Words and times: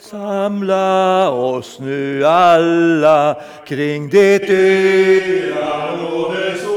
Samla 0.00 1.30
oss 1.30 1.78
nu 1.78 2.26
alla 2.26 3.36
kring 3.66 4.08
det 4.08 4.38
dyra 4.38 5.96
nådesord. 5.96 6.71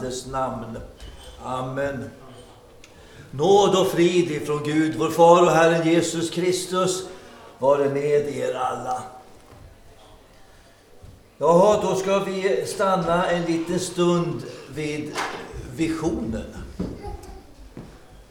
Andes 0.00 0.26
namn. 0.26 0.78
Amen. 1.44 2.10
Nåd 3.30 3.76
och 3.76 3.86
frid 3.86 4.30
ifrån 4.30 4.62
Gud, 4.64 4.94
vår 4.98 5.10
Far 5.10 5.42
och 5.42 5.50
Herren 5.50 5.88
Jesus 5.88 6.30
Kristus, 6.30 7.06
vare 7.58 7.88
med 7.88 8.36
er 8.36 8.54
alla. 8.54 9.02
Jaha, 11.38 11.82
då 11.82 11.94
ska 11.94 12.18
vi 12.18 12.64
stanna 12.66 13.26
en 13.26 13.44
liten 13.44 13.80
stund 13.80 14.42
vid 14.74 15.12
visionen. 15.76 16.54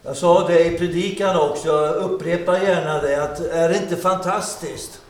Jag 0.02 0.16
sa 0.16 0.48
det 0.48 0.64
i 0.64 0.78
predikan 0.78 1.36
också, 1.36 1.68
jag 1.68 1.96
upprepar 1.96 2.60
gärna 2.60 3.02
det, 3.02 3.22
att 3.22 3.40
är 3.40 3.68
det 3.68 3.76
inte 3.76 3.96
fantastiskt 3.96 5.00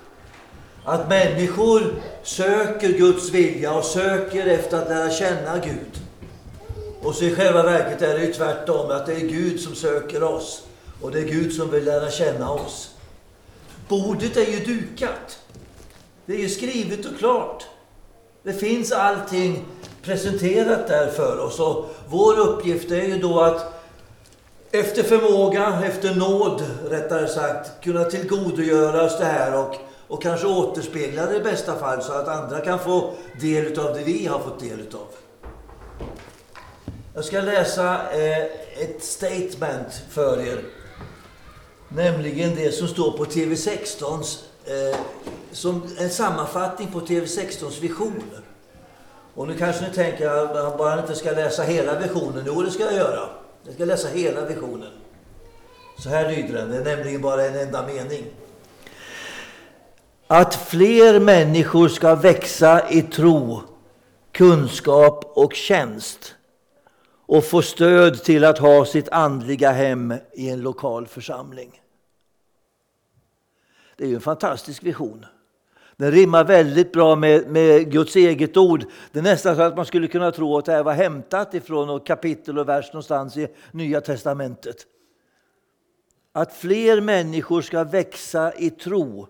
att 0.85 1.09
människor 1.09 1.95
söker 2.23 2.89
Guds 2.89 3.31
vilja 3.31 3.73
och 3.73 3.85
söker 3.85 4.47
efter 4.47 4.83
att 4.83 4.89
lära 4.89 5.11
känna 5.11 5.59
Gud. 5.59 5.90
Så 7.21 7.27
i 7.27 7.35
själva 7.35 7.63
verket 7.63 8.03
är 8.03 8.19
det 8.19 8.25
ju 8.25 8.33
tvärtom, 8.33 8.91
att 8.91 9.07
det 9.07 9.13
är 9.13 9.21
Gud 9.21 9.61
som 9.61 9.75
söker 9.75 10.23
oss. 10.23 10.63
Och 11.01 11.11
det 11.11 11.19
är 11.19 11.25
Gud 11.25 11.53
som 11.53 11.71
vill 11.71 11.85
lära 11.85 12.11
känna 12.11 12.51
oss. 12.51 12.91
Bordet 13.89 14.37
är 14.37 14.47
ju 14.47 14.59
dukat. 14.59 15.39
Det 16.27 16.35
är 16.35 16.39
ju 16.39 16.49
skrivet 16.49 17.07
och 17.07 17.19
klart. 17.19 17.67
Det 18.43 18.53
finns 18.53 18.93
allting 18.93 19.65
presenterat 20.03 20.89
där 20.89 21.11
för 21.11 21.39
oss. 21.39 21.61
Och 21.61 21.91
vår 22.09 22.39
uppgift 22.39 22.91
är 22.91 23.05
ju 23.05 23.19
då 23.19 23.41
att 23.41 23.85
efter 24.71 25.03
förmåga, 25.03 25.83
efter 25.85 26.15
nåd 26.15 26.63
rättare 26.89 27.29
sagt, 27.29 27.85
kunna 27.85 28.05
tillgodogöra 28.05 29.05
oss 29.05 29.19
det 29.19 29.25
här 29.25 29.59
och, 29.59 29.77
och 30.09 30.23
kanske 30.23 30.47
återspegla 30.47 31.27
det 31.27 31.37
i 31.37 31.41
bästa 31.41 31.77
fall 31.77 32.03
så 32.03 32.13
att 32.13 32.29
andra 32.29 32.61
kan 32.61 32.79
få 32.79 33.13
del 33.41 33.79
av 33.79 33.95
det 33.95 34.03
vi 34.05 34.27
har 34.27 34.39
fått 34.39 34.61
del 34.61 34.81
utav. 34.81 35.07
Jag 37.15 37.25
ska 37.25 37.41
läsa 37.41 38.13
eh, 38.13 38.45
ett 38.83 39.03
statement 39.03 40.03
för 40.11 40.47
er. 40.47 40.65
Nämligen 41.89 42.55
det 42.55 42.73
som 42.73 42.89
står 42.89 43.11
på 43.13 43.25
TV16s, 43.25 44.45
eh, 44.65 44.97
som 45.53 45.83
en 45.99 46.11
sammanfattning 46.11 46.89
på 46.93 47.01
TV16s 47.01 47.81
visioner. 47.81 48.41
Och 49.35 49.49
nu 49.49 49.57
kanske 49.57 49.89
ni 49.89 49.95
tänker 49.95 50.29
att 50.29 50.57
jag 50.57 50.79
bara 50.79 51.01
inte 51.01 51.15
ska 51.15 51.31
läsa 51.31 51.63
hela 51.63 51.99
visionen. 51.99 52.45
Jo, 52.47 52.63
det 52.63 52.71
ska 52.71 52.85
jag 52.85 52.95
göra. 52.95 53.29
Jag 53.65 53.75
ska 53.75 53.85
läsa 53.85 54.09
hela 54.09 54.45
visionen. 54.45 54.91
Så 55.99 56.09
här 56.09 56.31
lyder 56.31 56.55
den, 56.55 56.71
det 56.71 56.77
är 56.77 56.97
nämligen 56.97 57.21
bara 57.21 57.45
en 57.45 57.59
enda 57.59 57.87
mening. 57.87 58.25
Att 60.27 60.55
fler 60.55 61.21
människor 61.21 61.89
ska 61.89 62.15
växa 62.15 62.91
i 62.91 63.03
tro, 63.03 63.63
kunskap 64.33 65.33
och 65.35 65.55
tjänst 65.55 66.35
och 67.31 67.45
få 67.45 67.63
stöd 67.63 68.25
till 68.25 68.45
att 68.45 68.59
ha 68.59 68.85
sitt 68.85 69.09
andliga 69.09 69.71
hem 69.71 70.15
i 70.33 70.51
en 70.51 70.61
lokal 70.61 71.07
församling. 71.07 71.83
Det 73.97 74.05
är 74.05 74.09
ju 74.09 74.15
en 74.15 74.21
fantastisk 74.21 74.83
vision. 74.83 75.27
Den 75.97 76.13
rimmar 76.13 76.45
väldigt 76.45 76.93
bra 76.93 77.17
med, 77.17 77.51
med 77.51 77.93
Guds 77.93 78.17
eget 78.17 78.57
ord. 78.57 78.85
Det 79.13 79.19
är 79.19 79.23
nästan 79.23 79.57
så 79.57 79.63
att 79.63 79.77
man 79.77 79.87
skulle 79.87 80.09
kunna 80.09 80.33
tro 80.33 80.59
att 80.59 80.65
det 80.65 80.73
här 80.73 80.83
var 80.83 80.93
hämtat 80.93 81.55
ifrån 81.55 81.87
något 81.87 82.07
kapitel 82.07 82.59
och 82.59 82.69
vers 82.69 82.93
någonstans 82.93 83.37
i 83.37 83.49
Nya 83.73 84.01
Testamentet. 84.01 84.87
Att 86.33 86.55
fler 86.55 87.01
människor 87.01 87.63
ska 87.63 87.85
växa 87.85 88.53
i 88.55 88.71
tro, 88.71 89.29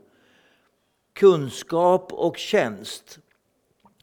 kunskap 1.13 2.13
och 2.13 2.37
tjänst 2.37 3.19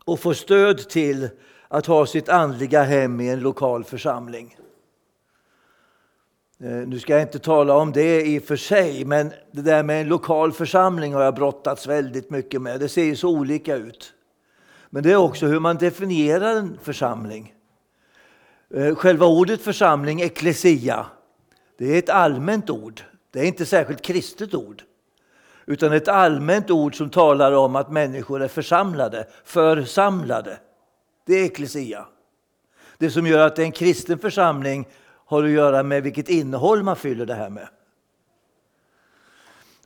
och 0.06 0.20
få 0.20 0.34
stöd 0.34 0.90
till 0.90 1.30
att 1.68 1.86
ha 1.86 2.06
sitt 2.06 2.30
andliga 2.30 2.84
hem 2.84 3.22
i 3.22 3.30
en 3.30 3.40
lokal 3.40 3.84
församling. 3.84 4.58
Eh, 6.60 6.70
nu 6.70 7.00
ska 7.00 7.14
jag 7.14 7.22
inte 7.22 7.40
tala 7.40 7.76
om 7.76 7.92
det 7.92 8.26
i 8.26 8.40
och 8.40 8.44
för 8.44 8.56
sig, 8.56 9.06
men 9.06 9.34
det 9.52 9.62
där 9.62 9.84
med 9.84 10.02
en 10.02 10.08
lokal 10.08 10.52
församling 10.52 11.14
har 11.14 11.22
jag 11.22 11.36
brottats 11.36 11.88
väldigt 11.88 12.30
mycket 12.30 12.62
med. 12.62 12.80
Det 12.80 12.90
ser 12.90 13.04
ju 13.04 13.16
så 13.16 13.30
olika 13.30 13.76
ut. 13.76 14.14
Men 14.90 15.04
det 15.04 15.12
är 15.12 15.16
också 15.16 15.46
hur 15.46 15.60
man 15.60 15.78
definierar 15.78 16.56
en 16.56 16.80
församling. 16.84 17.54
Eh, 18.74 18.96
själva 18.96 19.26
ordet 19.26 19.62
församling, 19.62 20.22
eklesia, 20.22 21.06
det 21.78 21.96
är 21.96 22.00
ett 22.00 22.10
allmänt 22.10 22.70
ord. 22.70 23.02
Det 23.32 23.40
är 23.40 23.46
inte 23.46 23.66
särskilt 23.66 24.02
kristet 24.02 24.54
ord. 24.54 24.84
utan 25.66 25.94
ett 25.94 26.08
allmänt 26.08 26.72
ord 26.72 26.98
som 26.98 27.10
talar 27.10 27.52
om 27.52 27.76
att 27.76 27.92
människor 27.92 28.42
är 28.42 28.48
församlade, 28.48 29.28
församlade. 29.44 30.58
Det 31.28 31.36
är 31.36 31.46
eklesia. 31.46 32.06
Det 32.98 33.10
som 33.10 33.28
gör 33.28 33.48
att 33.48 33.56
det 33.56 33.62
är 33.62 33.66
en 33.66 33.72
kristen 33.72 34.20
församling 34.20 34.88
har 35.26 35.44
att 35.44 35.50
göra 35.50 35.84
med 35.84 36.04
vilket 36.04 36.30
innehåll 36.30 36.84
man 36.84 36.96
fyller 36.96 37.26
det 37.26 37.34
här 37.34 37.50
med. 37.50 37.68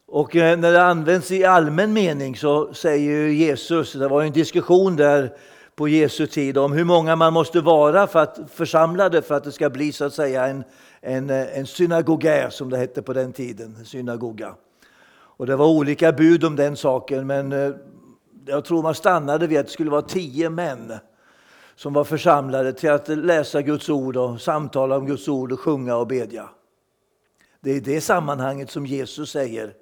Och 0.05 0.35
eh, 0.35 0.59
när 0.59 0.71
det 0.71 0.83
används 0.83 1.31
i 1.31 1.45
allmän 1.45 1.93
mening 1.93 2.35
så 2.35 2.73
säger 2.73 3.27
Jesus, 3.27 3.93
det 3.93 4.07
var 4.07 4.21
en 4.21 4.31
diskussion 4.31 4.95
där 4.95 5.37
på 5.75 5.87
Jesu 5.87 6.27
tid 6.27 6.57
om 6.57 6.71
hur 6.71 6.83
många 6.83 7.15
man 7.15 7.33
måste 7.33 7.61
vara 7.61 8.07
för 8.07 8.19
att 8.19 8.39
församlade 8.53 9.21
för 9.21 9.35
att 9.35 9.43
det 9.43 9.51
ska 9.51 9.69
bli 9.69 9.91
så 9.91 10.05
att 10.05 10.13
säga 10.13 10.45
en, 10.47 10.63
en, 11.01 11.29
eh, 11.29 11.57
en 11.57 11.67
synagoga 11.67 12.51
som 12.51 12.69
det 12.69 12.77
hette 12.77 13.01
på 13.01 13.13
den 13.13 13.33
tiden, 13.33 13.85
synagoga. 13.85 14.55
Och 15.13 15.45
det 15.45 15.55
var 15.55 15.67
olika 15.67 16.11
bud 16.11 16.43
om 16.43 16.55
den 16.55 16.75
saken 16.75 17.27
men 17.27 17.51
eh, 17.51 17.71
jag 18.45 18.65
tror 18.65 18.83
man 18.83 18.95
stannade 18.95 19.47
vid 19.47 19.59
att 19.59 19.65
det 19.65 19.71
skulle 19.71 19.91
vara 19.91 20.01
tio 20.01 20.49
män 20.49 20.93
som 21.81 21.93
var 21.93 22.03
församlade 22.03 22.73
till 22.73 22.91
att 22.91 23.07
läsa 23.07 23.61
Guds 23.61 23.89
ord 23.89 24.17
och 24.17 24.41
samtala 24.41 24.97
om 24.97 25.05
Guds 25.05 25.27
ord 25.27 25.51
och 25.51 25.59
sjunga 25.59 25.95
och 25.95 26.07
bedja. 26.07 26.49
Det 27.59 27.71
är 27.71 27.75
i 27.75 27.79
det 27.79 28.01
sammanhanget 28.01 28.71
som 28.71 28.85
Jesus 28.85 29.31
säger 29.31 29.73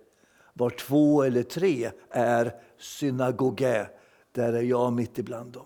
var 0.53 0.69
två 0.69 1.23
eller 1.23 1.43
tre 1.43 1.91
är 2.09 2.53
synagoge, 2.77 3.89
där 4.31 4.53
är 4.53 4.61
jag 4.61 4.93
mitt 4.93 5.19
ibland 5.19 5.51
dem. 5.51 5.65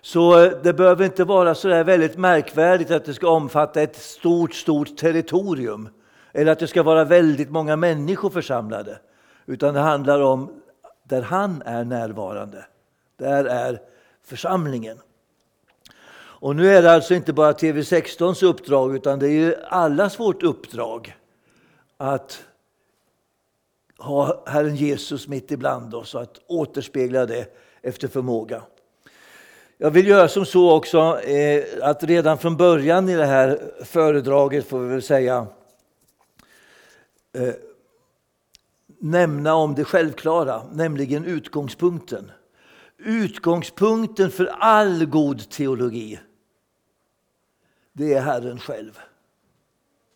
Så 0.00 0.44
eh, 0.44 0.52
det 0.62 0.72
behöver 0.72 1.04
inte 1.04 1.24
vara 1.24 1.54
så 1.54 1.68
där 1.68 1.84
väldigt 1.84 2.18
märkvärdigt 2.18 2.90
att 2.90 3.04
det 3.04 3.14
ska 3.14 3.28
omfatta 3.28 3.82
ett 3.82 3.96
stort, 3.96 4.54
stort 4.54 4.96
territorium 4.96 5.88
eller 6.32 6.52
att 6.52 6.58
det 6.58 6.68
ska 6.68 6.82
vara 6.82 7.04
väldigt 7.04 7.50
många 7.50 7.76
människor 7.76 8.30
församlade. 8.30 8.98
Utan 9.46 9.74
det 9.74 9.80
handlar 9.80 10.20
om 10.20 10.62
där 11.04 11.22
han 11.22 11.62
är 11.66 11.84
närvarande. 11.84 12.64
Där 13.16 13.44
är 13.44 13.80
församlingen. 14.24 14.98
Och 16.42 16.56
nu 16.56 16.68
är 16.68 16.82
det 16.82 16.92
alltså 16.92 17.14
inte 17.14 17.32
bara 17.32 17.52
TV16s 17.52 18.44
uppdrag 18.44 18.96
utan 18.96 19.18
det 19.18 19.28
är 19.28 19.64
allas 19.68 20.20
vårt 20.20 20.42
uppdrag 20.42 21.16
att 21.96 22.44
ha 23.98 24.42
Herren 24.46 24.76
Jesus 24.76 25.28
mitt 25.28 25.50
ibland 25.50 25.94
oss 25.94 26.14
och 26.14 26.22
att 26.22 26.40
återspegla 26.46 27.26
det 27.26 27.56
efter 27.82 28.08
förmåga. 28.08 28.62
Jag 29.78 29.90
vill 29.90 30.06
göra 30.06 30.28
som 30.28 30.46
så 30.46 30.72
också 30.72 31.20
eh, 31.20 31.64
att 31.82 32.02
redan 32.02 32.38
från 32.38 32.56
början 32.56 33.08
i 33.08 33.16
det 33.16 33.26
här 33.26 33.72
föredraget 33.84 34.66
får 34.66 34.78
vi 34.78 34.88
väl 34.88 35.02
säga 35.02 35.46
eh, 37.32 37.54
nämna 39.00 39.54
om 39.54 39.74
det 39.74 39.84
självklara, 39.84 40.62
nämligen 40.72 41.24
utgångspunkten. 41.24 42.30
Utgångspunkten 43.04 44.30
för 44.30 44.46
all 44.46 45.06
god 45.06 45.50
teologi, 45.50 46.20
det 47.92 48.14
är 48.14 48.20
Herren 48.20 48.58
själv. 48.58 48.98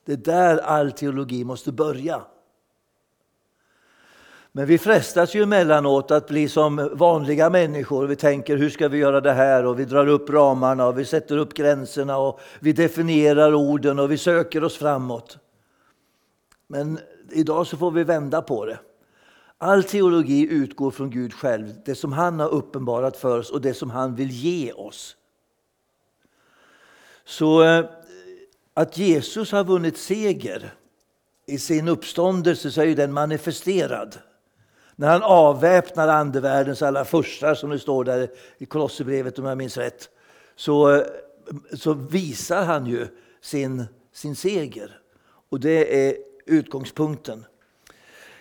Det 0.05 0.13
är 0.13 0.17
där 0.17 0.59
all 0.59 0.93
teologi 0.93 1.45
måste 1.45 1.73
börja. 1.73 2.23
Men 4.53 4.67
vi 4.67 4.79
frestas 4.79 5.35
ju 5.35 5.43
emellanåt 5.43 6.11
att 6.11 6.29
bli 6.29 6.49
som 6.49 6.91
vanliga 6.93 7.51
människor. 7.51 8.07
Vi 8.07 8.17
tänker 8.17 8.57
hur 8.57 8.71
ska 8.71 8.89
vi 8.89 8.99
göra 8.99 9.21
det 9.21 9.33
här 9.33 9.67
och 9.67 9.81
vi 9.81 9.85
drar 9.85 10.07
upp 10.07 10.31
ramarna 10.31 10.87
och 10.87 10.99
vi 10.99 11.05
sätter 11.05 11.37
upp 11.37 11.55
gränserna 11.55 12.19
och 12.19 12.41
vi 12.61 12.73
definierar 12.73 13.55
orden 13.55 13.99
och 13.99 14.11
vi 14.11 14.19
söker 14.19 14.65
oss 14.65 14.77
framåt. 14.77 15.39
Men 16.67 16.99
idag 17.31 17.67
så 17.67 17.77
får 17.77 17.91
vi 17.91 18.05
vända 18.05 18.43
på 18.43 18.67
det. 18.67 18.79
All 19.59 19.85
teologi 19.85 20.49
utgår 20.51 20.91
från 20.91 21.11
Gud 21.11 21.35
själv, 21.35 21.75
det 21.85 21.95
som 21.95 22.13
han 22.13 22.41
har 22.41 22.49
uppenbarat 22.49 23.17
för 23.17 23.39
oss 23.39 23.51
och 23.51 23.61
det 23.61 23.75
som 23.75 23.91
han 23.91 24.15
vill 24.15 24.31
ge 24.31 24.73
oss. 24.73 25.17
Så 27.25 27.63
eh, 27.63 27.85
att 28.75 28.99
Jesus 28.99 29.53
har 29.53 29.65
vunnit 29.65 29.97
seger 29.97 30.75
i 31.47 31.59
sin 31.59 31.89
uppståndelse 31.89 32.71
så 32.71 32.83
är 32.83 32.97
den 32.97 33.13
manifesterad. 33.13 34.19
När 34.97 35.09
han 35.09 35.23
avväpnar 35.23 36.09
andevärldens 36.09 36.83
alla 36.83 37.05
första, 37.05 37.55
som 37.55 37.71
det 37.71 37.79
står 37.79 38.05
där 38.05 38.29
i 38.59 38.67
Kolosserbrevet 38.67 39.39
om 39.39 39.45
jag 39.45 39.59
minns 39.59 39.77
rätt, 39.77 40.09
så, 40.57 40.95
eh, 40.95 41.03
så 41.73 41.93
visar 41.93 42.65
han 42.65 42.87
ju 42.87 43.07
sin, 43.41 43.85
sin 44.13 44.37
seger. 44.37 45.01
Och 45.49 45.61
det 45.61 46.09
är 46.09 46.17
utgångspunkten. 46.47 47.45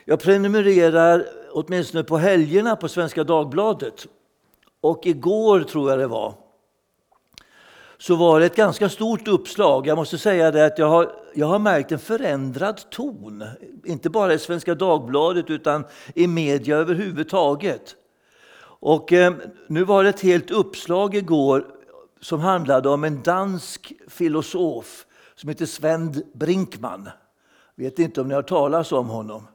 Jag 0.07 0.19
prenumererar 0.19 1.25
åtminstone 1.51 2.03
på 2.03 2.17
helgerna 2.17 2.75
på 2.75 2.87
Svenska 2.87 3.23
Dagbladet. 3.23 4.07
Och 4.81 5.05
igår 5.05 5.63
tror 5.63 5.89
jag 5.89 5.99
det 5.99 6.07
var, 6.07 6.33
så 7.97 8.15
var 8.15 8.39
det 8.39 8.45
ett 8.45 8.55
ganska 8.55 8.89
stort 8.89 9.27
uppslag. 9.27 9.87
Jag 9.87 9.97
måste 9.97 10.17
säga 10.17 10.51
det 10.51 10.65
att 10.65 10.79
jag 10.79 10.89
har, 10.89 11.11
jag 11.33 11.47
har 11.47 11.59
märkt 11.59 11.91
en 11.91 11.99
förändrad 11.99 12.89
ton. 12.89 13.43
Inte 13.85 14.09
bara 14.09 14.33
i 14.33 14.39
Svenska 14.39 14.75
Dagbladet 14.75 15.49
utan 15.49 15.83
i 16.15 16.27
media 16.27 16.77
överhuvudtaget. 16.77 17.95
Och 18.61 19.13
eh, 19.13 19.33
nu 19.67 19.83
var 19.83 20.03
det 20.03 20.09
ett 20.09 20.21
helt 20.21 20.51
uppslag 20.51 21.15
igår 21.15 21.65
som 22.21 22.39
handlade 22.39 22.89
om 22.89 23.03
en 23.03 23.23
dansk 23.23 23.93
filosof 24.07 25.05
som 25.35 25.49
heter 25.49 25.65
Sven 25.65 26.23
Brinkman. 26.33 27.09
Vet 27.75 27.99
inte 27.99 28.21
om 28.21 28.27
ni 28.27 28.33
har 28.33 28.41
talat 28.41 28.91
om 28.91 29.09
honom. 29.09 29.47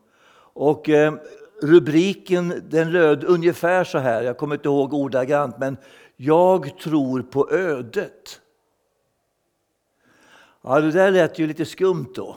Och 0.52 0.88
eh, 0.88 1.14
rubriken 1.62 2.62
den 2.68 2.92
löd 2.92 3.24
ungefär 3.24 3.84
så 3.84 3.98
här, 3.98 4.22
jag 4.22 4.36
kommer 4.36 4.54
inte 4.54 4.68
ihåg 4.68 4.94
ordagrant, 4.94 5.58
men 5.58 5.76
jag 6.16 6.78
tror 6.78 7.22
på 7.22 7.50
ödet. 7.50 8.40
Ja, 10.62 10.80
det 10.80 10.90
där 10.90 11.10
lät 11.10 11.38
ju 11.38 11.46
lite 11.46 11.64
skumt 11.64 12.12
då. 12.14 12.36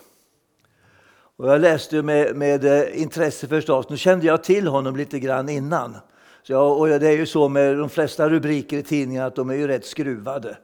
Och 1.36 1.50
jag 1.50 1.62
läste 1.62 2.02
med, 2.02 2.36
med 2.36 2.66
eh, 2.66 3.02
intresse 3.02 3.48
förstås. 3.48 3.90
Nu 3.90 3.98
kände 3.98 4.26
jag 4.26 4.44
till 4.44 4.68
honom 4.68 4.96
lite 4.96 5.20
grann 5.20 5.50
innan. 5.50 5.96
Så 6.44 6.52
jag, 6.52 6.80
och 6.80 6.88
det 6.88 7.08
är 7.08 7.18
ju 7.18 7.26
så 7.26 7.50
med 7.50 7.78
de 7.78 7.90
flesta 7.90 8.30
rubriker 8.30 8.78
i 8.78 8.84
tidningarna 8.84 9.28
att 9.28 9.36
de 9.36 9.50
är 9.50 9.56
ju 9.56 9.68
rätt 9.68 9.86
skruvade. 9.86 10.58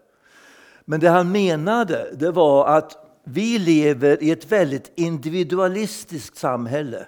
Men 0.86 1.00
det 1.00 1.10
han 1.10 1.31
menade 1.31 2.10
det 2.13 2.31
var 2.31 2.68
att 2.68 3.06
vi 3.24 3.60
lever 3.60 4.24
i 4.24 4.31
ett 4.31 4.52
väldigt 4.52 4.92
individualistiskt 4.95 6.38
samhälle. 6.38 7.06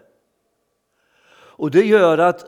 Och 1.62 1.72
det 1.72 1.86
gör 1.86 2.18
att, 2.18 2.46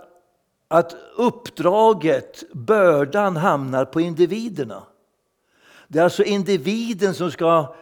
att 0.67 0.96
uppdraget, 1.15 2.43
bördan, 2.53 3.38
hamnar 3.38 3.86
på 3.86 4.01
individerna. 4.01 4.84
Det 5.88 6.00
är 6.00 6.03
alltså 6.03 6.24
individen 6.24 7.13
som 7.13 7.32
ska 7.32 7.75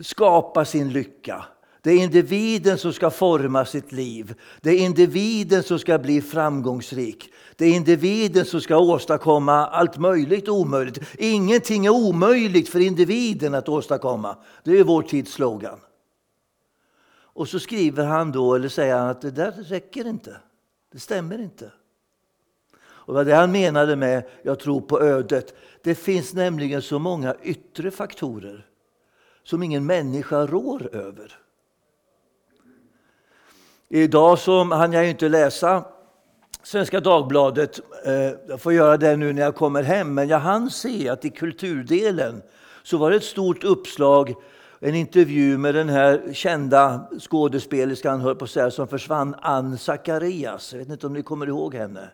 skapa 0.00 0.64
sin 0.64 0.92
lycka. 0.92 1.44
Det 1.82 1.90
är 1.90 2.02
individen 2.02 2.78
som 2.78 2.92
ska 2.92 3.10
forma 3.10 3.64
sitt 3.64 3.92
liv. 3.92 4.34
Det 4.60 4.70
är 4.70 4.78
individen 4.78 5.62
som 5.62 5.78
ska 5.78 5.98
bli 5.98 6.22
framgångsrik. 6.22 7.32
Det 7.56 7.66
är 7.66 7.72
individen 7.76 8.44
som 8.44 8.60
ska 8.60 8.78
åstadkomma 8.78 9.66
allt 9.66 9.98
möjligt 9.98 10.48
och 10.48 10.54
omöjligt. 10.54 10.98
Ingenting 11.18 11.86
är 11.86 11.90
omöjligt 11.90 12.68
för 12.68 12.80
individen 12.80 13.54
att 13.54 13.68
åstadkomma. 13.68 14.36
Det 14.64 14.78
är 14.78 14.84
vår 14.84 15.02
tids 15.02 15.32
slogan. 15.32 15.78
Och 17.40 17.48
så 17.48 17.60
skriver 17.60 18.04
han 18.04 18.32
då, 18.32 18.54
eller 18.54 18.68
säger 18.68 18.96
han 18.96 19.08
att 19.08 19.20
det 19.20 19.30
där 19.30 19.52
räcker 19.52 20.06
inte. 20.06 20.36
Det 20.92 20.98
stämmer 20.98 21.40
inte. 21.40 21.70
Och 22.82 23.14
vad 23.14 23.26
det 23.26 23.34
han 23.34 23.52
menade 23.52 23.96
med 23.96 24.22
jag 24.42 24.58
tror 24.58 24.80
på 24.80 25.00
ödet. 25.00 25.54
Det 25.82 25.94
finns 25.94 26.34
nämligen 26.34 26.82
så 26.82 26.98
många 26.98 27.36
yttre 27.42 27.90
faktorer 27.90 28.66
som 29.44 29.62
ingen 29.62 29.86
människa 29.86 30.46
rår 30.46 30.94
över. 30.94 31.38
Idag 33.88 34.38
så 34.38 34.64
hann 34.64 34.92
jag 34.92 35.10
inte 35.10 35.28
läsa 35.28 35.84
Svenska 36.62 37.00
Dagbladet. 37.00 37.80
Eh, 38.04 38.32
jag 38.48 38.60
får 38.60 38.72
göra 38.72 38.96
det 38.96 39.16
nu 39.16 39.32
när 39.32 39.42
jag 39.42 39.54
kommer 39.54 39.82
hem. 39.82 40.14
Men 40.14 40.28
jag 40.28 40.38
hann 40.38 40.70
se 40.70 41.08
att 41.08 41.24
i 41.24 41.30
kulturdelen 41.30 42.42
så 42.82 42.96
var 42.96 43.10
det 43.10 43.16
ett 43.16 43.24
stort 43.24 43.64
uppslag 43.64 44.34
en 44.82 44.94
intervju 44.94 45.58
med 45.58 45.74
den 45.74 45.88
här 45.88 46.32
kända 46.32 47.08
skådespelerskan 47.20 48.20
höll 48.20 48.36
på 48.36 48.44
att 48.44 48.50
säga, 48.50 48.70
som 48.70 48.88
försvann, 48.88 49.34
Ann 49.42 49.78
Zacharias. 49.78 50.72
Jag 50.72 50.78
vet 50.78 50.88
inte 50.88 51.06
om 51.06 51.12
ni 51.12 51.22
kommer 51.22 51.46
ihåg 51.46 51.74
henne? 51.74 52.10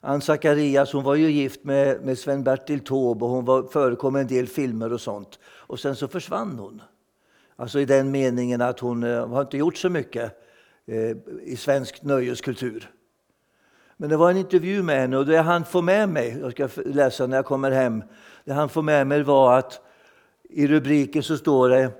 Ann 0.00 0.20
Zacharias 0.20 0.92
hon 0.92 1.04
var 1.04 1.14
ju 1.14 1.30
gift 1.30 1.64
med, 1.64 2.04
med 2.04 2.18
Sven-Bertil 2.18 2.80
Taube 2.80 3.24
och 3.24 3.30
hon 3.30 3.44
var, 3.44 3.62
förekom 3.62 4.16
i 4.16 4.20
en 4.20 4.26
del 4.26 4.46
filmer 4.46 4.92
och 4.92 5.00
sånt. 5.00 5.38
Och 5.44 5.80
sen 5.80 5.96
så 5.96 6.08
försvann 6.08 6.58
hon. 6.58 6.82
Alltså 7.56 7.80
i 7.80 7.84
den 7.84 8.10
meningen 8.10 8.60
att 8.60 8.80
hon 8.80 9.02
eh, 9.02 9.28
har 9.28 9.40
inte 9.40 9.58
gjort 9.58 9.76
så 9.76 9.88
mycket 9.88 10.32
eh, 10.86 11.16
i 11.42 11.56
svensk 11.56 12.02
nöjeskultur. 12.02 12.90
Men 13.96 14.10
det 14.10 14.16
var 14.16 14.30
en 14.30 14.36
intervju 14.36 14.82
med 14.82 15.00
henne 15.00 15.16
och 15.16 15.26
det 15.26 15.38
han 15.38 15.64
får 15.64 15.82
med 15.82 16.08
mig, 16.08 16.38
jag 16.40 16.52
ska 16.52 16.82
läsa 16.84 17.26
när 17.26 17.36
jag 17.36 17.46
kommer 17.46 17.70
hem, 17.70 18.02
det 18.44 18.52
han 18.52 18.68
får 18.68 18.82
med 18.82 19.06
mig 19.06 19.22
var 19.22 19.58
att 19.58 19.80
i 20.52 20.66
rubriken 20.66 21.22
så 21.22 21.36
står 21.36 21.68
det 21.68 21.92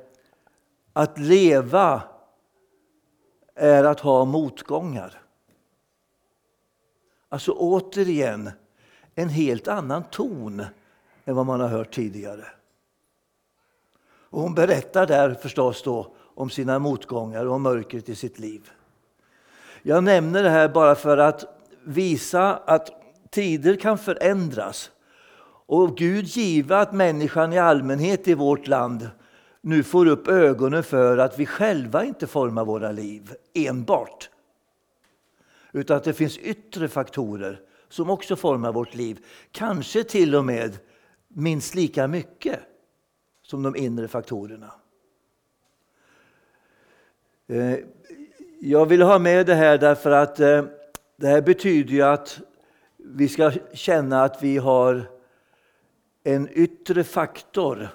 att 0.92 1.18
leva 1.18 2.02
är 3.54 3.84
att 3.84 4.00
ha 4.00 4.24
motgångar. 4.24 5.22
Alltså 7.28 7.52
återigen 7.52 8.50
en 9.14 9.28
helt 9.28 9.68
annan 9.68 10.04
ton 10.10 10.64
än 11.24 11.36
vad 11.36 11.46
man 11.46 11.60
har 11.60 11.68
hört 11.68 11.94
tidigare. 11.94 12.46
Och 14.30 14.42
hon 14.42 14.54
berättar 14.54 15.06
där 15.06 15.34
förstås 15.34 15.82
då 15.82 16.14
om 16.34 16.50
sina 16.50 16.78
motgångar 16.78 17.46
och 17.46 17.60
mörkret 17.60 18.08
i 18.08 18.14
sitt 18.14 18.38
liv. 18.38 18.70
Jag 19.82 20.04
nämner 20.04 20.42
det 20.42 20.50
här 20.50 20.68
bara 20.68 20.94
för 20.94 21.18
att 21.18 21.44
visa 21.84 22.56
att 22.56 22.90
tider 23.30 23.76
kan 23.76 23.98
förändras. 23.98 24.90
Och 25.72 25.96
Gud 25.96 26.24
give 26.24 26.76
att 26.76 26.92
människan 26.92 27.52
i 27.52 27.58
allmänhet 27.58 28.28
i 28.28 28.34
vårt 28.34 28.66
land 28.66 29.10
nu 29.60 29.82
får 29.82 30.06
upp 30.06 30.28
ögonen 30.28 30.82
för 30.82 31.18
att 31.18 31.38
vi 31.38 31.46
själva 31.46 32.04
inte 32.04 32.26
formar 32.26 32.64
våra 32.64 32.92
liv 32.92 33.34
enbart. 33.54 34.30
Utan 35.72 35.96
att 35.96 36.04
det 36.04 36.12
finns 36.12 36.38
yttre 36.38 36.88
faktorer 36.88 37.60
som 37.88 38.10
också 38.10 38.36
formar 38.36 38.72
vårt 38.72 38.94
liv. 38.94 39.26
Kanske 39.52 40.04
till 40.04 40.34
och 40.34 40.44
med 40.44 40.78
minst 41.28 41.74
lika 41.74 42.08
mycket 42.08 42.60
som 43.42 43.62
de 43.62 43.76
inre 43.76 44.08
faktorerna. 44.08 44.72
Eh, 47.46 47.78
jag 48.60 48.86
vill 48.86 49.02
ha 49.02 49.18
med 49.18 49.46
det 49.46 49.54
här 49.54 49.78
därför 49.78 50.10
att 50.10 50.40
eh, 50.40 50.64
det 51.16 51.26
här 51.26 51.42
betyder 51.42 51.92
ju 51.92 52.02
att 52.02 52.40
vi 52.96 53.28
ska 53.28 53.52
känna 53.72 54.24
att 54.24 54.42
vi 54.42 54.56
har 54.56 55.19
en 56.24 56.48
yttre 56.52 57.04
faktor 57.04 57.88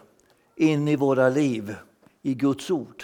in 0.55 0.87
i 0.87 0.95
våra 0.95 1.29
liv 1.29 1.75
i 2.21 2.33
Guds 2.33 2.71
ord. 2.71 3.03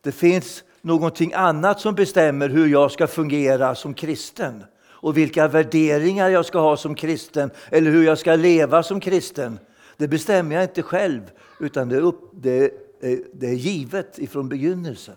Det 0.00 0.12
finns 0.12 0.64
någonting 0.80 1.32
annat 1.32 1.80
som 1.80 1.94
bestämmer 1.94 2.48
hur 2.48 2.66
jag 2.66 2.90
ska 2.90 3.06
fungera 3.06 3.74
som 3.74 3.94
kristen 3.94 4.64
och 5.04 5.16
vilka 5.16 5.48
värderingar 5.48 6.28
jag 6.28 6.46
ska 6.46 6.58
ha 6.58 6.76
som 6.76 6.94
kristen 6.94 7.50
eller 7.70 7.90
hur 7.90 8.04
jag 8.04 8.18
ska 8.18 8.36
leva 8.36 8.82
som 8.82 9.00
kristen. 9.00 9.58
Det 9.96 10.08
bestämmer 10.08 10.54
jag 10.54 10.64
inte 10.64 10.82
själv, 10.82 11.30
utan 11.60 11.88
det 11.88 11.96
är, 11.96 12.00
upp, 12.00 12.30
det 12.32 12.50
är, 12.50 12.70
eh, 13.00 13.18
det 13.32 13.46
är 13.46 13.54
givet 13.54 14.18
ifrån 14.18 14.48
begynnelsen. 14.48 15.16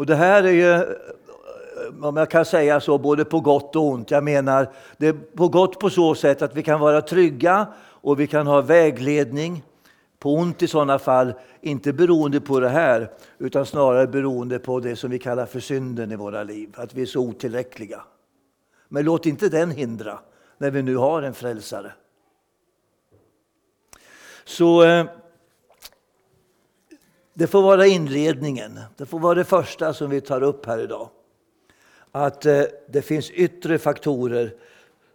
Och 0.00 0.06
det 0.06 0.14
här 0.14 0.42
är 0.42 0.52
ju, 0.52 0.96
Eh, 1.80 2.04
om 2.04 2.16
jag 2.16 2.30
kan 2.30 2.44
säga 2.44 2.80
så, 2.80 2.98
både 2.98 3.24
på 3.24 3.40
gott 3.40 3.76
och 3.76 3.86
ont. 3.86 4.10
Jag 4.10 4.24
menar, 4.24 4.72
det 4.96 5.06
är 5.06 5.12
på 5.12 5.48
gott 5.48 5.78
på 5.78 5.90
så 5.90 6.14
sätt 6.14 6.42
att 6.42 6.56
vi 6.56 6.62
kan 6.62 6.80
vara 6.80 7.02
trygga 7.02 7.66
och 7.82 8.20
vi 8.20 8.26
kan 8.26 8.46
ha 8.46 8.60
vägledning. 8.60 9.62
På 10.18 10.34
ont 10.34 10.62
i 10.62 10.68
sådana 10.68 10.98
fall, 10.98 11.34
inte 11.60 11.92
beroende 11.92 12.40
på 12.40 12.60
det 12.60 12.68
här, 12.68 13.10
utan 13.38 13.66
snarare 13.66 14.06
beroende 14.06 14.58
på 14.58 14.80
det 14.80 14.96
som 14.96 15.10
vi 15.10 15.18
kallar 15.18 15.46
för 15.46 15.60
synden 15.60 16.12
i 16.12 16.16
våra 16.16 16.42
liv, 16.42 16.74
att 16.74 16.94
vi 16.94 17.02
är 17.02 17.06
så 17.06 17.20
otillräckliga. 17.20 18.02
Men 18.88 19.04
låt 19.04 19.26
inte 19.26 19.48
den 19.48 19.70
hindra 19.70 20.18
när 20.58 20.70
vi 20.70 20.82
nu 20.82 20.96
har 20.96 21.22
en 21.22 21.34
frälsare. 21.34 21.92
Så 24.44 24.82
eh, 24.82 25.06
det 27.34 27.46
får 27.46 27.62
vara 27.62 27.86
inledningen, 27.86 28.80
det 28.96 29.06
får 29.06 29.18
vara 29.18 29.34
det 29.34 29.44
första 29.44 29.94
som 29.94 30.10
vi 30.10 30.20
tar 30.20 30.42
upp 30.42 30.66
här 30.66 30.78
idag. 30.78 31.08
Att 32.12 32.46
eh, 32.46 32.62
det 32.88 33.02
finns 33.02 33.30
yttre 33.30 33.78
faktorer 33.78 34.54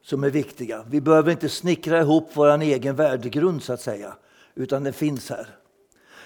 som 0.01 0.23
är 0.23 0.29
viktiga. 0.29 0.83
Vi 0.89 1.01
behöver 1.01 1.31
inte 1.31 1.49
snickra 1.49 1.99
ihop 1.99 2.29
vår 2.33 2.61
egen 2.61 2.95
värdegrund 2.95 3.63
så 3.63 3.73
att 3.73 3.81
säga, 3.81 4.15
utan 4.55 4.83
den 4.83 4.93
finns 4.93 5.29
här. 5.29 5.47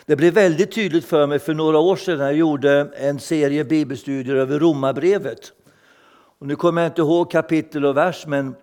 Det 0.06 0.16
blev 0.16 0.34
väldigt 0.34 0.72
tydligt 0.72 1.06
för 1.06 1.28
mig 1.28 1.40
för 1.40 1.54
några 1.54 1.80
år 1.80 1.96
sedan 1.96 2.18
när 2.18 2.26
jag 2.26 2.36
gjorde 2.36 2.92
en 2.98 3.20
serie 3.20 3.64
bibelstudier 3.64 4.36
över 4.36 4.60
Romarbrevet. 4.60 5.54
Och 6.40 6.48
nu 6.48 6.56
kommer 6.56 6.82
jag 6.82 6.90
inte 6.90 7.02
ihåg 7.02 7.32
kapitel 7.32 7.86
och 7.86 7.98
vers, 7.98 8.26
men 8.28 8.56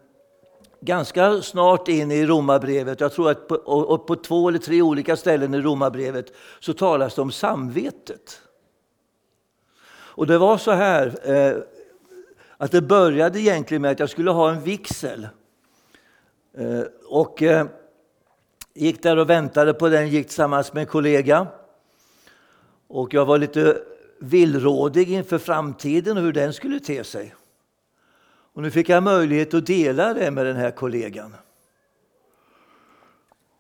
ganska 0.81 1.43
snart 1.43 1.89
in 1.89 2.11
i 2.11 2.27
Romarbrevet, 2.27 3.01
jag 3.01 3.13
tror 3.13 3.31
att 3.31 3.49
på, 3.49 4.05
på 4.07 4.17
två 4.17 4.49
eller 4.49 4.59
tre 4.59 4.83
olika 4.83 5.17
ställen 5.17 5.55
i 5.55 5.61
Romarbrevet, 5.61 6.33
så 6.61 6.73
talas 6.73 7.15
det 7.15 7.23
om 7.23 7.33
samvetet. 7.33 8.41
Och 9.89 10.27
det 10.27 10.39
var 10.39 10.59
så 10.59 10.71
här, 10.71 11.31
eh, 11.31 11.57
att 12.57 12.71
det 12.71 12.83
började 12.83 13.41
egentligen 13.41 13.83
med 13.83 13.91
att 13.91 14.01
jag 14.01 14.11
skulle 14.11 14.31
ha 14.31 14.51
en 14.51 14.63
vigsel. 14.63 15.29
Eh, 16.59 16.83
och 17.09 17.43
eh, 17.43 17.67
gick 18.75 19.03
där 19.03 19.17
och 19.17 19.31
väntade 19.31 19.75
på 19.75 19.89
den, 19.89 20.09
gick 20.09 20.27
tillsammans 20.27 20.73
med 20.73 20.81
en 20.81 20.87
kollega. 20.87 21.47
Och 22.89 23.15
jag 23.15 23.27
var 23.27 23.39
lite 23.39 23.79
villrådig 24.21 25.11
inför 25.11 25.39
framtiden 25.39 26.17
och 26.17 26.23
hur 26.23 26.33
den 26.33 26.53
skulle 26.53 26.81
te 26.81 27.05
sig. 27.05 27.35
Och 28.53 28.63
nu 28.63 28.71
fick 28.71 28.89
jag 28.89 29.03
möjlighet 29.03 29.55
att 29.55 29.67
dela 29.67 30.15
det 30.15 30.31
med 30.31 30.47
den 30.47 30.57
här 30.57 30.71
kollegan. 30.71 31.35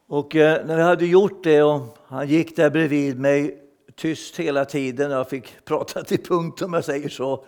Och 0.07 0.37
eh, 0.37 0.67
när 0.67 0.79
jag 0.79 0.85
hade 0.87 1.07
gjort 1.07 1.45
det 1.45 1.63
och 1.63 1.99
han 2.07 2.29
gick 2.29 2.57
där 2.57 2.71
bredvid 2.71 3.21
mig 3.21 3.63
tyst 3.95 4.37
hela 4.37 4.65
tiden, 4.65 5.11
jag 5.11 5.31
fick 5.31 5.57
prata 5.65 6.05
till 6.05 6.23
punkt 6.23 6.63
om 6.63 6.73
jag 6.73 6.85
säger 6.85 7.09
så. 7.09 7.47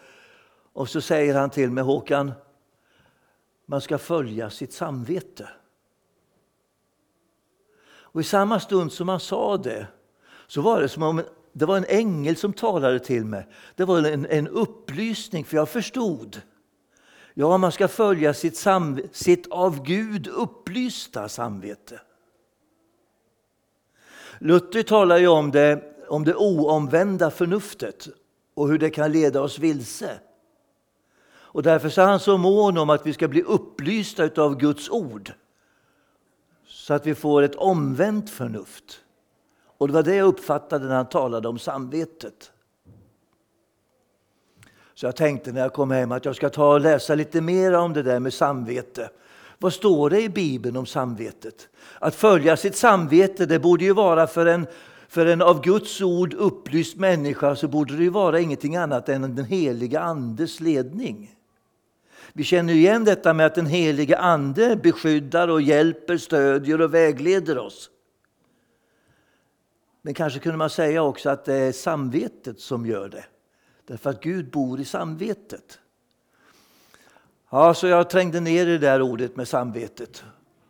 Och 0.78 0.88
så 0.88 1.00
säger 1.00 1.34
han 1.34 1.50
till 1.50 1.70
mig, 1.70 1.84
Håkan, 1.84 2.32
man 3.66 3.80
ska 3.80 3.98
följa 3.98 4.50
sitt 4.50 4.72
samvete. 4.72 5.48
Och 7.88 8.20
i 8.20 8.24
samma 8.24 8.60
stund 8.60 8.92
som 8.92 9.08
han 9.08 9.20
sa 9.20 9.56
det 9.56 9.86
så 10.46 10.60
var 10.60 10.80
det 10.80 10.88
som 10.88 11.02
om 11.02 11.22
det 11.52 11.64
var 11.64 11.76
en 11.76 11.84
ängel 11.88 12.36
som 12.36 12.52
talade 12.52 12.98
till 12.98 13.24
mig. 13.24 13.46
Det 13.74 13.84
var 13.84 14.02
en, 14.02 14.26
en 14.26 14.48
upplysning, 14.48 15.44
för 15.44 15.56
jag 15.56 15.68
förstod. 15.68 16.42
Ja, 17.34 17.58
man 17.58 17.72
ska 17.72 17.88
följa 17.88 18.34
sitt, 18.34 18.56
sam, 18.56 19.00
sitt 19.12 19.46
av 19.46 19.82
Gud 19.82 20.28
upplysta 20.28 21.28
samvete. 21.28 22.00
Luther 24.38 24.82
talar 24.82 25.18
ju 25.18 25.28
om 25.28 25.50
det, 25.50 25.96
om 26.08 26.24
det 26.24 26.34
oomvända 26.34 27.30
förnuftet 27.30 28.08
och 28.54 28.68
hur 28.68 28.78
det 28.78 28.90
kan 28.90 29.12
leda 29.12 29.42
oss 29.42 29.58
vilse. 29.58 30.20
Och 31.58 31.62
därför 31.62 31.98
är 31.98 32.06
han 32.06 32.20
så 32.20 32.38
mån 32.38 32.78
om 32.78 32.90
att 32.90 33.06
vi 33.06 33.12
ska 33.12 33.28
bli 33.28 33.42
upplysta 33.42 34.42
av 34.42 34.56
Guds 34.58 34.90
ord 34.90 35.32
så 36.66 36.94
att 36.94 37.06
vi 37.06 37.14
får 37.14 37.42
ett 37.42 37.54
omvänt 37.54 38.30
förnuft. 38.30 39.00
Och 39.78 39.88
det 39.88 39.94
var 39.94 40.02
det 40.02 40.14
jag 40.14 40.26
uppfattade 40.26 40.86
när 40.86 40.94
han 40.94 41.08
talade 41.08 41.48
om 41.48 41.58
samvetet. 41.58 42.52
Så 44.94 45.06
jag 45.06 45.16
tänkte 45.16 45.52
när 45.52 45.60
jag 45.60 45.72
kom 45.72 45.90
hem 45.90 46.12
att 46.12 46.24
jag 46.24 46.36
ska 46.36 46.50
ta 46.50 46.72
och 46.72 46.80
läsa 46.80 47.14
lite 47.14 47.40
mer 47.40 47.72
om 47.72 47.92
det 47.92 48.02
där 48.02 48.20
med 48.20 48.34
samvete. 48.34 49.10
Vad 49.58 49.72
står 49.72 50.10
det 50.10 50.20
i 50.20 50.28
Bibeln 50.28 50.76
om 50.76 50.86
samvetet? 50.86 51.68
Att 51.98 52.14
följa 52.14 52.56
sitt 52.56 52.76
samvete, 52.76 53.46
det 53.46 53.58
borde 53.58 53.84
ju 53.84 53.92
vara 53.92 54.26
för 54.26 54.46
en, 54.46 54.66
för 55.08 55.26
en 55.26 55.42
av 55.42 55.62
Guds 55.62 56.00
ord 56.00 56.34
upplyst 56.34 56.96
människa 56.96 57.56
så 57.56 57.68
borde 57.68 57.96
det 57.96 58.02
ju 58.02 58.10
vara 58.10 58.40
ingenting 58.40 58.76
annat 58.76 59.08
än 59.08 59.34
den 59.34 59.44
heliga 59.44 60.00
Andes 60.00 60.60
ledning. 60.60 61.34
Vi 62.38 62.44
känner 62.44 62.72
igen 62.72 63.04
detta 63.04 63.34
med 63.34 63.46
att 63.46 63.54
den 63.54 63.66
helige 63.66 64.18
Ande 64.18 64.76
beskyddar 64.76 65.48
och 65.48 65.62
hjälper, 65.62 66.16
stödjer 66.16 66.80
och 66.80 66.94
vägleder 66.94 67.58
oss. 67.58 67.90
Men 70.02 70.14
kanske 70.14 70.38
kunde 70.38 70.58
man 70.58 70.70
säga 70.70 71.02
också 71.02 71.30
att 71.30 71.44
det 71.44 71.54
är 71.54 71.72
samvetet 71.72 72.60
som 72.60 72.86
gör 72.86 73.08
det. 73.08 73.24
Därför 73.86 74.10
att 74.10 74.22
Gud 74.22 74.50
bor 74.50 74.80
i 74.80 74.84
samvetet. 74.84 75.78
Ja, 77.50 77.74
så 77.74 77.86
jag 77.86 78.10
trängde 78.10 78.40
ner 78.40 78.66
i 78.66 78.70
det 78.70 78.78
där 78.78 79.02
ordet 79.02 79.36
med 79.36 79.48
samvetet 79.48 80.24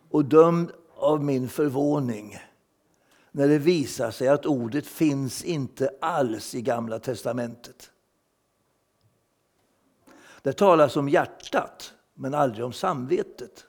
och 0.09 0.25
dömd 0.25 0.71
av 0.95 1.23
min 1.23 1.49
förvåning 1.49 2.37
när 3.31 3.47
det 3.47 3.57
visar 3.57 4.11
sig 4.11 4.27
att 4.27 4.45
ordet 4.45 4.87
finns 4.87 5.43
inte 5.43 5.89
alls 6.01 6.55
i 6.55 6.61
Gamla 6.61 6.99
testamentet. 6.99 7.91
Det 10.41 10.53
talas 10.53 10.95
om 10.95 11.09
hjärtat, 11.09 11.93
men 12.13 12.33
aldrig 12.33 12.65
om 12.65 12.73
samvetet. 12.73 13.65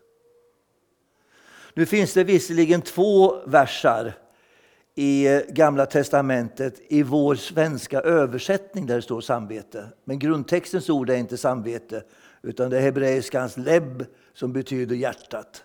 Nu 1.74 1.86
finns 1.86 2.14
det 2.14 2.24
visserligen 2.24 2.82
två 2.82 3.42
versar 3.46 4.12
i 4.94 5.42
Gamla 5.48 5.86
testamentet 5.86 6.80
i 6.88 7.02
vår 7.02 7.34
svenska 7.34 8.00
översättning 8.00 8.86
där 8.86 8.96
det 8.96 9.02
står 9.02 9.20
samvete. 9.20 9.88
Men 10.04 10.18
grundtextens 10.18 10.90
ord 10.90 11.10
är 11.10 11.16
inte 11.16 11.36
samvete, 11.36 12.04
utan 12.42 12.70
det 12.70 12.76
är 12.76 12.80
hebreiskans 12.80 13.56
leb 13.56 14.06
som 14.34 14.52
betyder 14.52 14.96
hjärtat. 14.96 15.64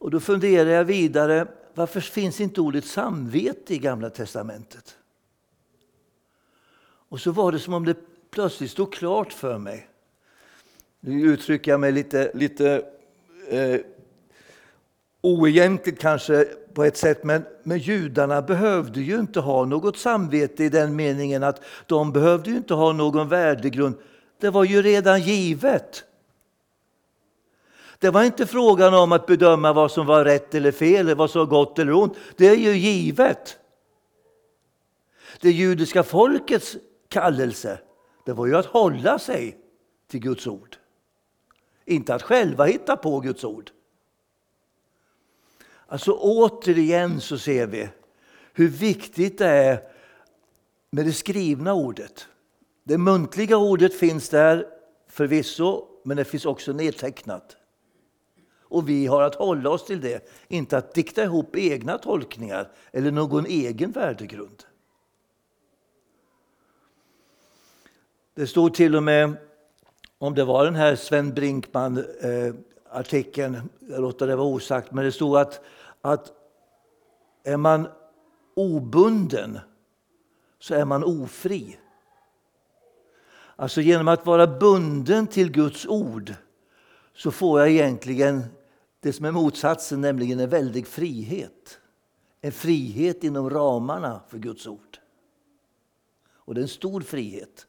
Och 0.00 0.10
då 0.10 0.20
funderar 0.20 0.70
jag 0.70 0.84
vidare, 0.84 1.46
varför 1.74 2.00
finns 2.00 2.40
inte 2.40 2.60
ordet 2.60 2.84
samvete 2.84 3.74
i 3.74 3.78
Gamla 3.78 4.10
testamentet? 4.10 4.96
Och 7.08 7.20
så 7.20 7.32
var 7.32 7.52
det 7.52 7.58
som 7.58 7.74
om 7.74 7.84
det 7.84 7.96
plötsligt 8.30 8.70
stod 8.70 8.92
klart 8.92 9.32
för 9.32 9.58
mig. 9.58 9.88
Nu 11.00 11.22
uttrycker 11.22 11.70
jag 11.70 11.80
mig 11.80 11.92
lite, 11.92 12.30
lite 12.34 12.82
eh, 13.48 13.80
oegentligt 15.20 15.98
kanske 15.98 16.44
på 16.74 16.84
ett 16.84 16.96
sätt, 16.96 17.24
men, 17.24 17.44
men 17.62 17.78
judarna 17.78 18.42
behövde 18.42 19.00
ju 19.00 19.18
inte 19.18 19.40
ha 19.40 19.64
något 19.64 19.98
samvete 19.98 20.64
i 20.64 20.68
den 20.68 20.96
meningen 20.96 21.42
att 21.42 21.62
de 21.86 22.12
behövde 22.12 22.50
ju 22.50 22.56
inte 22.56 22.74
ha 22.74 22.92
någon 22.92 23.28
värdegrund. 23.28 23.94
Det 24.40 24.50
var 24.50 24.64
ju 24.64 24.82
redan 24.82 25.20
givet. 25.20 26.04
Det 27.98 28.10
var 28.10 28.22
inte 28.22 28.46
frågan 28.46 28.94
om 28.94 29.12
att 29.12 29.26
bedöma 29.26 29.72
vad 29.72 29.90
som 29.90 30.06
var 30.06 30.24
rätt 30.24 30.54
eller 30.54 30.72
fel, 30.72 31.00
eller 31.00 31.14
vad 31.14 31.30
som 31.30 31.38
var 31.38 31.46
gott 31.46 31.78
eller 31.78 31.92
ont. 31.92 32.14
Det 32.36 32.48
är 32.48 32.56
ju 32.56 32.76
givet. 32.76 33.58
Det 35.40 35.50
judiska 35.50 36.02
folkets 36.02 36.76
kallelse, 37.08 37.78
det 38.24 38.32
var 38.32 38.46
ju 38.46 38.56
att 38.56 38.66
hålla 38.66 39.18
sig 39.18 39.58
till 40.08 40.20
Guds 40.20 40.46
ord. 40.46 40.76
Inte 41.84 42.14
att 42.14 42.22
själva 42.22 42.64
hitta 42.64 42.96
på 42.96 43.20
Guds 43.20 43.44
ord. 43.44 43.70
Alltså 45.86 46.12
återigen 46.12 47.20
så 47.20 47.38
ser 47.38 47.66
vi 47.66 47.88
hur 48.52 48.68
viktigt 48.68 49.38
det 49.38 49.46
är 49.46 49.82
med 50.90 51.06
det 51.06 51.12
skrivna 51.12 51.74
ordet. 51.74 52.26
Det 52.84 52.98
muntliga 52.98 53.56
ordet 53.56 53.94
finns 53.94 54.28
där 54.28 54.66
förvisso, 55.08 55.86
men 56.04 56.16
det 56.16 56.24
finns 56.24 56.46
också 56.46 56.72
nedtecknat. 56.72 57.56
Och 58.62 58.88
vi 58.88 59.06
har 59.06 59.22
att 59.22 59.34
hålla 59.34 59.70
oss 59.70 59.86
till 59.86 60.00
det, 60.00 60.30
inte 60.48 60.78
att 60.78 60.94
dikta 60.94 61.24
ihop 61.24 61.56
egna 61.56 61.98
tolkningar 61.98 62.70
eller 62.92 63.10
någon 63.10 63.46
egen 63.46 63.92
värdegrund. 63.92 64.64
Det 68.34 68.46
stod 68.46 68.74
till 68.74 68.96
och 68.96 69.02
med, 69.02 69.36
om 70.18 70.34
det 70.34 70.44
var 70.44 70.64
den 70.64 70.74
här 70.74 70.96
Sven 70.96 71.34
Brinkman-artikeln, 71.34 73.54
eh, 73.54 73.62
jag 73.80 74.00
låter 74.00 74.26
det 74.26 74.36
vara 74.36 74.46
osagt, 74.46 74.92
men 74.92 75.04
det 75.04 75.12
stod 75.12 75.36
att, 75.36 75.60
att 76.00 76.32
är 77.44 77.56
man 77.56 77.88
obunden 78.54 79.58
så 80.58 80.74
är 80.74 80.84
man 80.84 81.04
ofri. 81.04 81.78
Alltså 83.56 83.80
genom 83.80 84.08
att 84.08 84.26
vara 84.26 84.46
bunden 84.46 85.26
till 85.26 85.52
Guds 85.52 85.86
ord 85.86 86.34
så 87.14 87.30
får 87.30 87.60
jag 87.60 87.70
egentligen 87.70 88.44
det 89.00 89.12
som 89.12 89.24
är 89.24 89.30
motsatsen, 89.30 90.00
nämligen 90.00 90.40
en 90.40 90.48
väldig 90.48 90.86
frihet. 90.86 91.78
En 92.40 92.52
frihet 92.52 93.24
inom 93.24 93.50
ramarna 93.50 94.22
för 94.28 94.38
Guds 94.38 94.66
ord. 94.66 94.98
Och 96.32 96.54
det 96.54 96.60
är 96.60 96.62
en 96.62 96.68
stor 96.68 97.00
frihet. 97.00 97.66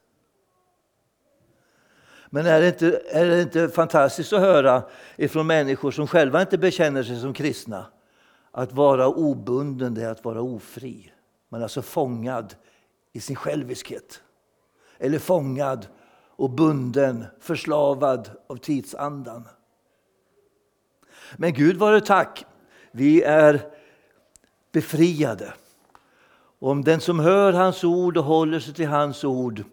Men 2.33 2.45
är 2.45 2.61
det, 2.61 2.67
inte, 2.67 3.01
är 3.09 3.25
det 3.25 3.41
inte 3.41 3.69
fantastiskt 3.69 4.33
att 4.33 4.39
höra 4.39 4.83
ifrån 5.15 5.47
människor 5.47 5.91
som 5.91 6.07
själva 6.07 6.41
inte 6.41 6.57
bekänner 6.57 7.03
sig 7.03 7.19
som 7.19 7.33
kristna 7.33 7.85
att 8.51 8.73
vara 8.73 9.07
obunden 9.07 9.93
det 9.93 10.03
är 10.03 10.09
att 10.09 10.25
vara 10.25 10.41
ofri. 10.41 11.11
Man 11.49 11.61
är 11.61 11.63
alltså 11.63 11.81
fångad 11.81 12.55
i 13.13 13.19
sin 13.19 13.35
själviskhet. 13.35 14.21
Eller 14.97 15.19
fångad 15.19 15.87
och 16.35 16.49
bunden, 16.49 17.25
förslavad 17.39 18.29
av 18.47 18.55
tidsandan. 18.55 19.47
Men 21.37 21.53
Gud 21.53 21.77
vare 21.77 22.01
tack, 22.01 22.45
vi 22.91 23.23
är 23.23 23.61
befriade. 24.71 25.53
Om 26.59 26.83
den 26.83 26.99
som 26.99 27.19
hör 27.19 27.53
hans 27.53 27.83
ord 27.83 28.17
och 28.17 28.23
håller 28.23 28.59
sig 28.59 28.73
till 28.73 28.87
hans 28.87 29.23
ord, 29.23 29.63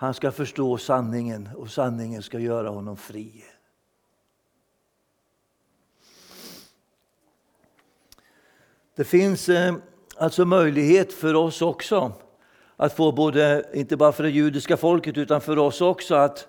han 0.00 0.14
ska 0.14 0.32
förstå 0.32 0.78
sanningen 0.78 1.48
och 1.56 1.70
sanningen 1.70 2.22
ska 2.22 2.38
göra 2.38 2.68
honom 2.68 2.96
fri. 2.96 3.44
Det 8.94 9.04
finns 9.04 9.48
eh, 9.48 9.74
alltså 10.16 10.44
möjlighet 10.44 11.12
för 11.12 11.34
oss 11.34 11.62
också 11.62 12.12
att 12.76 12.92
få 12.92 13.12
både, 13.12 13.70
inte 13.74 13.96
bara 13.96 14.12
för 14.12 14.22
det 14.22 14.30
judiska 14.30 14.76
folket, 14.76 15.18
utan 15.18 15.40
för 15.40 15.58
oss 15.58 15.80
också 15.80 16.14
att, 16.14 16.48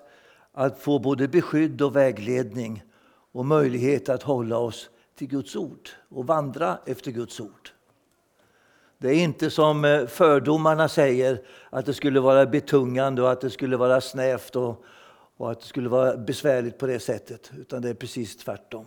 att 0.52 0.78
få 0.78 0.98
både 0.98 1.28
beskydd 1.28 1.82
och 1.82 1.96
vägledning 1.96 2.82
och 3.32 3.46
möjlighet 3.46 4.08
att 4.08 4.22
hålla 4.22 4.58
oss 4.58 4.90
till 5.14 5.28
Guds 5.28 5.56
ord 5.56 5.88
och 6.08 6.26
vandra 6.26 6.78
efter 6.86 7.10
Guds 7.10 7.40
ord. 7.40 7.70
Det 9.02 9.08
är 9.08 9.14
inte 9.14 9.50
som 9.50 9.84
eh, 9.84 10.06
fördomarna 10.06 10.88
säger, 10.88 11.42
att 11.70 11.86
det 11.86 11.94
skulle 11.94 12.20
vara 12.20 12.46
betungande 12.46 13.22
och 13.22 13.32
att 13.32 13.40
det 13.40 13.50
skulle 13.50 13.76
vara 13.76 14.00
snävt 14.00 14.56
och, 14.56 14.84
och 15.36 15.50
att 15.50 15.60
det 15.60 15.66
skulle 15.66 15.88
vara 15.88 16.16
besvärligt 16.16 16.78
på 16.78 16.86
det 16.86 17.00
sättet, 17.00 17.50
utan 17.58 17.82
det 17.82 17.88
är 17.88 17.94
precis 17.94 18.36
tvärtom. 18.36 18.86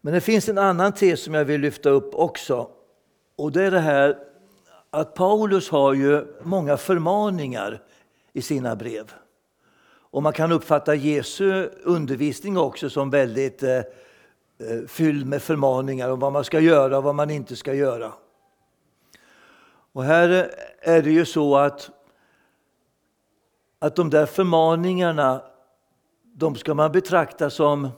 Men 0.00 0.14
det 0.14 0.20
finns 0.20 0.48
en 0.48 0.58
annan 0.58 0.92
tes 0.92 1.22
som 1.22 1.34
jag 1.34 1.44
vill 1.44 1.60
lyfta 1.60 1.90
upp 1.90 2.14
också. 2.14 2.68
Och 3.36 3.52
det 3.52 3.62
är 3.62 3.70
det 3.70 3.80
här 3.80 4.18
att 4.90 5.14
Paulus 5.14 5.70
har 5.70 5.94
ju 5.94 6.26
många 6.42 6.76
förmaningar 6.76 7.82
i 8.32 8.42
sina 8.42 8.76
brev. 8.76 9.12
Och 9.86 10.22
man 10.22 10.32
kan 10.32 10.52
uppfatta 10.52 10.94
Jesu 10.94 11.68
undervisning 11.82 12.56
också 12.56 12.90
som 12.90 13.10
väldigt 13.10 13.62
eh, 13.62 13.80
Eh, 14.68 14.86
fylld 14.86 15.26
med 15.26 15.42
förmaningar 15.42 16.10
om 16.10 16.20
vad 16.20 16.32
man 16.32 16.44
ska 16.44 16.60
göra 16.60 16.98
och 16.98 17.04
vad 17.04 17.14
man 17.14 17.30
inte 17.30 17.56
ska 17.56 17.74
göra. 17.74 18.12
Och 19.92 20.04
här 20.04 20.54
är 20.80 21.02
det 21.02 21.10
ju 21.10 21.24
så 21.24 21.56
att, 21.56 21.90
att 23.78 23.96
de 23.96 24.10
där 24.10 24.26
förmaningarna 24.26 25.42
de 26.22 26.56
ska 26.56 26.74
man 26.74 26.92
betrakta 26.92 27.50
som 27.50 27.88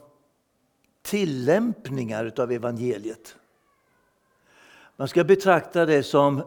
tillämpningar 1.01 2.33
av 2.37 2.51
evangeliet. 2.51 3.35
Man 4.95 5.07
ska 5.07 5.23
betrakta 5.23 5.85
det 5.85 6.03
som, 6.03 6.41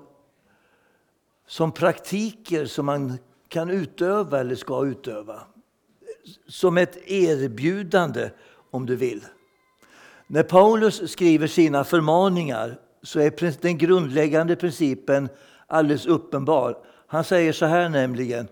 som 1.47 1.73
praktiker 1.73 2.67
som 2.67 2.87
man 2.87 3.19
kan 3.49 3.71
utöva 3.71 4.41
eller 4.41 4.55
ska 4.55 4.87
utöva. 4.87 5.43
Som 6.47 6.79
ett 6.79 6.97
erbjudande, 7.07 8.31
om 8.71 8.87
du 8.87 8.97
vill. 8.97 9.25
När 10.33 10.43
Paulus 10.43 11.11
skriver 11.11 11.47
sina 11.47 11.85
förmaningar 11.85 12.79
så 13.03 13.21
är 13.21 13.63
den 13.63 13.79
grundläggande 13.79 14.57
principen 14.57 15.29
alldeles 15.67 16.07
uppenbar. 16.07 16.77
Han 17.07 17.25
säger 17.25 17.53
så 17.53 17.67
här 17.67 17.89
nämligen. 17.89 18.49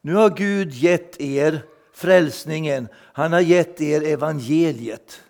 Nu 0.00 0.14
har 0.14 0.30
Gud 0.30 0.72
gett 0.72 1.20
er 1.20 1.60
frälsningen. 1.94 2.88
Han 2.94 3.32
har 3.32 3.40
gett 3.40 3.80
er 3.80 4.02
evangeliet. 4.02 5.20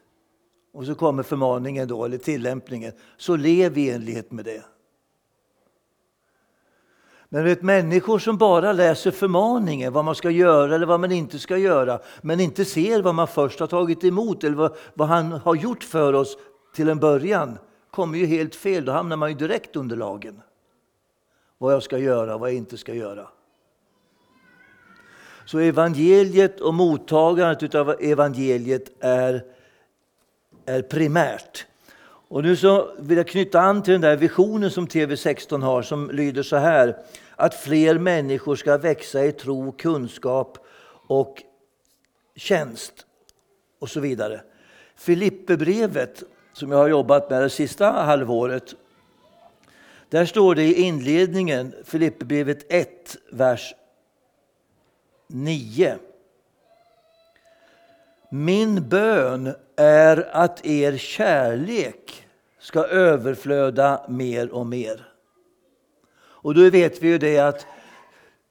Och 0.72 0.86
så 0.86 0.94
kommer 0.94 1.22
förmaningen 1.22 1.88
då, 1.88 2.04
eller 2.04 2.18
tillämpningen. 2.18 2.92
Så 3.16 3.36
lev 3.36 3.78
i 3.78 3.90
enlighet 3.90 4.32
med 4.32 4.44
det. 4.44 4.62
Men 7.32 7.44
vet, 7.44 7.62
människor 7.62 8.18
som 8.18 8.36
bara 8.38 8.72
läser 8.72 9.10
förmaningen, 9.10 9.92
vad 9.92 10.04
man 10.04 10.14
ska 10.14 10.30
göra 10.30 10.74
eller 10.74 10.86
vad 10.86 11.00
man 11.00 11.12
inte 11.12 11.38
ska 11.38 11.56
göra, 11.56 12.00
men 12.22 12.40
inte 12.40 12.64
ser 12.64 13.02
vad 13.02 13.14
man 13.14 13.28
först 13.28 13.60
har 13.60 13.66
tagit 13.66 14.04
emot 14.04 14.44
eller 14.44 14.56
vad, 14.56 14.76
vad 14.94 15.08
han 15.08 15.32
har 15.32 15.54
gjort 15.54 15.84
för 15.84 16.12
oss 16.12 16.36
till 16.74 16.88
en 16.88 16.98
början, 16.98 17.58
kommer 17.90 18.18
ju 18.18 18.26
helt 18.26 18.54
fel. 18.54 18.84
Då 18.84 18.92
hamnar 18.92 19.16
man 19.16 19.28
ju 19.28 19.34
direkt 19.34 19.76
under 19.76 19.96
lagen. 19.96 20.42
Vad 21.58 21.74
jag 21.74 21.82
ska 21.82 21.98
göra 21.98 22.34
och 22.34 22.40
vad 22.40 22.48
jag 22.48 22.56
inte 22.56 22.78
ska 22.78 22.94
göra. 22.94 23.28
Så 25.46 25.58
evangeliet 25.58 26.60
och 26.60 26.74
mottagandet 26.74 27.74
av 27.74 27.94
evangeliet 28.00 28.92
är 29.00 29.44
är 30.66 30.82
primärt. 30.82 31.66
Och 32.32 32.42
nu 32.42 32.56
så 32.56 32.94
vill 32.98 33.16
jag 33.16 33.28
knyta 33.28 33.60
an 33.60 33.82
till 33.82 33.92
den 33.92 34.00
där 34.00 34.16
visionen 34.16 34.70
som 34.70 34.86
TV16 34.86 35.62
har 35.62 35.82
som 35.82 36.10
lyder 36.10 36.42
så 36.42 36.56
här. 36.56 36.96
Att 37.36 37.54
fler 37.54 37.98
människor 37.98 38.56
ska 38.56 38.76
växa 38.76 39.24
i 39.24 39.32
tro, 39.32 39.72
kunskap 39.72 40.58
och 41.06 41.42
tjänst 42.36 43.06
och 43.78 43.90
så 43.90 44.00
vidare. 44.00 44.40
Filipperbrevet 44.96 46.22
som 46.52 46.70
jag 46.70 46.78
har 46.78 46.88
jobbat 46.88 47.30
med 47.30 47.42
det 47.42 47.50
sista 47.50 47.90
halvåret. 47.90 48.74
Där 50.08 50.24
står 50.24 50.54
det 50.54 50.64
i 50.64 50.82
inledningen, 50.82 51.74
Filipperbrevet 51.84 52.72
1, 52.72 53.16
vers 53.32 53.74
9. 55.26 55.98
Min 58.30 58.88
bön 58.88 59.54
är 59.76 60.28
att 60.32 60.66
er 60.66 60.96
kärlek 60.96 62.21
ska 62.62 62.85
överflöda 62.85 64.01
mer 64.09 64.53
och 64.53 64.66
mer. 64.66 65.09
Och 66.14 66.55
då 66.55 66.70
vet 66.70 67.03
vi 67.03 67.09
ju 67.09 67.18
det 67.18 67.38
att 67.38 67.66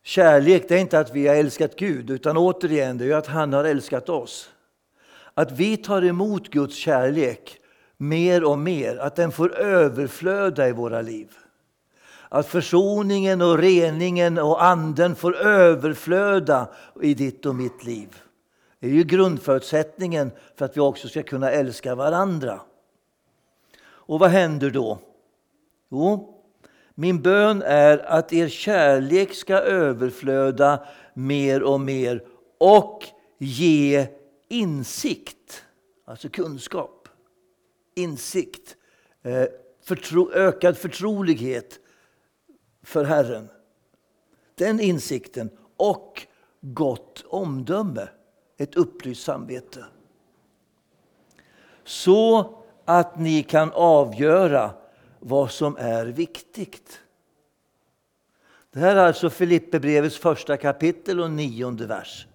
kärlek 0.03 0.65
det 0.69 0.75
är 0.75 0.79
inte 0.79 0.99
att 0.99 1.15
vi 1.15 1.27
har 1.27 1.35
älskat 1.35 1.75
Gud 1.75 2.09
utan 2.09 2.37
återigen 2.37 2.97
det 2.97 3.11
är 3.11 3.15
att 3.15 3.27
han 3.27 3.53
har 3.53 3.63
älskat 3.63 4.09
oss. 4.09 4.49
Att 5.33 5.51
vi 5.51 5.77
tar 5.77 6.05
emot 6.05 6.49
Guds 6.49 6.75
kärlek 6.75 7.57
mer 7.97 8.43
och 8.43 8.59
mer, 8.59 8.97
att 8.97 9.15
den 9.15 9.31
får 9.31 9.55
överflöda 9.55 10.67
i 10.67 10.71
våra 10.71 11.01
liv. 11.01 11.29
Att 12.29 12.47
försoningen 12.47 13.41
och 13.41 13.57
reningen 13.57 14.37
och 14.37 14.63
anden 14.63 15.15
får 15.15 15.37
överflöda 15.37 16.67
i 17.01 17.13
ditt 17.13 17.45
och 17.45 17.55
mitt 17.55 17.83
liv. 17.83 18.21
Det 18.79 18.87
är 18.87 18.91
ju 18.91 19.03
grundförutsättningen 19.03 20.31
för 20.55 20.65
att 20.65 20.77
vi 20.77 20.81
också 20.81 21.07
ska 21.07 21.23
kunna 21.23 21.51
älska 21.51 21.95
varandra. 21.95 22.59
Och 24.11 24.19
vad 24.19 24.29
händer 24.29 24.69
då? 24.69 24.99
Jo, 25.89 26.33
min 26.95 27.21
bön 27.21 27.61
är 27.65 27.97
att 27.97 28.33
er 28.33 28.47
kärlek 28.47 29.33
ska 29.33 29.55
överflöda 29.55 30.85
mer 31.13 31.63
och 31.63 31.81
mer 31.81 32.23
och 32.57 33.05
ge 33.37 34.07
insikt, 34.47 35.63
alltså 36.05 36.29
kunskap, 36.29 37.07
insikt, 37.95 38.75
eh, 39.23 39.45
förtro, 39.83 40.31
ökad 40.33 40.77
förtrolighet 40.77 41.79
för 42.83 43.03
Herren. 43.03 43.49
Den 44.55 44.79
insikten 44.79 45.49
och 45.77 46.27
gott 46.61 47.23
omdöme, 47.27 48.07
ett 48.57 48.75
upplyst 48.75 49.23
samvete. 49.23 49.85
Så 51.83 52.60
att 52.99 53.19
ni 53.19 53.43
kan 53.43 53.71
avgöra 53.73 54.71
vad 55.19 55.51
som 55.51 55.77
är 55.79 56.05
viktigt. 56.05 56.99
Det 58.73 58.79
här 58.79 58.95
är 58.95 59.05
alltså 59.05 59.29
Filipperbrevets 59.29 60.17
första 60.17 60.57
kapitel 60.57 61.19
och 61.19 61.31
nionde 61.31 61.87
vers. 61.87 62.27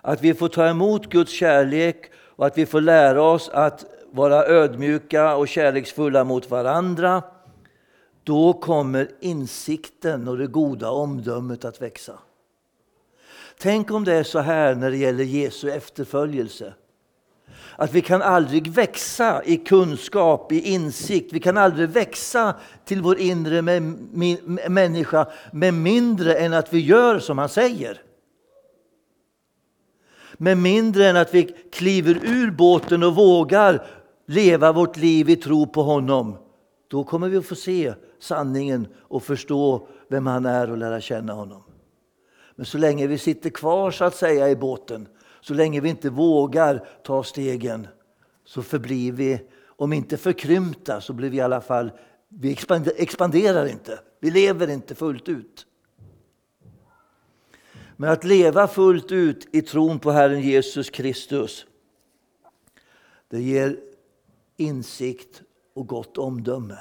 Att 0.00 0.22
vi 0.22 0.34
får 0.34 0.48
ta 0.48 0.68
emot 0.68 1.08
Guds 1.08 1.32
kärlek 1.32 2.10
och 2.14 2.46
att 2.46 2.58
vi 2.58 2.66
får 2.66 2.80
lära 2.80 3.22
oss 3.22 3.48
att 3.48 3.84
vara 4.10 4.46
ödmjuka 4.46 5.36
och 5.36 5.48
kärleksfulla 5.48 6.24
mot 6.24 6.50
varandra. 6.50 7.22
Då 8.24 8.52
kommer 8.52 9.10
insikten 9.20 10.28
och 10.28 10.38
det 10.38 10.46
goda 10.46 10.90
omdömet 10.90 11.64
att 11.64 11.82
växa. 11.82 12.18
Tänk 13.58 13.90
om 13.90 14.04
det 14.04 14.14
är 14.14 14.24
så 14.24 14.38
här 14.38 14.74
när 14.74 14.90
det 14.90 14.96
gäller 14.96 15.24
Jesu 15.24 15.70
efterföljelse. 15.70 16.74
Att 17.80 17.92
vi 17.92 18.02
kan 18.02 18.22
aldrig 18.22 18.68
växa 18.68 19.42
i 19.44 19.56
kunskap, 19.56 20.52
i 20.52 20.60
insikt. 20.60 21.32
Vi 21.32 21.40
kan 21.40 21.56
aldrig 21.56 21.88
växa 21.88 22.54
till 22.84 23.02
vår 23.02 23.18
inre 23.18 23.62
människa 24.68 25.26
med 25.52 25.74
mindre 25.74 26.34
än 26.34 26.52
att 26.52 26.72
vi 26.72 26.78
gör 26.78 27.18
som 27.18 27.38
han 27.38 27.48
säger. 27.48 28.02
Med 30.36 30.58
mindre 30.58 31.06
än 31.06 31.16
att 31.16 31.34
vi 31.34 31.42
kliver 31.72 32.20
ur 32.24 32.50
båten 32.50 33.02
och 33.02 33.14
vågar 33.14 33.86
leva 34.26 34.72
vårt 34.72 34.96
liv 34.96 35.30
i 35.30 35.36
tro 35.36 35.66
på 35.66 35.82
honom. 35.82 36.36
Då 36.88 37.04
kommer 37.04 37.28
vi 37.28 37.36
att 37.36 37.46
få 37.46 37.54
se 37.54 37.94
sanningen 38.20 38.88
och 39.00 39.22
förstå 39.22 39.88
vem 40.08 40.26
han 40.26 40.46
är 40.46 40.70
och 40.70 40.78
lära 40.78 41.00
känna 41.00 41.32
honom. 41.32 41.62
Men 42.56 42.66
så 42.66 42.78
länge 42.78 43.06
vi 43.06 43.18
sitter 43.18 43.50
kvar 43.50 43.90
så 43.90 44.04
att 44.04 44.16
säga 44.16 44.48
i 44.48 44.56
båten 44.56 45.08
så 45.40 45.54
länge 45.54 45.80
vi 45.80 45.88
inte 45.88 46.10
vågar 46.10 46.88
ta 47.02 47.22
stegen 47.22 47.88
så 48.44 48.62
förblir 48.62 49.12
vi, 49.12 49.40
om 49.66 49.92
inte 49.92 50.16
förkrympta, 50.16 51.00
så 51.00 51.12
blir 51.12 51.30
vi 51.30 51.36
i 51.36 51.40
alla 51.40 51.60
fall, 51.60 51.90
vi 52.28 52.56
expanderar 52.96 53.66
inte. 53.66 54.00
Vi 54.20 54.30
lever 54.30 54.70
inte 54.70 54.94
fullt 54.94 55.28
ut. 55.28 55.66
Men 57.96 58.10
att 58.10 58.24
leva 58.24 58.68
fullt 58.68 59.12
ut 59.12 59.48
i 59.52 59.62
tron 59.62 59.98
på 59.98 60.10
Herren 60.10 60.40
Jesus 60.40 60.90
Kristus, 60.90 61.66
det 63.28 63.42
ger 63.42 63.76
insikt 64.56 65.42
och 65.74 65.86
gott 65.86 66.18
omdöme. 66.18 66.78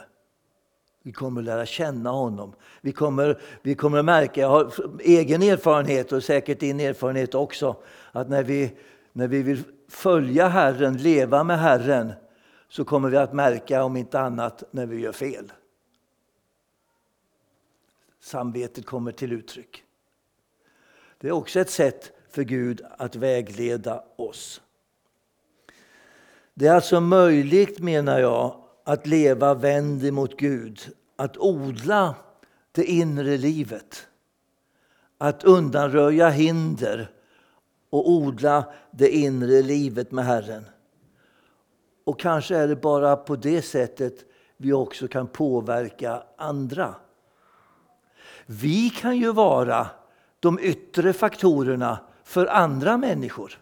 Vi 1.03 1.11
kommer 1.11 1.41
att 1.41 1.45
lära 1.45 1.65
känna 1.65 2.09
honom. 2.09 2.53
Vi 2.81 2.91
kommer, 2.91 3.41
vi 3.61 3.75
kommer 3.75 3.99
att 3.99 4.05
märka, 4.05 4.41
jag 4.41 4.49
har 4.49 4.73
egen 5.01 5.41
erfarenhet 5.41 6.11
och 6.11 6.23
säkert 6.23 6.59
din 6.59 6.79
erfarenhet 6.79 7.35
också, 7.35 7.75
att 8.11 8.29
när 8.29 8.43
vi, 8.43 8.77
när 9.13 9.27
vi 9.27 9.43
vill 9.43 9.63
följa 9.87 10.47
Herren, 10.47 10.97
leva 10.97 11.43
med 11.43 11.59
Herren, 11.59 12.13
så 12.69 12.85
kommer 12.85 13.09
vi 13.09 13.17
att 13.17 13.33
märka, 13.33 13.83
om 13.83 13.97
inte 13.97 14.19
annat, 14.19 14.63
när 14.71 14.85
vi 14.85 14.99
gör 14.99 15.11
fel. 15.11 15.51
Samvetet 18.19 18.85
kommer 18.85 19.11
till 19.11 19.33
uttryck. 19.33 19.83
Det 21.17 21.27
är 21.27 21.31
också 21.31 21.59
ett 21.59 21.69
sätt 21.69 22.11
för 22.29 22.43
Gud 22.43 22.81
att 22.97 23.15
vägleda 23.15 24.03
oss. 24.15 24.61
Det 26.53 26.67
är 26.67 26.73
alltså 26.73 26.99
möjligt, 26.99 27.79
menar 27.79 28.19
jag, 28.19 28.63
att 28.83 29.07
leva 29.07 29.53
vänd 29.53 30.13
mot 30.13 30.37
Gud, 30.37 30.79
att 31.15 31.37
odla 31.37 32.15
det 32.71 32.83
inre 32.85 33.37
livet. 33.37 34.07
Att 35.17 35.43
undanröja 35.43 36.29
hinder 36.29 37.11
och 37.89 38.11
odla 38.11 38.65
det 38.91 39.09
inre 39.09 39.61
livet 39.61 40.11
med 40.11 40.25
Herren. 40.25 40.65
Och 42.05 42.19
kanske 42.19 42.55
är 42.55 42.67
det 42.67 42.75
bara 42.75 43.15
på 43.15 43.35
det 43.35 43.61
sättet 43.61 44.25
vi 44.57 44.73
också 44.73 45.07
kan 45.07 45.27
påverka 45.27 46.23
andra. 46.37 46.95
Vi 48.45 48.89
kan 48.89 49.17
ju 49.17 49.33
vara 49.33 49.87
de 50.39 50.59
yttre 50.59 51.13
faktorerna 51.13 51.99
för 52.23 52.45
andra 52.45 52.97
människor. 52.97 53.59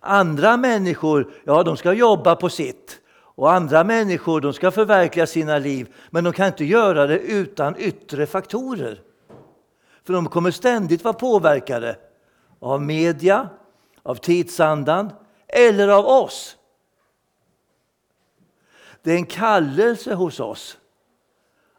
Andra 0.00 0.56
människor, 0.56 1.32
ja 1.44 1.62
de 1.62 1.76
ska 1.76 1.92
jobba 1.92 2.36
på 2.36 2.48
sitt. 2.48 3.00
Och 3.12 3.52
andra 3.52 3.84
människor 3.84 4.40
de 4.40 4.52
ska 4.52 4.70
förverkliga 4.70 5.26
sina 5.26 5.58
liv, 5.58 5.94
men 6.10 6.24
de 6.24 6.32
kan 6.32 6.46
inte 6.46 6.64
göra 6.64 7.06
det 7.06 7.18
utan 7.18 7.74
yttre 7.78 8.26
faktorer. 8.26 9.02
För 10.04 10.12
de 10.12 10.28
kommer 10.28 10.50
ständigt 10.50 11.04
vara 11.04 11.14
påverkade 11.14 11.96
av 12.60 12.82
media, 12.82 13.48
av 14.02 14.14
tidsandan 14.14 15.12
eller 15.46 15.88
av 15.88 16.06
oss. 16.06 16.56
Det 19.02 19.12
är 19.12 19.16
en 19.16 19.26
kallelse 19.26 20.14
hos 20.14 20.40
oss 20.40 20.78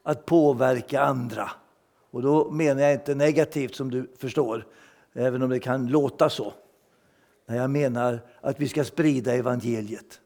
att 0.04 0.26
påverka 0.26 1.02
andra. 1.02 1.52
Och 2.12 2.22
då 2.22 2.52
menar 2.52 2.82
jag 2.82 2.94
inte 2.94 3.16
negativt 3.16 3.76
som 3.76 3.92
du 3.92 4.12
förstår, 4.18 4.68
även 5.14 5.42
om 5.42 5.50
det 5.50 5.60
kan 5.60 5.88
låta 5.88 6.30
så. 6.30 6.54
Nej, 7.46 7.58
jag 7.58 7.70
menar 7.70 8.20
att 8.42 8.60
vi 8.60 8.68
ska 8.68 8.84
sprida 8.84 9.34
evangeliet. 9.34 10.22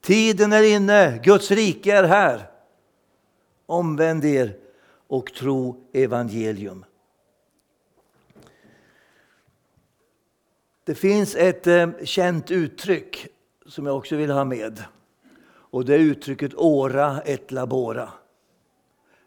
Tiden 0.00 0.52
är 0.52 0.62
inne, 0.62 1.20
Guds 1.24 1.50
rike 1.50 1.96
är 1.96 2.04
här. 2.04 2.50
Omvänd 3.66 4.24
er 4.24 4.56
och 5.06 5.34
tro 5.34 5.76
evangelium. 5.92 6.84
Det 10.84 10.94
finns 10.94 11.34
ett 11.34 11.66
eh, 11.66 11.88
känt 12.04 12.50
uttryck 12.50 13.26
som 13.66 13.86
jag 13.86 13.96
också 13.96 14.16
vill 14.16 14.30
ha 14.30 14.44
med. 14.44 14.84
Och 15.46 15.84
Det 15.84 15.94
är 15.94 15.98
uttrycket 15.98 16.54
ora 16.54 17.20
et 17.20 17.50
labora. 17.50 18.08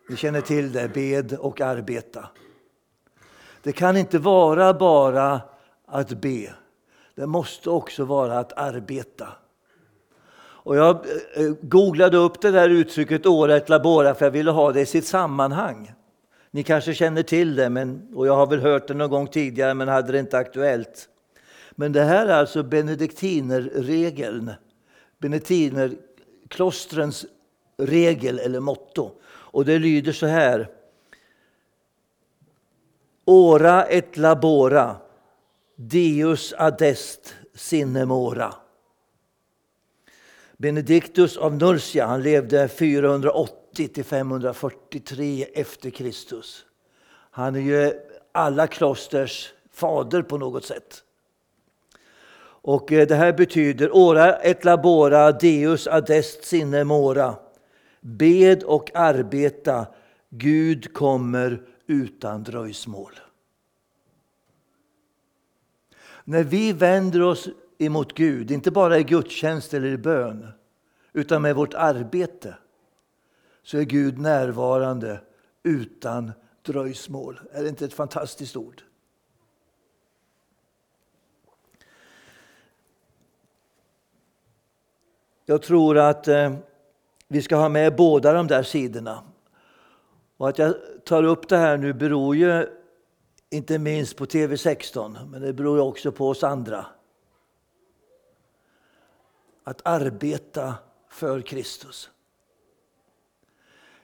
Ni 0.09 0.15
känner 0.15 0.41
till 0.41 0.71
det, 0.71 0.87
bed 0.93 1.33
och 1.39 1.61
arbeta. 1.61 2.27
Det 3.63 3.71
kan 3.71 3.97
inte 3.97 4.19
vara 4.19 4.73
bara 4.73 5.41
att 5.85 6.09
be. 6.09 6.53
Det 7.15 7.27
måste 7.27 7.69
också 7.69 8.05
vara 8.05 8.39
att 8.39 8.53
arbeta. 8.53 9.27
Och 10.37 10.75
jag 10.75 10.95
eh, 10.95 11.43
eh, 11.43 11.53
googlade 11.61 12.17
upp 12.17 12.41
det 12.41 12.51
där 12.51 12.69
uttrycket 12.69 13.25
ora 13.25 13.55
et 13.55 13.69
labora 13.69 14.15
för 14.15 14.25
jag 14.25 14.31
ville 14.31 14.51
ha 14.51 14.71
det 14.71 14.81
i 14.81 14.85
sitt 14.85 15.07
sammanhang. 15.07 15.91
Ni 16.51 16.63
kanske 16.63 16.93
känner 16.93 17.23
till 17.23 17.55
det, 17.55 17.69
men, 17.69 18.13
och 18.15 18.27
jag 18.27 18.35
har 18.35 18.47
väl 18.47 18.59
hört 18.59 18.87
det 18.87 18.93
någon 18.93 19.09
gång 19.09 19.27
tidigare 19.27 19.73
men 19.73 19.87
hade 19.87 20.11
det 20.11 20.19
inte 20.19 20.37
aktuellt. 20.37 21.09
Men 21.75 21.91
det 21.91 22.03
här 22.03 22.25
är 22.25 22.33
alltså 22.33 22.63
benediktinerregeln, 22.63 24.51
benediktinerklostrens 25.17 27.25
regel 27.77 28.39
eller 28.39 28.59
motto. 28.59 29.11
Och 29.25 29.65
det 29.65 29.79
lyder 29.79 30.11
så 30.11 30.25
här. 30.25 30.69
Ora 33.25 33.83
et 33.83 34.17
labora, 34.17 34.95
Deus 35.75 36.53
adest 36.57 37.35
sinemora. 37.53 38.55
Benediktus 40.57 41.37
av 41.37 41.55
Nursia 41.55 42.05
han 42.05 42.23
levde 42.23 42.67
480 42.67 43.87
till 43.87 44.05
543 44.05 45.45
efter 45.53 45.89
Kristus. 45.89 46.65
Han 47.31 47.55
är 47.55 47.59
ju 47.59 47.93
alla 48.31 48.67
klosters 48.67 49.53
fader 49.71 50.21
på 50.21 50.37
något 50.37 50.65
sätt. 50.65 51.04
Och 52.67 52.91
eh, 52.91 53.07
det 53.07 53.15
här 53.15 53.33
betyder 53.33 53.95
ora 53.95 54.35
et 54.35 54.65
labora 54.65 55.31
deus 55.31 55.87
adest 55.87 56.43
sine 56.43 56.83
mora. 56.83 57.35
Bed 58.01 58.63
och 58.63 58.91
arbeta, 58.95 59.87
Gud 60.29 60.93
kommer 60.93 61.61
utan 61.87 62.43
dröjsmål. 62.43 63.11
När 66.23 66.43
vi 66.43 66.73
vänder 66.73 67.21
oss 67.21 67.49
emot 67.77 68.13
Gud, 68.13 68.51
inte 68.51 68.71
bara 68.71 68.99
i 68.99 69.03
gudstjänst 69.03 69.73
eller 69.73 69.87
i 69.87 69.97
bön, 69.97 70.47
utan 71.13 71.41
med 71.41 71.55
vårt 71.55 71.73
arbete, 71.73 72.55
så 73.63 73.77
är 73.77 73.83
Gud 73.83 74.17
närvarande 74.17 75.19
utan 75.63 76.31
dröjsmål. 76.61 77.39
Är 77.51 77.63
det 77.63 77.69
inte 77.69 77.85
ett 77.85 77.93
fantastiskt 77.93 78.55
ord? 78.55 78.81
Jag 85.45 85.61
tror 85.61 85.97
att 85.97 86.27
eh, 86.27 86.53
vi 87.27 87.41
ska 87.41 87.55
ha 87.55 87.69
med 87.69 87.95
båda 87.95 88.33
de 88.33 88.47
där 88.47 88.63
sidorna. 88.63 89.23
Och 90.37 90.49
att 90.49 90.57
jag 90.57 90.75
tar 91.05 91.23
upp 91.23 91.49
det 91.49 91.57
här 91.57 91.77
nu 91.77 91.93
beror 91.93 92.35
ju 92.35 92.67
inte 93.49 93.79
minst 93.79 94.17
på 94.17 94.25
TV16, 94.25 95.27
men 95.29 95.41
det 95.41 95.53
beror 95.53 95.79
också 95.79 96.11
på 96.11 96.29
oss 96.29 96.43
andra. 96.43 96.85
Att 99.63 99.81
arbeta 99.83 100.73
för 101.09 101.41
Kristus. 101.41 102.09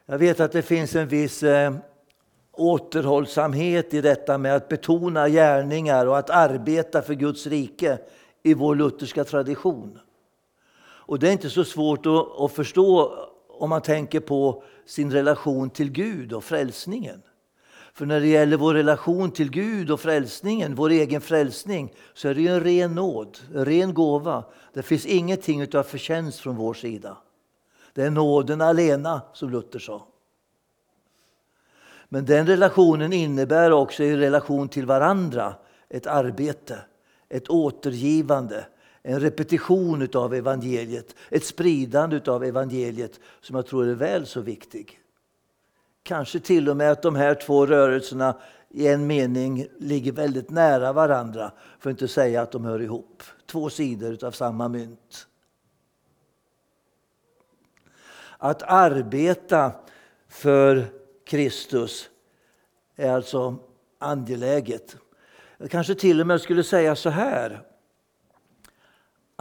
Jag 0.05 0.17
vet 0.17 0.39
att 0.39 0.51
det 0.51 0.61
finns 0.61 0.95
en 0.95 1.07
viss 1.07 1.43
eh, 1.43 1.73
återhållsamhet 2.51 3.93
i 3.93 4.01
detta 4.01 4.37
med 4.37 4.55
att 4.55 4.67
betona 4.67 5.29
gärningar 5.29 6.05
och 6.05 6.17
att 6.17 6.29
arbeta 6.29 7.01
för 7.01 7.13
Guds 7.13 7.47
rike 7.47 7.99
i 8.43 8.53
vår 8.53 8.75
lutherska 8.75 9.23
tradition. 9.23 9.99
Och 11.11 11.19
det 11.19 11.27
är 11.27 11.31
inte 11.31 11.49
så 11.49 11.63
svårt 11.63 12.05
att, 12.05 12.41
att 12.41 12.51
förstå 12.51 13.13
om 13.47 13.69
man 13.69 13.81
tänker 13.81 14.19
på 14.19 14.63
sin 14.85 15.11
relation 15.11 15.69
till 15.69 15.91
Gud 15.91 16.33
och 16.33 16.43
frälsningen. 16.43 17.21
För 17.93 18.05
när 18.05 18.19
det 18.19 18.27
gäller 18.27 18.57
vår 18.57 18.73
relation 18.73 19.31
till 19.31 19.51
Gud 19.51 19.91
och 19.91 19.99
frälsningen, 19.99 20.75
vår 20.75 20.89
egen 20.89 21.21
frälsning, 21.21 21.93
så 22.13 22.27
är 22.27 22.35
det 22.35 22.41
ju 22.41 22.47
en 22.47 22.63
ren 22.63 22.95
nåd, 22.95 23.37
en 23.55 23.65
ren 23.65 23.93
gåva. 23.93 24.43
Det 24.73 24.83
finns 24.83 25.05
ingenting 25.05 25.75
av 25.75 25.83
förtjänst 25.83 26.39
från 26.39 26.55
vår 26.55 26.73
sida. 26.73 27.17
Det 27.93 28.03
är 28.03 28.09
nåden 28.09 28.61
alena, 28.61 29.21
som 29.33 29.49
Luther 29.49 29.79
sa. 29.79 30.07
Men 32.09 32.25
den 32.25 32.47
relationen 32.47 33.13
innebär 33.13 33.71
också 33.71 34.03
i 34.03 34.17
relation 34.17 34.69
till 34.69 34.85
varandra 34.85 35.55
ett 35.89 36.07
arbete, 36.07 36.79
ett 37.29 37.49
återgivande, 37.49 38.65
en 39.03 39.19
repetition 39.19 40.07
av 40.13 40.33
evangeliet, 40.33 41.15
ett 41.29 41.45
spridande 41.45 42.21
av 42.31 42.43
evangeliet 42.43 43.19
som 43.41 43.55
jag 43.55 43.67
tror 43.67 43.87
är 43.87 43.93
väl 43.93 44.25
så 44.25 44.41
viktig. 44.41 44.99
Kanske 46.03 46.39
till 46.39 46.69
och 46.69 46.77
med 46.77 46.91
att 46.91 47.01
de 47.01 47.15
här 47.15 47.35
två 47.35 47.65
rörelserna 47.65 48.37
i 48.69 48.87
en 48.87 49.07
mening 49.07 49.67
ligger 49.79 50.11
väldigt 50.11 50.49
nära 50.49 50.93
varandra, 50.93 51.51
för 51.79 51.89
att 51.89 51.93
inte 51.93 52.07
säga 52.07 52.41
att 52.41 52.51
de 52.51 52.65
hör 52.65 52.81
ihop. 52.81 53.23
Två 53.45 53.69
sidor 53.69 54.25
av 54.25 54.31
samma 54.31 54.67
mynt. 54.67 55.27
Att 58.37 58.63
arbeta 58.63 59.71
för 60.29 60.85
Kristus 61.25 62.09
är 62.95 63.11
alltså 63.11 63.55
angeläget. 63.99 64.97
Jag 65.57 65.71
kanske 65.71 65.95
till 65.95 66.21
och 66.21 66.27
med 66.27 66.41
skulle 66.41 66.63
säga 66.63 66.95
så 66.95 67.09
här. 67.09 67.70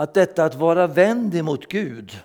Att 0.00 0.14
detta 0.14 0.44
att 0.44 0.54
vara 0.54 0.86
vänd 0.86 1.34
emot 1.34 1.68
Gud 1.68 2.20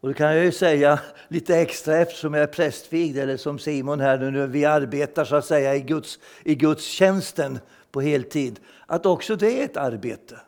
och 0.00 0.08
det 0.08 0.14
kan 0.14 0.34
jag 0.34 0.44
ju 0.44 0.52
säga 0.52 0.98
lite 1.28 1.56
extra 1.56 1.96
eftersom 1.96 2.34
jag 2.34 2.42
är 2.42 2.46
prästvigd, 2.46 3.18
eller 3.18 3.36
som 3.36 3.58
Simon 3.58 4.00
här 4.00 4.18
nu, 4.18 4.30
när 4.30 4.46
vi 4.46 4.64
arbetar 4.64 5.24
så 5.24 5.36
att 5.36 5.44
säga 5.44 5.74
i, 5.74 5.80
Guds, 5.80 6.18
i 6.44 6.54
Guds 6.54 6.84
tjänsten 6.84 7.58
på 7.90 8.00
heltid, 8.00 8.60
att 8.86 9.06
också 9.06 9.36
det 9.36 9.60
är 9.60 9.64
ett 9.64 9.76
arbete. 9.76 10.40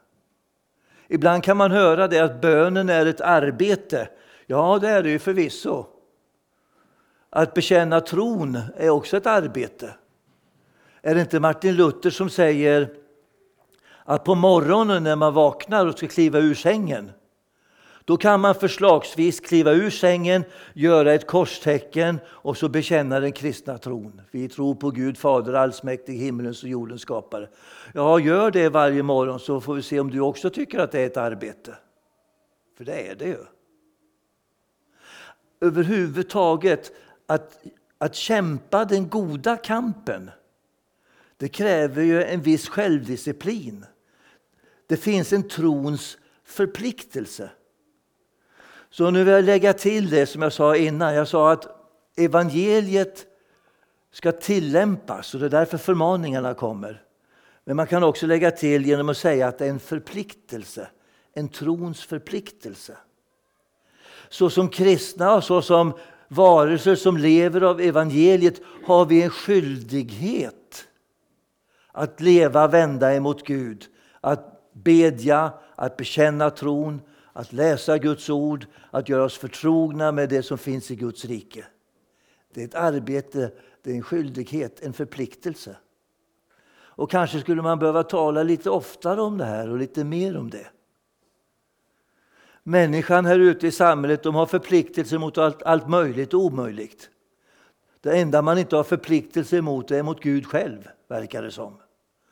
Ibland 1.08 1.44
kan 1.44 1.56
man 1.56 1.70
höra 1.70 2.08
det 2.08 2.20
att 2.20 2.40
bönen 2.40 2.88
är 2.88 3.06
ett 3.06 3.20
arbete. 3.20 4.08
Ja, 4.46 4.78
det 4.78 4.88
är 4.88 5.02
det 5.02 5.10
ju 5.10 5.18
förvisso. 5.18 5.86
Att 7.30 7.54
bekänna 7.54 8.00
tron 8.00 8.58
är 8.76 8.90
också 8.90 9.16
ett 9.16 9.26
arbete. 9.26 9.94
Är 11.02 11.14
det 11.14 11.20
inte 11.20 11.40
Martin 11.40 11.76
Luther 11.76 12.10
som 12.10 12.30
säger 12.30 12.88
att 14.08 14.24
på 14.24 14.34
morgonen 14.34 15.02
när 15.02 15.16
man 15.16 15.34
vaknar 15.34 15.86
och 15.86 15.98
ska 15.98 16.08
kliva 16.08 16.38
ur 16.38 16.54
sängen 16.54 17.12
då 18.08 18.16
kan 18.16 18.40
man 18.40 18.54
förslagsvis 18.54 19.40
kliva 19.40 19.72
ur 19.72 19.90
sängen, 19.90 20.44
göra 20.74 21.12
ett 21.12 21.26
korstecken 21.26 22.20
och 22.26 22.56
så 22.56 22.68
bekänna 22.68 23.20
den 23.20 23.32
kristna 23.32 23.78
tron. 23.78 24.20
Vi 24.30 24.48
tror 24.48 24.74
på 24.74 24.90
Gud 24.90 25.18
Fader 25.18 25.52
allsmäktig, 25.52 26.18
himmelens 26.18 26.62
och 26.62 26.68
jordens 26.68 27.02
skapare. 27.02 27.48
Ja, 27.94 28.20
gör 28.20 28.50
det 28.50 28.68
varje 28.68 29.02
morgon 29.02 29.40
så 29.40 29.60
får 29.60 29.74
vi 29.74 29.82
se 29.82 30.00
om 30.00 30.10
du 30.10 30.20
också 30.20 30.50
tycker 30.50 30.78
att 30.78 30.92
det 30.92 31.00
är 31.00 31.06
ett 31.06 31.16
arbete. 31.16 31.74
För 32.76 32.84
det 32.84 33.10
är 33.10 33.14
det 33.14 33.26
ju. 33.26 33.44
Överhuvudtaget 35.60 36.92
att, 37.26 37.62
att 37.98 38.14
kämpa 38.14 38.84
den 38.84 39.08
goda 39.08 39.56
kampen, 39.56 40.30
det 41.36 41.48
kräver 41.48 42.02
ju 42.02 42.24
en 42.24 42.42
viss 42.42 42.68
självdisciplin. 42.68 43.84
Det 44.88 44.96
finns 44.96 45.32
en 45.32 45.48
trons 45.48 46.18
förpliktelse. 46.44 47.50
Så 48.90 49.10
nu 49.10 49.24
vill 49.24 49.34
jag 49.34 49.44
lägga 49.44 49.72
till 49.72 50.10
det 50.10 50.26
som 50.26 50.42
jag 50.42 50.52
sa 50.52 50.76
innan. 50.76 51.14
Jag 51.14 51.28
sa 51.28 51.52
att 51.52 51.66
evangeliet 52.16 53.26
ska 54.12 54.32
tillämpas 54.32 55.34
och 55.34 55.40
det 55.40 55.46
är 55.46 55.50
därför 55.50 55.78
förmaningarna 55.78 56.54
kommer. 56.54 57.02
Men 57.64 57.76
man 57.76 57.86
kan 57.86 58.04
också 58.04 58.26
lägga 58.26 58.50
till 58.50 58.86
genom 58.86 59.08
att 59.08 59.16
säga 59.16 59.48
att 59.48 59.58
det 59.58 59.66
är 59.66 59.70
en 59.70 59.80
förpliktelse, 59.80 60.88
en 61.32 61.48
trons 61.48 62.04
förpliktelse. 62.04 62.96
Så 64.28 64.50
som 64.50 64.68
kristna 64.68 65.34
och 65.34 65.44
så 65.44 65.62
som 65.62 65.92
varelser 66.28 66.94
som 66.94 67.16
lever 67.16 67.60
av 67.60 67.80
evangeliet 67.80 68.60
har 68.86 69.06
vi 69.06 69.22
en 69.22 69.30
skyldighet 69.30 70.88
att 71.92 72.20
leva 72.20 72.66
vända 72.66 73.14
emot 73.14 73.46
Gud, 73.46 73.84
att 74.20 74.57
bedja, 74.82 75.52
att 75.74 75.96
bekänna 75.96 76.50
tron, 76.50 77.00
att 77.32 77.52
läsa 77.52 77.98
Guds 77.98 78.30
ord, 78.30 78.66
att 78.90 79.08
göra 79.08 79.24
oss 79.24 79.38
förtrogna 79.38 80.12
med 80.12 80.28
det 80.28 80.42
som 80.42 80.58
finns 80.58 80.90
i 80.90 80.96
Guds 80.96 81.24
rike. 81.24 81.64
Det 82.54 82.60
är 82.60 82.64
ett 82.64 82.74
arbete, 82.74 83.52
det 83.82 83.90
är 83.90 83.94
en 83.94 84.02
skyldighet, 84.02 84.82
en 84.82 84.92
förpliktelse. 84.92 85.76
Och 86.98 87.10
kanske 87.10 87.40
skulle 87.40 87.62
man 87.62 87.78
behöva 87.78 88.02
tala 88.02 88.42
lite 88.42 88.70
oftare 88.70 89.20
om 89.20 89.38
det 89.38 89.44
här 89.44 89.70
och 89.70 89.78
lite 89.78 90.04
mer 90.04 90.36
om 90.36 90.50
det. 90.50 90.66
Människan 92.62 93.26
här 93.26 93.38
ute 93.38 93.66
i 93.66 93.72
samhället 93.72 94.22
de 94.22 94.34
har 94.34 94.46
förpliktelser 94.46 95.18
mot 95.18 95.38
allt, 95.38 95.62
allt 95.62 95.88
möjligt 95.88 96.34
och 96.34 96.40
omöjligt. 96.40 97.10
Det 98.00 98.18
enda 98.18 98.42
man 98.42 98.58
inte 98.58 98.76
har 98.76 98.84
förpliktelser 98.84 99.60
mot 99.60 99.90
är 99.90 100.02
mot 100.02 100.20
Gud 100.20 100.46
själv, 100.46 100.88
verkar 101.08 101.42
det 101.42 101.50
som. 101.50 101.80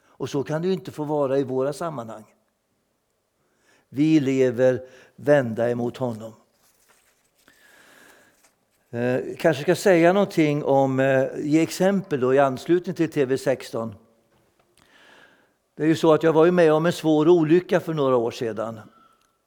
Och 0.06 0.30
så 0.30 0.42
kan 0.42 0.62
det 0.62 0.72
inte 0.72 0.90
få 0.90 1.04
vara 1.04 1.38
i 1.38 1.44
våra 1.44 1.72
sammanhang. 1.72 2.36
Vi 3.96 4.20
lever 4.20 4.80
vända 5.16 5.70
emot 5.70 5.96
honom. 5.96 6.32
Eh, 8.90 9.20
kanske 9.38 9.62
ska 9.62 9.74
säga 9.74 10.12
någonting 10.12 10.64
om, 10.64 11.00
eh, 11.00 11.26
ge 11.38 11.62
exempel 11.62 12.20
då 12.20 12.35
i 12.35 12.38
anslutning 12.38 12.94
till 12.94 13.11
TV16. 13.11 13.94
Det 15.74 15.82
är 15.82 15.87
ju 15.87 15.96
så 15.96 16.12
att 16.12 16.22
jag 16.22 16.32
var 16.32 16.44
ju 16.44 16.50
med 16.50 16.72
om 16.72 16.87
en 16.87 16.92
svår 16.92 17.28
olycka 17.28 17.80
för 17.80 17.94
några 17.94 18.16
år 18.16 18.30
sedan 18.30 18.80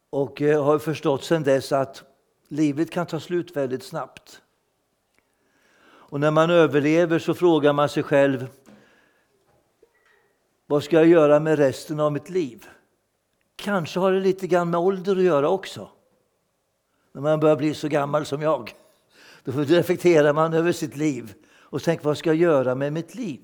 och 0.10 0.42
eh, 0.42 0.64
har 0.64 0.80
förstått 0.80 1.24
sedan 1.24 1.44
dess 1.44 1.72
att 1.72 2.04
livet 2.48 2.92
kan 2.92 3.06
ta 3.06 3.20
slut 3.20 3.56
väldigt 3.56 3.84
snabbt. 3.84 4.42
Och 5.82 6.20
när 6.20 6.32
man 6.32 6.50
överlever 6.50 7.20
så 7.20 7.34
frågar 7.34 7.74
man 7.74 7.90
sig 7.90 8.04
själv 8.04 8.48
vad 10.66 10.84
ska 10.84 10.96
jag 10.96 11.08
göra 11.08 11.40
med 11.40 11.60
resten 11.60 12.00
av 12.00 12.12
mitt 12.12 12.30
liv? 12.30 12.68
Kanske 13.64 14.00
har 14.00 14.12
det 14.12 14.20
lite 14.20 14.48
grann 14.48 14.70
med 14.70 14.80
ålder 14.80 15.16
att 15.16 15.24
göra 15.24 15.50
också. 15.50 15.90
När 17.14 17.22
man 17.22 17.40
börjar 17.40 17.56
bli 17.56 17.74
så 17.74 17.88
gammal 17.88 18.26
som 18.26 18.42
jag. 18.42 18.74
Då 19.44 19.52
reflekterar 19.52 20.34
man 20.34 20.54
över 20.54 20.72
sitt 20.72 20.96
liv 20.96 21.34
och 21.62 21.84
tänker 21.84 22.06
vad 22.06 22.18
ska 22.18 22.30
jag 22.30 22.36
göra 22.36 22.76
med 22.76 22.94
mitt 22.94 23.16
liv? 23.16 23.40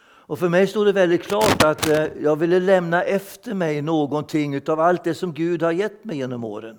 Och 0.00 0.38
för 0.38 0.48
mig 0.48 0.66
stod 0.66 0.86
det 0.86 0.92
väldigt 0.92 1.22
klart 1.22 1.64
att 1.64 1.88
eh, 1.88 2.04
jag 2.22 2.36
ville 2.36 2.60
lämna 2.60 3.02
efter 3.02 3.54
mig 3.54 3.82
någonting 3.82 4.68
av 4.68 4.80
allt 4.80 5.04
det 5.04 5.14
som 5.14 5.32
Gud 5.32 5.62
har 5.62 5.72
gett 5.72 6.04
mig 6.04 6.16
genom 6.16 6.44
åren. 6.44 6.78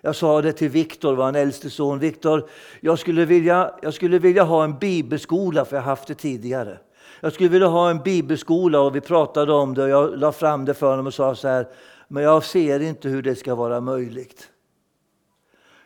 Jag 0.00 0.16
sa 0.16 0.42
det 0.42 0.52
till 0.52 0.68
Viktor, 0.68 1.14
vår 1.14 1.36
äldste 1.36 1.70
son. 1.70 1.98
Viktor, 1.98 2.48
jag 2.80 2.98
skulle, 2.98 3.24
vilja, 3.24 3.74
jag 3.82 3.94
skulle 3.94 4.18
vilja 4.18 4.42
ha 4.42 4.64
en 4.64 4.78
bibelskola, 4.78 5.64
för 5.64 5.76
jag 5.76 5.82
har 5.82 5.90
haft 5.90 6.08
det 6.08 6.14
tidigare. 6.14 6.78
Jag 7.24 7.32
skulle 7.32 7.48
vilja 7.48 7.66
ha 7.66 7.90
en 7.90 7.98
bibelskola 7.98 8.80
och 8.80 8.96
vi 8.96 9.00
pratade 9.00 9.52
om 9.52 9.74
det 9.74 9.82
och 9.82 9.88
jag 9.88 10.18
la 10.18 10.32
fram 10.32 10.64
det 10.64 10.74
för 10.74 10.90
honom 10.90 11.06
och 11.06 11.14
sa 11.14 11.34
så 11.34 11.48
här, 11.48 11.68
men 12.08 12.22
jag 12.22 12.44
ser 12.44 12.80
inte 12.80 13.08
hur 13.08 13.22
det 13.22 13.34
ska 13.34 13.54
vara 13.54 13.80
möjligt. 13.80 14.48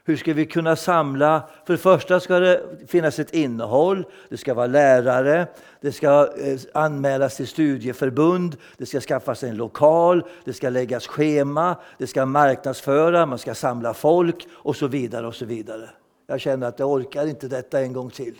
Hur 0.04 0.16
ska 0.16 0.32
vi 0.32 0.46
kunna 0.46 0.76
samla? 0.76 1.42
För 1.66 1.72
det 1.72 1.78
första 1.78 2.20
ska 2.20 2.38
det 2.38 2.62
finnas 2.86 3.18
ett 3.18 3.34
innehåll, 3.34 4.04
det 4.28 4.36
ska 4.36 4.54
vara 4.54 4.66
lärare, 4.66 5.46
det 5.80 5.92
ska 5.92 6.28
eh, 6.36 6.58
anmälas 6.74 7.36
till 7.36 7.46
studieförbund, 7.46 8.56
det 8.76 8.86
ska 8.86 9.00
skaffas 9.00 9.42
en 9.42 9.56
lokal, 9.56 10.22
det 10.44 10.52
ska 10.52 10.68
läggas 10.68 11.06
schema, 11.06 11.76
det 11.98 12.06
ska 12.06 12.26
marknadsföra, 12.26 13.26
man 13.26 13.38
ska 13.38 13.54
samla 13.54 13.94
folk 13.94 14.48
och 14.52 14.76
så 14.76 14.86
vidare. 14.86 15.26
och 15.26 15.34
så 15.34 15.44
vidare. 15.44 15.90
Jag 16.26 16.40
känner 16.40 16.66
att 16.66 16.78
jag 16.78 16.90
orkar 16.90 17.26
inte 17.26 17.48
detta 17.48 17.80
en 17.80 17.92
gång 17.92 18.10
till. 18.10 18.34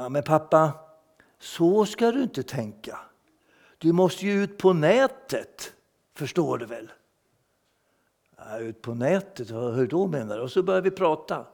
Ja, 0.00 0.08
men 0.08 0.22
pappa, 0.22 0.72
så 1.38 1.86
ska 1.86 2.12
du 2.12 2.22
inte 2.22 2.42
tänka. 2.42 2.98
Du 3.78 3.92
måste 3.92 4.26
ju 4.26 4.42
ut 4.42 4.58
på 4.58 4.72
nätet, 4.72 5.72
förstår 6.16 6.58
du 6.58 6.66
väl? 6.66 6.92
Ja, 8.36 8.58
ut 8.58 8.82
på 8.82 8.94
nätet, 8.94 9.50
hur 9.50 9.86
då 9.86 10.06
menar 10.06 10.36
du? 10.36 10.42
Och 10.42 10.50
så 10.50 10.62
börjar 10.62 10.80
vi 10.80 10.90
prata. 10.90 11.46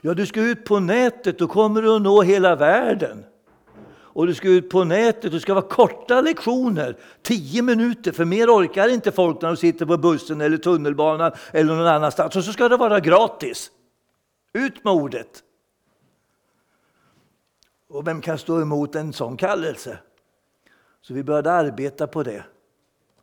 Ja, 0.00 0.14
du 0.14 0.26
ska 0.26 0.40
ut 0.40 0.64
på 0.64 0.80
nätet, 0.80 1.38
då 1.38 1.48
kommer 1.48 1.82
du 1.82 1.96
att 1.96 2.02
nå 2.02 2.22
hela 2.22 2.56
världen. 2.56 3.24
Och 3.90 4.26
du 4.26 4.34
ska 4.34 4.48
ut 4.48 4.70
på 4.70 4.84
nätet, 4.84 5.32
det 5.32 5.40
ska 5.40 5.54
vara 5.54 5.68
korta 5.68 6.20
lektioner, 6.20 6.96
tio 7.22 7.62
minuter, 7.62 8.12
för 8.12 8.24
mer 8.24 8.46
orkar 8.46 8.88
inte 8.88 9.12
folk 9.12 9.42
när 9.42 9.48
de 9.48 9.56
sitter 9.56 9.86
på 9.86 9.96
bussen 9.96 10.40
eller 10.40 10.56
tunnelbanan 10.56 11.32
eller 11.52 11.74
någon 11.74 11.86
annanstans. 11.86 12.36
Och 12.36 12.44
så 12.44 12.52
ska 12.52 12.68
det 12.68 12.76
vara 12.76 13.00
gratis. 13.00 13.70
Ut 14.52 14.84
med 14.84 14.92
ordet! 14.92 15.42
Och 17.94 18.06
vem 18.06 18.20
kan 18.20 18.38
stå 18.38 18.60
emot 18.60 18.94
en 18.94 19.12
sån 19.12 19.36
kallelse? 19.36 19.98
Så 21.00 21.14
vi 21.14 21.22
började 21.22 21.52
arbeta 21.52 22.06
på 22.06 22.22
det. 22.22 22.44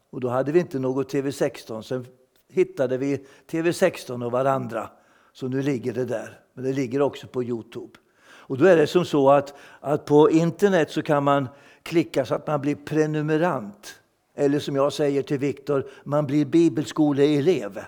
Och 0.09 0.21
då 0.21 0.29
hade 0.29 0.51
vi 0.51 0.59
inte 0.59 0.79
något 0.79 1.13
TV16. 1.13 1.81
Sen 1.81 2.07
hittade 2.49 2.97
vi 2.97 3.25
TV16 3.49 4.25
och 4.25 4.31
varandra. 4.31 4.89
Så 5.33 5.47
nu 5.47 5.61
ligger 5.61 5.93
det 5.93 6.05
där. 6.05 6.39
Men 6.53 6.63
det 6.63 6.73
ligger 6.73 7.01
också 7.01 7.27
på 7.27 7.43
Youtube. 7.43 7.91
Och 8.23 8.57
då 8.57 8.65
är 8.65 8.77
det 8.77 8.87
som 8.87 9.05
så 9.05 9.29
att, 9.29 9.53
att 9.79 10.05
på 10.05 10.31
internet 10.31 10.91
så 10.91 11.01
kan 11.01 11.23
man 11.23 11.47
klicka 11.83 12.25
så 12.25 12.35
att 12.35 12.47
man 12.47 12.61
blir 12.61 12.75
prenumerant. 12.75 13.99
Eller 14.35 14.59
som 14.59 14.75
jag 14.75 14.93
säger 14.93 15.21
till 15.21 15.39
Viktor, 15.39 15.87
man 16.03 16.27
blir 16.27 16.45
bibelskoleelev. 16.45 17.79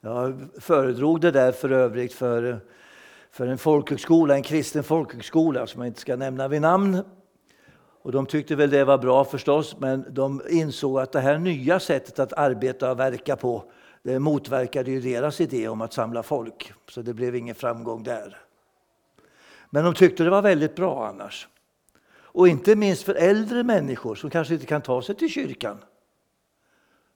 Jag 0.00 0.48
föredrog 0.60 1.20
det 1.20 1.30
där 1.30 1.52
för 1.52 1.70
övrigt 1.70 2.12
för, 2.14 2.60
för 3.32 3.46
en 3.46 3.58
folkhögskola, 3.58 4.34
en 4.34 4.42
kristen 4.42 4.84
folkhögskola 4.84 5.66
som 5.66 5.80
jag 5.80 5.88
inte 5.88 6.00
ska 6.00 6.16
nämna 6.16 6.48
vid 6.48 6.62
namn. 6.62 7.02
Och 8.02 8.12
de 8.12 8.26
tyckte 8.26 8.56
väl 8.56 8.70
det 8.70 8.84
var 8.84 8.98
bra 8.98 9.24
förstås, 9.24 9.76
men 9.78 10.14
de 10.14 10.42
insåg 10.48 10.98
att 10.98 11.12
det 11.12 11.20
här 11.20 11.38
nya 11.38 11.80
sättet 11.80 12.18
att 12.18 12.32
arbeta 12.32 12.90
och 12.90 12.98
verka 12.98 13.36
på, 13.36 13.64
det 14.02 14.18
motverkade 14.18 14.90
ju 14.90 15.00
deras 15.00 15.40
idé 15.40 15.68
om 15.68 15.80
att 15.80 15.92
samla 15.92 16.22
folk. 16.22 16.72
Så 16.88 17.02
det 17.02 17.14
blev 17.14 17.36
ingen 17.36 17.54
framgång 17.54 18.02
där. 18.02 18.40
Men 19.70 19.84
de 19.84 19.94
tyckte 19.94 20.24
det 20.24 20.30
var 20.30 20.42
väldigt 20.42 20.76
bra 20.76 21.06
annars. 21.06 21.48
Och 22.14 22.48
inte 22.48 22.76
minst 22.76 23.02
för 23.02 23.14
äldre 23.14 23.62
människor 23.62 24.14
som 24.14 24.30
kanske 24.30 24.54
inte 24.54 24.66
kan 24.66 24.82
ta 24.82 25.02
sig 25.02 25.14
till 25.14 25.30
kyrkan. 25.30 25.78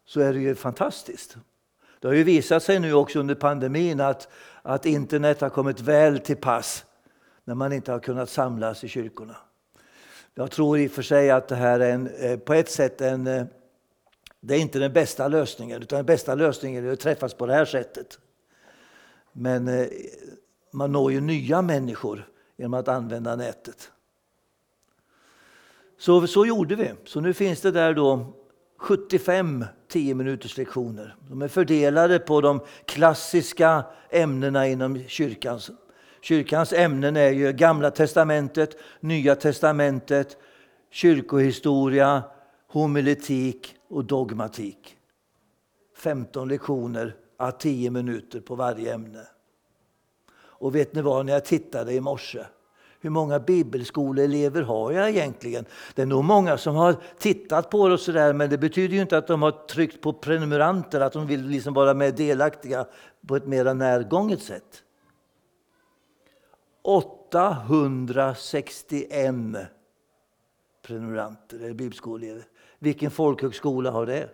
Så 0.07 0.21
är 0.21 0.33
det 0.33 0.41
ju 0.41 0.55
fantastiskt. 0.55 1.37
Det 2.01 2.09
har 2.09 2.15
ju 2.15 2.25
visat 2.25 2.63
sig 2.63 2.81
nu 2.81 2.95
också 2.95 3.19
under 3.21 3.35
pandemin 3.35 4.01
att, 4.01 4.29
att 4.67 4.87
internet 4.87 5.41
har 5.41 5.51
kommit 5.51 5.81
väl 5.81 6.19
till 6.19 6.37
pass 6.37 6.85
när 7.45 7.55
man 7.55 7.73
inte 7.73 7.93
har 7.93 7.99
kunnat 7.99 8.31
samlas 8.31 8.85
i 8.85 8.89
kyrkorna. 8.89 9.37
Jag 10.35 10.51
tror 10.51 10.79
i 10.79 10.87
och 10.87 10.91
för 10.91 11.03
sig 11.03 11.31
att 11.31 11.49
det 11.49 11.57
här 11.57 11.81
är 11.81 11.91
en, 11.91 12.07
eh, 12.07 12.39
på 12.39 12.55
ett 12.55 12.71
sätt 12.71 13.01
en, 13.01 13.27
eh, 13.27 13.47
det 14.41 14.55
är 14.55 14.59
inte 14.59 14.79
den 14.79 14.93
bästa 14.93 15.29
lösningen, 15.29 15.83
utan 15.83 15.97
den 15.97 16.07
bästa 16.07 16.35
lösningen 16.35 16.87
är 16.87 16.93
att 16.93 17.01
träffas 17.01 17.35
på 17.35 17.47
det 17.47 17.53
här 17.53 17.65
sättet. 17.65 18.19
Men 19.33 19.69
eh, 19.69 19.87
man 20.71 20.93
når 20.93 21.13
ju 21.13 21.21
nya 21.21 21.63
människor 21.63 22.29
genom 22.57 22.75
att 22.75 22.89
använda 22.89 23.37
nätet. 23.37 23.91
Så, 25.99 26.27
så 26.27 26.47
gjorde 26.47 26.77
vi. 26.77 26.93
Så 27.05 27.21
nu 27.21 27.35
finns 27.35 27.61
det 27.61 27.71
där 27.71 27.95
då 27.95 28.33
75 28.77 29.65
10 29.89 30.15
minuters 30.15 30.57
lektioner. 30.57 31.17
De 31.29 31.43
är 31.43 31.49
fördelade 31.49 32.19
på 32.19 32.41
de 32.41 32.61
klassiska 32.85 33.85
ämnena 34.11 34.67
inom 34.67 35.03
kyrkans. 35.09 35.71
Kyrkans 36.21 36.73
ämnen 36.73 37.17
är 37.17 37.31
ju 37.31 37.53
Gamla 37.53 37.91
testamentet, 37.91 38.77
Nya 39.01 39.35
testamentet, 39.35 40.37
kyrkohistoria, 40.91 42.23
homiletik 42.69 43.75
och 43.89 44.05
dogmatik. 44.05 44.97
15 45.97 46.49
lektioner 46.49 47.17
à 47.37 47.53
10 47.53 47.91
minuter 47.91 48.41
på 48.41 48.55
varje 48.55 48.95
ämne. 48.95 49.27
Och 50.37 50.75
vet 50.75 50.95
ni 50.95 51.03
vad, 51.03 51.27
när 51.27 51.33
jag 51.33 51.45
tittade 51.45 51.93
i 51.93 52.01
morse 52.01 52.45
hur 53.07 53.11
många 53.11 53.38
bibelskoleelever 53.38 54.62
har 54.62 54.92
jag 54.92 55.09
egentligen? 55.09 55.64
Det 55.95 56.03
är 56.03 56.07
nog 56.07 56.25
många 56.25 56.59
som 56.59 56.77
har 56.77 56.97
tittat 57.19 57.71
på 57.71 57.88
det 57.88 57.95
och 57.95 58.01
sådär, 58.01 58.33
men 58.33 58.51
det 58.51 58.59
betyder 58.59 58.95
ju 58.95 59.03
inte 59.03 59.19
att 59.19 59.27
de 59.27 59.42
har 59.42 59.51
tryckt 59.51 60.01
på 60.01 60.12
prenumeranter, 60.12 61.01
att 61.01 61.12
de 61.12 61.27
vill 61.27 61.47
liksom 61.47 61.75
vara 61.75 61.95
med 61.95 62.14
delaktiga 62.14 62.87
på 63.27 63.37
ett 63.37 63.47
mer 63.47 63.75
närgånget 63.75 64.42
sätt. 64.42 64.83
861 66.83 69.35
prenumeranter, 70.87 71.57
eller 71.57 71.75
bibelskoleelever. 71.75 72.45
Vilken 72.79 73.11
folkhögskola 73.11 73.90
har 73.90 74.07
det? 74.07 74.31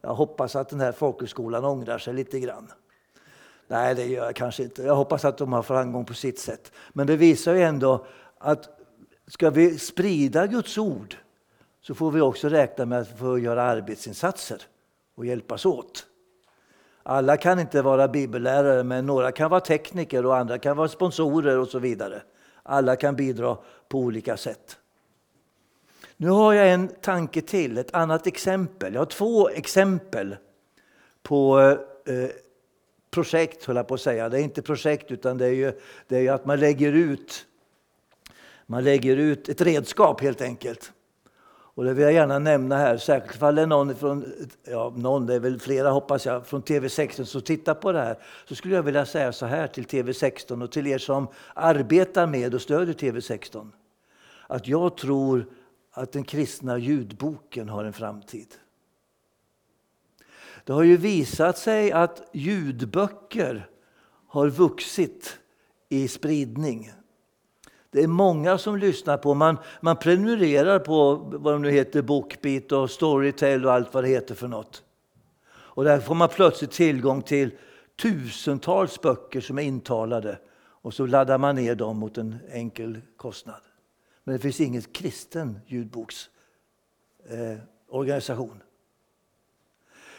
Jag 0.00 0.14
hoppas 0.14 0.56
att 0.56 0.68
den 0.68 0.80
här 0.80 0.92
folkhögskolan 0.92 1.64
ångrar 1.64 1.98
sig 1.98 2.14
lite 2.14 2.40
grann. 2.40 2.72
Nej, 3.68 3.94
det 3.94 4.04
gör 4.04 4.24
jag 4.24 4.36
kanske 4.36 4.62
inte. 4.62 4.82
Jag 4.82 4.96
hoppas 4.96 5.24
att 5.24 5.38
de 5.38 5.52
har 5.52 5.62
framgång 5.62 6.04
på 6.04 6.14
sitt 6.14 6.38
sätt. 6.38 6.72
Men 6.92 7.06
det 7.06 7.16
visar 7.16 7.54
ju 7.54 7.62
ändå 7.62 8.06
att 8.38 8.68
ska 9.26 9.50
vi 9.50 9.78
sprida 9.78 10.46
Guds 10.46 10.78
ord 10.78 11.16
så 11.82 11.94
får 11.94 12.10
vi 12.10 12.20
också 12.20 12.48
räkna 12.48 12.86
med 12.86 13.00
att 13.00 13.18
få 13.18 13.38
göra 13.38 13.62
arbetsinsatser 13.62 14.62
och 15.14 15.26
hjälpas 15.26 15.66
åt. 15.66 16.06
Alla 17.02 17.36
kan 17.36 17.60
inte 17.60 17.82
vara 17.82 18.08
bibellärare, 18.08 18.84
men 18.84 19.06
några 19.06 19.32
kan 19.32 19.50
vara 19.50 19.60
tekniker 19.60 20.26
och 20.26 20.36
andra 20.36 20.58
kan 20.58 20.76
vara 20.76 20.88
sponsorer 20.88 21.58
och 21.58 21.68
så 21.68 21.78
vidare. 21.78 22.22
Alla 22.62 22.96
kan 22.96 23.16
bidra 23.16 23.56
på 23.88 23.98
olika 23.98 24.36
sätt. 24.36 24.78
Nu 26.16 26.28
har 26.28 26.52
jag 26.52 26.72
en 26.72 26.88
tanke 26.88 27.40
till, 27.40 27.78
ett 27.78 27.94
annat 27.94 28.26
exempel. 28.26 28.94
Jag 28.94 29.00
har 29.00 29.06
två 29.06 29.48
exempel 29.48 30.36
på 31.22 31.60
eh, 32.06 32.30
projekt, 33.10 33.64
höll 33.64 33.76
jag 33.76 33.88
på 33.88 33.94
att 33.94 34.00
säga. 34.00 34.28
Det 34.28 34.40
är 34.40 34.42
inte 34.42 34.62
projekt, 34.62 35.10
utan 35.10 35.38
det 35.38 35.46
är 35.46 35.54
ju, 35.54 35.72
det 36.08 36.16
är 36.16 36.20
ju 36.20 36.28
att 36.28 36.46
man 36.46 36.60
lägger 36.60 36.92
ut 36.92 37.46
man 38.66 38.84
lägger 38.84 39.16
ut 39.16 39.48
ett 39.48 39.60
redskap 39.60 40.20
helt 40.20 40.40
enkelt. 40.40 40.92
Och 41.48 41.84
det 41.84 41.94
vill 41.94 42.04
jag 42.04 42.12
gärna 42.12 42.38
nämna 42.38 42.76
här, 42.76 42.96
särskilt 42.96 43.34
ifall 43.34 43.54
det 43.54 43.62
är 43.62 43.66
någon 43.66 43.94
från, 43.94 44.24
ja 44.64 44.92
någon, 44.96 45.26
det 45.26 45.34
är 45.34 45.40
väl 45.40 45.60
flera 45.60 45.90
hoppas 45.90 46.26
jag, 46.26 46.46
från 46.46 46.62
TV16 46.62 47.24
som 47.24 47.42
tittar 47.42 47.74
på 47.74 47.92
det 47.92 47.98
här. 47.98 48.18
Så 48.48 48.54
skulle 48.54 48.74
jag 48.74 48.82
vilja 48.82 49.06
säga 49.06 49.32
så 49.32 49.46
här 49.46 49.66
till 49.66 49.84
TV16 49.84 50.62
och 50.62 50.72
till 50.72 50.86
er 50.86 50.98
som 50.98 51.28
arbetar 51.54 52.26
med 52.26 52.54
och 52.54 52.62
stödjer 52.62 52.94
TV16. 52.94 53.70
Att 54.46 54.68
jag 54.68 54.96
tror 54.96 55.46
att 55.92 56.12
den 56.12 56.24
kristna 56.24 56.78
ljudboken 56.78 57.68
har 57.68 57.84
en 57.84 57.92
framtid. 57.92 58.48
Det 60.66 60.72
har 60.72 60.82
ju 60.82 60.96
visat 60.96 61.58
sig 61.58 61.92
att 61.92 62.28
ljudböcker 62.32 63.68
har 64.26 64.48
vuxit 64.48 65.38
i 65.88 66.08
spridning. 66.08 66.92
Det 67.90 68.02
är 68.02 68.06
många 68.06 68.58
som 68.58 68.76
lyssnar 68.76 69.16
på, 69.16 69.34
man, 69.34 69.58
man 69.80 69.96
prenumererar 69.96 70.78
på 70.78 71.14
vad 71.14 71.54
de 71.54 71.62
nu 71.62 71.70
heter, 71.70 72.02
Bookbeat 72.02 72.72
och 72.72 72.90
Storytel 72.90 73.66
och 73.66 73.72
allt 73.72 73.94
vad 73.94 74.04
det 74.04 74.08
heter 74.08 74.34
för 74.34 74.48
något. 74.48 74.82
Och 75.48 75.84
där 75.84 76.00
får 76.00 76.14
man 76.14 76.28
plötsligt 76.28 76.70
tillgång 76.70 77.22
till 77.22 77.50
tusentals 78.02 79.00
böcker 79.00 79.40
som 79.40 79.58
är 79.58 79.62
intalade 79.62 80.38
och 80.58 80.94
så 80.94 81.06
laddar 81.06 81.38
man 81.38 81.54
ner 81.54 81.74
dem 81.74 81.98
mot 81.98 82.18
en 82.18 82.36
enkel 82.52 83.00
kostnad. 83.16 83.60
Men 84.24 84.32
det 84.32 84.38
finns 84.38 84.60
ingen 84.60 84.82
kristen 84.82 85.58
ljudboksorganisation. 85.66 88.50
Eh, 88.50 88.65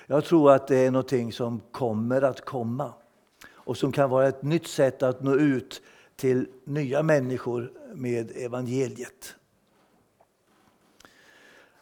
jag 0.08 0.26
tror 0.26 0.52
att 0.52 0.67
det 0.67 0.78
är 0.78 0.91
någonting 0.91 1.34
som 1.34 1.62
kommer 1.72 2.22
att 2.22 2.46
komma 2.46 2.93
och 3.50 3.78
som 3.78 3.91
kan 3.91 4.10
vara 4.10 4.28
ett 4.28 4.43
nytt 4.43 4.67
sätt 4.67 5.04
att 5.04 5.24
nå 5.24 5.36
ut 5.36 5.82
till 6.15 6.48
nya 6.63 7.04
människor 7.04 7.72
med 7.93 8.32
evangeliet. 8.36 9.36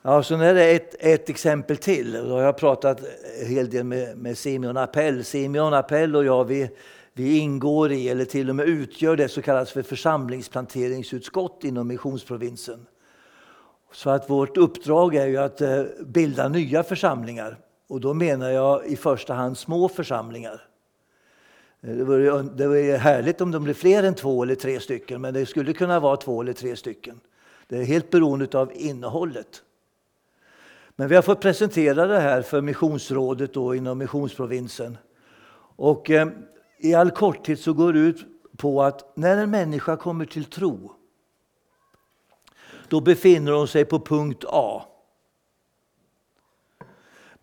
Ja, 0.02 0.24
så 0.24 0.36
är 0.36 0.54
det 0.54 0.72
ett, 0.72 0.95
ett 1.00 1.30
exempel 1.30 1.78
till. 1.78 2.14
Då 2.14 2.30
har 2.30 2.41
jag 2.41 2.58
pratat 2.58 3.02
en 3.41 3.47
hel 3.47 3.70
del 3.70 3.84
med, 3.84 4.18
med 4.18 4.38
Simeon 4.38 4.78
Appell. 4.78 5.24
Simeon 5.24 5.74
Appell 5.74 6.16
och 6.16 6.26
jag 6.26 6.45
vi, 6.45 6.70
vi 7.14 7.38
ingår 7.38 7.91
i, 7.91 8.10
eller 8.10 8.26
till 8.26 8.50
och 8.50 8.56
med 8.56 8.68
utgör 8.68 9.16
det 9.16 9.30
som 9.30 9.43
kallas 9.43 9.72
för 9.72 9.82
församlingsplanteringsutskott 9.82 11.64
inom 11.64 11.88
missionsprovinsen. 11.88 12.86
Så 13.91 14.10
att 14.10 14.30
vårt 14.30 14.58
uppdrag 14.58 15.16
är 15.16 15.28
ju 15.28 15.38
att 15.38 15.62
eh, 15.62 15.84
bilda 16.06 16.50
nya 16.50 16.84
församlingar. 16.84 17.58
Och 17.88 18.02
då 18.02 18.14
menar 18.14 18.50
jag 18.50 18.86
i 18.86 18.96
första 18.96 19.34
hand 19.34 19.58
små 19.58 19.90
församlingar. 19.90 20.68
Eh, 21.82 21.96
det 21.96 22.04
vore, 22.04 22.42
det 22.42 22.68
vore 22.68 22.98
härligt 22.98 23.42
om 23.42 23.52
de 23.52 23.64
blev 23.64 23.74
fler 23.74 24.04
än 24.04 24.16
två 24.16 24.44
eller 24.44 24.56
tre 24.56 24.80
stycken, 24.80 25.22
men 25.22 25.34
det 25.34 25.46
skulle 25.46 25.74
kunna 25.74 26.00
vara 26.00 26.18
två 26.18 26.42
eller 26.42 26.54
tre 26.54 26.76
stycken. 26.76 27.20
Det 27.68 27.78
är 27.78 27.84
helt 27.84 28.10
beroende 28.10 28.60
av 28.60 28.72
innehållet. 28.74 29.62
Men 30.96 31.08
vi 31.08 31.16
har 31.16 31.22
fått 31.22 31.42
presentera 31.42 32.08
det 32.08 32.20
här 32.20 32.42
för 32.42 32.62
missionsrådet 32.62 33.54
då 33.54 33.76
inom 33.76 33.98
missionsprovinsen. 33.98 34.98
Och 35.76 36.10
eh, 36.10 36.28
i 36.80 36.94
all 36.94 37.12
korthet 37.12 37.60
så 37.60 37.74
går 37.74 37.94
det 37.94 38.00
ut 38.00 38.26
på 38.58 38.84
att 38.84 39.18
när 39.18 39.38
en 39.38 39.52
människa 39.52 39.98
kommer 39.98 40.26
till 40.26 40.46
tro, 40.46 40.92
då 42.88 43.02
befinner 43.02 43.52
hon 43.52 43.68
sig 43.68 43.86
på 43.86 44.00
punkt 44.00 44.44
A. 44.48 44.86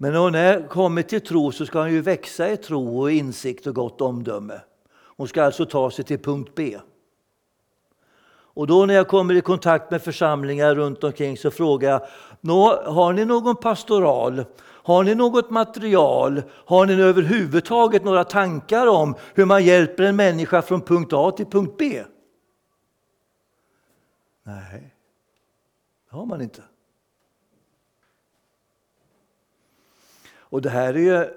Men 0.02 0.12
när 0.12 0.20
hon 0.20 0.34
är 0.34 0.68
kommit 0.68 1.08
till 1.08 1.20
tro 1.20 1.52
så 1.52 1.66
ska 1.66 1.78
hon 1.80 1.92
ju 1.92 2.00
växa 2.00 2.52
i 2.52 2.56
tro 2.56 3.00
och 3.00 3.10
insikt 3.10 3.66
och 3.66 3.74
gott 3.74 4.00
omdöme. 4.00 4.60
Hon 5.16 5.28
ska 5.28 5.44
alltså 5.44 5.66
ta 5.66 5.90
sig 5.90 6.04
till 6.04 6.18
punkt 6.18 6.52
B. 6.54 6.78
Och 8.30 8.66
då 8.66 8.86
när 8.86 8.94
jag 8.94 9.08
kommer 9.08 9.34
i 9.34 9.40
kontakt 9.40 9.90
med 9.90 10.02
församlingar 10.02 10.74
runt 10.74 11.04
omkring 11.04 11.36
så 11.36 11.50
frågar 11.50 12.08
jag, 12.40 12.76
har 12.76 13.12
ni 13.12 13.24
någon 13.24 13.56
pastoral? 13.56 14.44
Har 14.60 15.04
ni 15.04 15.14
något 15.14 15.50
material? 15.50 16.42
Har 16.50 16.86
ni 16.86 17.02
överhuvudtaget 17.02 18.04
några 18.04 18.24
tankar 18.24 18.86
om 18.86 19.14
hur 19.34 19.44
man 19.44 19.64
hjälper 19.64 20.02
en 20.02 20.16
människa 20.16 20.62
från 20.62 20.80
punkt 20.80 21.12
A 21.12 21.30
till 21.30 21.46
punkt 21.46 21.74
B? 21.78 22.04
Nej, 24.42 24.94
det 26.10 26.16
har 26.16 26.26
man 26.26 26.40
inte. 26.40 26.62
Och 30.52 30.62
det 30.62 30.70
här 30.70 30.94
är 30.94 30.98
ju, 30.98 31.30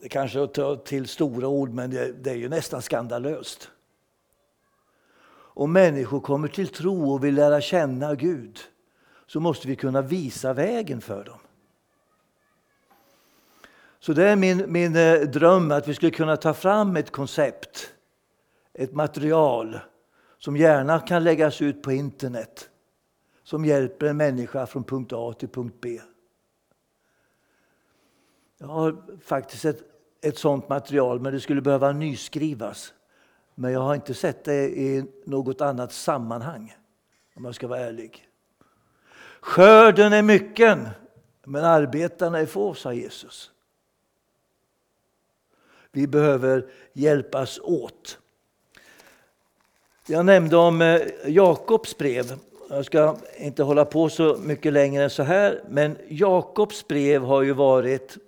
det 0.00 0.08
kanske 0.08 0.42
att 0.42 0.54
ta 0.54 0.76
till 0.76 1.08
stora 1.08 1.48
ord, 1.48 1.70
men 1.70 1.90
det, 1.90 2.12
det 2.12 2.30
är 2.30 2.34
ju 2.34 2.48
nästan 2.48 2.82
skandalöst. 2.82 3.70
Om 5.36 5.72
människor 5.72 6.20
kommer 6.20 6.48
till 6.48 6.68
tro 6.68 7.12
och 7.12 7.24
vill 7.24 7.34
lära 7.34 7.60
känna 7.60 8.14
Gud 8.14 8.58
så 9.26 9.40
måste 9.40 9.68
vi 9.68 9.76
kunna 9.76 10.02
visa 10.02 10.52
vägen 10.52 11.00
för 11.00 11.24
dem. 11.24 11.38
Så 14.00 14.12
det 14.12 14.28
är 14.28 14.36
min, 14.36 14.72
min 14.72 14.96
eh, 14.96 15.20
dröm 15.20 15.70
att 15.70 15.88
vi 15.88 15.94
skulle 15.94 16.12
kunna 16.12 16.36
ta 16.36 16.54
fram 16.54 16.96
ett 16.96 17.10
koncept, 17.10 17.92
ett 18.72 18.92
material 18.92 19.78
som 20.38 20.56
gärna 20.56 21.00
kan 21.00 21.24
läggas 21.24 21.62
ut 21.62 21.82
på 21.82 21.92
internet 21.92 22.70
som 23.44 23.64
hjälper 23.64 24.06
en 24.06 24.16
människa 24.16 24.66
från 24.66 24.84
punkt 24.84 25.12
A 25.12 25.32
till 25.38 25.48
punkt 25.48 25.76
B. 25.80 26.00
Jag 28.64 28.68
har 28.68 28.96
faktiskt 29.24 29.64
ett, 29.64 29.82
ett 30.20 30.38
sånt 30.38 30.68
material, 30.68 31.20
men 31.20 31.32
det 31.32 31.40
skulle 31.40 31.60
behöva 31.60 31.92
nyskrivas. 31.92 32.94
Men 33.54 33.72
jag 33.72 33.80
har 33.80 33.94
inte 33.94 34.14
sett 34.14 34.44
det 34.44 34.64
i 34.64 35.04
något 35.24 35.60
annat 35.60 35.92
sammanhang, 35.92 36.76
om 37.36 37.44
jag 37.44 37.54
ska 37.54 37.66
vara 37.66 37.80
ärlig. 37.80 38.28
Skörden 39.40 40.12
är 40.12 40.22
mycken, 40.22 40.88
men 41.44 41.64
arbetarna 41.64 42.38
är 42.38 42.46
få, 42.46 42.74
sa 42.74 42.92
Jesus. 42.92 43.50
Vi 45.92 46.06
behöver 46.06 46.66
hjälpas 46.92 47.60
åt. 47.62 48.18
Jag 50.06 50.26
nämnde 50.26 50.56
om 50.56 50.82
eh, 50.82 51.00
Jakobs 51.26 51.98
brev. 51.98 52.32
Jag 52.70 52.84
ska 52.84 53.16
inte 53.36 53.62
hålla 53.62 53.84
på 53.84 54.08
så 54.08 54.36
mycket 54.36 54.72
längre 54.72 55.04
än 55.04 55.10
så 55.10 55.22
här, 55.22 55.62
men 55.68 55.98
Jakobs 56.08 56.88
brev 56.88 57.22
har 57.22 57.42
ju 57.42 57.52
varit 57.52 58.18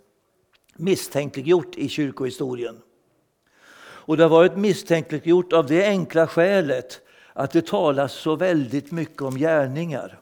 misstänkliggjort 0.77 1.77
i 1.77 1.89
kyrkohistorien. 1.89 2.83
Och 3.79 4.17
det 4.17 4.23
har 4.23 4.31
varit 4.31 4.57
misstänkliggjort 4.57 5.53
av 5.53 5.67
det 5.67 5.87
enkla 5.87 6.27
skälet 6.27 7.01
att 7.33 7.51
det 7.51 7.67
talas 7.67 8.13
så 8.13 8.37
väldigt 8.37 8.93
mycket 8.93 9.23
om 9.23 9.39
gärningar. 9.39 10.19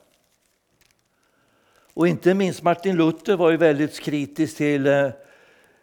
Och 1.94 2.09
inte 2.09 2.34
minst 2.34 2.62
Martin 2.62 2.96
Luther 2.96 3.36
var 3.36 3.50
ju 3.50 3.57
väldigt 3.57 4.00
kritisk 4.00 4.57
till, 4.57 4.86
eh, 4.86 5.09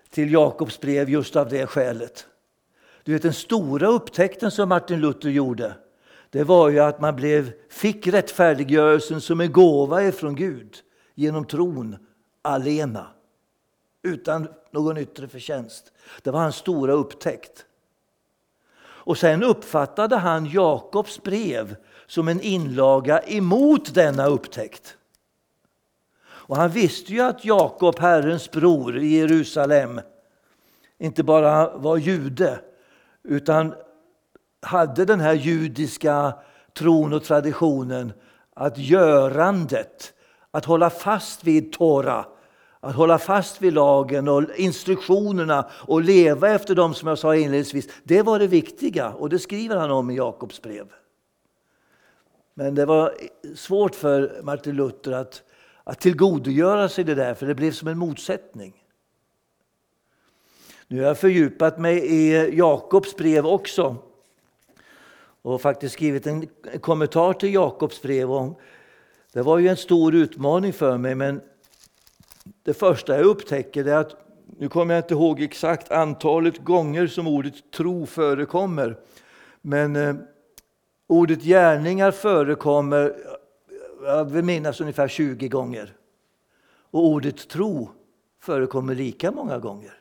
till 0.09 0.31
Jakobs 0.31 0.81
brev 0.81 1.09
just 1.09 1.35
av 1.35 1.49
det 1.49 1.67
skälet. 1.67 2.25
Du 3.03 3.13
vet 3.13 3.21
den 3.21 3.33
stora 3.33 3.87
upptäckten 3.87 4.51
som 4.51 4.69
Martin 4.69 4.99
Luther 5.01 5.29
gjorde, 5.29 5.73
det 6.29 6.43
var 6.43 6.69
ju 6.69 6.79
att 6.79 7.01
man 7.01 7.15
blev, 7.15 7.51
fick 7.69 8.07
rättfärdiggörelsen 8.07 9.21
som 9.21 9.41
en 9.41 9.51
gåva 9.51 10.03
ifrån 10.03 10.35
Gud 10.35 10.75
genom 11.15 11.45
tron 11.45 11.97
alena. 12.41 13.07
Utan 14.03 14.47
någon 14.71 14.97
yttre 14.97 15.27
förtjänst. 15.27 15.91
Det 16.21 16.31
var 16.31 16.39
hans 16.39 16.55
stora 16.55 16.93
upptäckt. 16.93 17.65
Och 18.83 19.17
sen 19.17 19.43
uppfattade 19.43 20.15
han 20.15 20.45
Jakobs 20.45 21.23
brev 21.23 21.75
som 22.07 22.27
en 22.27 22.41
inlaga 22.41 23.19
emot 23.19 23.93
denna 23.93 24.25
upptäckt. 24.25 24.97
Och 26.23 26.57
han 26.57 26.69
visste 26.69 27.13
ju 27.13 27.21
att 27.21 27.45
Jakob, 27.45 27.99
Herrens 27.99 28.51
bror 28.51 28.97
i 28.97 29.07
Jerusalem, 29.07 30.01
inte 30.97 31.23
bara 31.23 31.77
var 31.77 31.97
jude 31.97 32.59
utan 33.23 33.73
hade 34.61 35.05
den 35.05 35.19
här 35.19 35.33
judiska 35.33 36.33
tron 36.73 37.13
och 37.13 37.23
traditionen 37.23 38.13
att 38.53 38.77
görandet, 38.77 40.13
att 40.51 40.65
hålla 40.65 40.89
fast 40.89 41.43
vid 41.43 41.71
Tora, 41.71 42.25
att 42.83 42.95
hålla 42.95 43.19
fast 43.19 43.61
vid 43.61 43.73
lagen 43.73 44.27
och 44.27 44.43
instruktionerna 44.55 45.69
och 45.71 46.01
leva 46.01 46.49
efter 46.49 46.75
dem 46.75 46.93
som 46.93 47.07
jag 47.07 47.17
sa 47.17 47.35
inledningsvis, 47.35 47.87
det 48.03 48.21
var 48.21 48.39
det 48.39 48.47
viktiga 48.47 49.09
och 49.09 49.29
det 49.29 49.39
skriver 49.39 49.75
han 49.75 49.91
om 49.91 50.09
i 50.09 50.15
Jakobs 50.15 50.61
brev. 50.61 50.87
Men 52.53 52.75
det 52.75 52.85
var 52.85 53.13
svårt 53.55 53.95
för 53.95 54.41
Martin 54.43 54.75
Luther 54.75 55.11
att, 55.11 55.43
att 55.83 55.99
tillgodogöra 55.99 56.89
sig 56.89 57.03
det 57.03 57.15
där, 57.15 57.33
för 57.33 57.45
det 57.45 57.55
blev 57.55 57.71
som 57.71 57.87
en 57.87 57.97
motsättning. 57.97 58.73
Nu 60.87 60.99
har 60.99 61.07
jag 61.07 61.19
fördjupat 61.19 61.79
mig 61.79 61.97
i 61.97 62.55
Jakobs 62.57 63.15
brev 63.15 63.47
också 63.47 63.95
och 65.41 65.61
faktiskt 65.61 65.93
skrivit 65.93 66.27
en 66.27 66.47
kommentar 66.81 67.33
till 67.33 67.53
Jakobs 67.53 68.01
brev. 68.01 68.27
Det 69.33 69.41
var 69.41 69.57
ju 69.57 69.67
en 69.67 69.77
stor 69.77 70.15
utmaning 70.15 70.73
för 70.73 70.97
mig, 70.97 71.15
men 71.15 71.41
det 72.63 72.73
första 72.73 73.15
jag 73.15 73.25
upptäcker 73.25 73.85
är 73.85 73.95
att, 73.95 74.15
nu 74.57 74.69
kommer 74.69 74.93
jag 74.93 75.03
inte 75.03 75.13
ihåg 75.13 75.41
exakt 75.41 75.91
antalet 75.91 76.57
gånger 76.57 77.07
som 77.07 77.27
ordet 77.27 77.71
tro 77.71 78.05
förekommer, 78.05 78.99
men 79.61 79.95
eh, 79.95 80.15
ordet 81.07 81.43
gärningar 81.43 82.11
förekommer, 82.11 83.15
jag 84.03 84.25
vill 84.25 84.43
minnas 84.43 84.81
ungefär 84.81 85.07
20 85.07 85.47
gånger. 85.47 85.93
Och 86.91 87.05
ordet 87.05 87.49
tro 87.49 87.89
förekommer 88.39 88.95
lika 88.95 89.31
många 89.31 89.59
gånger. 89.59 89.93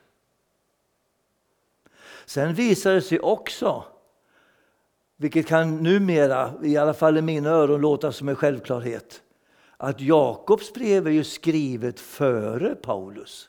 Sen 2.27 2.55
visar 2.55 2.95
det 2.95 3.03
sig 3.03 3.21
också, 3.21 3.85
vilket 5.17 5.47
kan 5.47 5.77
numera, 5.77 6.53
i 6.63 6.77
alla 6.77 6.95
fall 6.95 7.19
i 7.19 7.23
mina 7.23 7.51
öron, 7.51 7.81
låta 7.81 8.13
som 8.13 8.29
en 8.29 8.37
självklarhet, 8.37 9.23
att 9.83 10.01
Jakobs 10.01 10.73
brev 10.73 11.07
är 11.07 11.11
ju 11.11 11.25
skrivet 11.25 12.01
före 12.01 12.75
Paulus. 12.75 13.49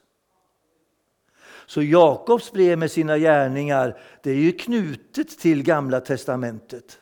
Så 1.66 1.82
Jakobs 1.82 2.52
brev 2.52 2.78
med 2.78 2.92
sina 2.92 3.18
gärningar 3.18 4.00
det 4.24 4.32
är 4.32 4.36
ju 4.36 4.52
knutet 4.52 5.40
till 5.40 5.64
Gamla 5.64 6.00
testamentet. 6.00 7.00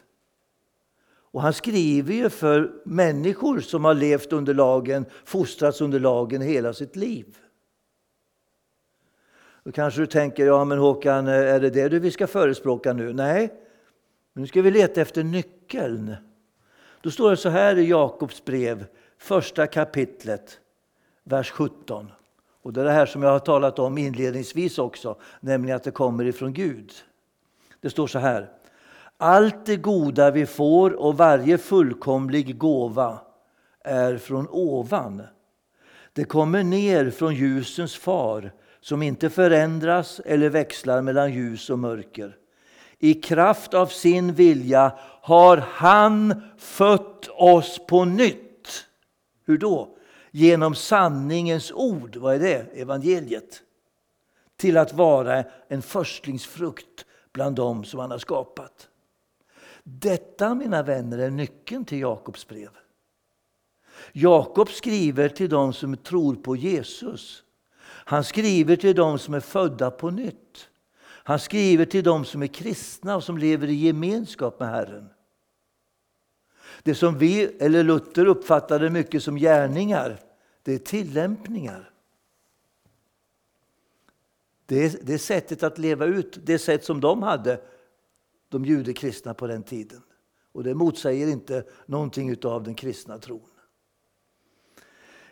Och 1.31 1.41
han 1.41 1.53
skriver 1.53 2.13
ju 2.13 2.29
för 2.29 2.81
människor 2.85 3.59
som 3.59 3.85
har 3.85 3.93
levt 3.93 4.33
under 4.33 4.53
lagen, 4.53 5.05
fostrats 5.25 5.81
under 5.81 5.99
lagen 5.99 6.41
hela 6.41 6.73
sitt 6.73 6.95
liv. 6.95 7.37
Då 9.63 9.71
kanske 9.71 10.01
du 10.01 10.07
tänker, 10.07 10.45
ja 10.45 10.65
men 10.65 10.77
Håkan, 10.77 11.27
är 11.27 11.59
det 11.59 11.69
det 11.69 11.89
du 11.89 11.99
vi 11.99 12.11
ska 12.11 12.27
förespråka 12.27 12.93
nu? 12.93 13.13
Nej, 13.13 13.53
nu 14.33 14.47
ska 14.47 14.61
vi 14.61 14.71
leta 14.71 15.01
efter 15.01 15.23
nyckeln. 15.23 16.15
Då 17.01 17.11
står 17.11 17.29
det 17.29 17.37
så 17.37 17.49
här 17.49 17.77
i 17.77 17.89
Jakobs 17.89 18.45
brev 18.45 18.85
första 19.19 19.67
kapitlet, 19.67 20.59
vers 21.23 21.51
17. 21.51 22.11
Och 22.61 22.73
det 22.73 22.81
är 22.81 22.85
det 22.85 22.91
här 22.91 23.05
som 23.05 23.23
jag 23.23 23.31
har 23.31 23.39
talat 23.39 23.79
om 23.79 23.97
inledningsvis 23.97 24.77
också, 24.77 25.17
nämligen 25.39 25.75
att 25.75 25.83
det 25.83 25.91
kommer 25.91 26.25
ifrån 26.25 26.53
Gud. 26.53 26.91
Det 27.81 27.89
står 27.89 28.07
så 28.07 28.19
här. 28.19 28.49
Allt 29.17 29.65
det 29.65 29.75
goda 29.75 30.31
vi 30.31 30.45
får 30.45 30.93
och 30.93 31.17
varje 31.17 31.57
fullkomlig 31.57 32.57
gåva 32.57 33.19
är 33.83 34.17
från 34.17 34.47
ovan. 34.49 35.21
Det 36.13 36.23
kommer 36.23 36.63
ner 36.63 37.09
från 37.09 37.35
ljusens 37.35 37.95
far 37.95 38.51
som 38.81 39.01
inte 39.01 39.29
förändras 39.29 40.21
eller 40.25 40.49
växlar 40.49 41.01
mellan 41.01 41.33
ljus 41.33 41.69
och 41.69 41.79
mörker. 41.79 42.35
I 42.99 43.13
kraft 43.13 43.73
av 43.73 43.87
sin 43.87 44.33
vilja 44.33 44.91
har 45.21 45.57
han 45.57 46.41
fött 46.57 47.27
oss 47.27 47.79
på 47.87 48.05
nytt 48.05 48.48
hur 49.49 49.57
då? 49.57 49.97
Genom 50.31 50.75
sanningens 50.75 51.71
ord, 51.71 52.15
vad 52.15 52.35
är 52.35 52.39
det? 52.39 52.81
Evangeliet. 52.81 53.61
Till 54.57 54.77
att 54.77 54.93
vara 54.93 55.43
en 55.67 55.81
förstlingsfrukt 55.81 57.05
bland 57.33 57.55
dem 57.55 57.83
som 57.83 57.99
han 57.99 58.11
har 58.11 58.17
skapat. 58.17 58.87
Detta, 59.83 60.55
mina 60.55 60.83
vänner, 60.83 61.17
är 61.17 61.29
nyckeln 61.29 61.85
till 61.85 61.99
Jakobs 61.99 62.47
brev. 62.47 62.69
Jakob 64.11 64.69
skriver 64.69 65.29
till 65.29 65.49
dem 65.49 65.73
som 65.73 65.97
tror 65.97 66.35
på 66.35 66.55
Jesus. 66.55 67.43
Han 67.83 68.23
skriver 68.23 68.75
till 68.75 68.95
dem 68.95 69.19
som 69.19 69.33
är 69.33 69.39
födda 69.39 69.91
på 69.91 70.09
nytt. 70.09 70.69
Han 71.01 71.39
skriver 71.39 71.85
till 71.85 72.03
dem 72.03 72.25
som 72.25 72.43
är 72.43 72.47
kristna 72.47 73.15
och 73.15 73.23
som 73.23 73.37
lever 73.37 73.67
i 73.67 73.73
gemenskap 73.73 74.59
med 74.59 74.69
Herren. 74.69 75.09
Det 76.83 76.95
som 76.95 77.17
vi, 77.17 77.43
eller 77.43 77.83
Luther, 77.83 78.25
uppfattade 78.25 78.89
mycket 78.89 79.23
som 79.23 79.35
gärningar, 79.35 80.19
det 80.63 80.73
är 80.73 80.77
tillämpningar. 80.77 81.91
Det, 84.65 85.07
det 85.07 85.13
är 85.13 85.17
sättet 85.17 85.63
att 85.63 85.77
leva 85.77 86.05
ut 86.05 86.39
det 86.45 86.59
sätt 86.59 86.85
som 86.85 87.01
de 87.01 87.23
hade, 87.23 87.61
de 88.49 88.65
judekristna 88.65 89.33
på 89.33 89.47
den 89.47 89.63
tiden. 89.63 90.01
Och 90.51 90.63
det 90.63 90.73
motsäger 90.73 91.27
inte 91.27 91.63
någonting 91.85 92.35
av 92.43 92.63
den 92.63 92.75
kristna 92.75 93.17
tron. 93.17 93.49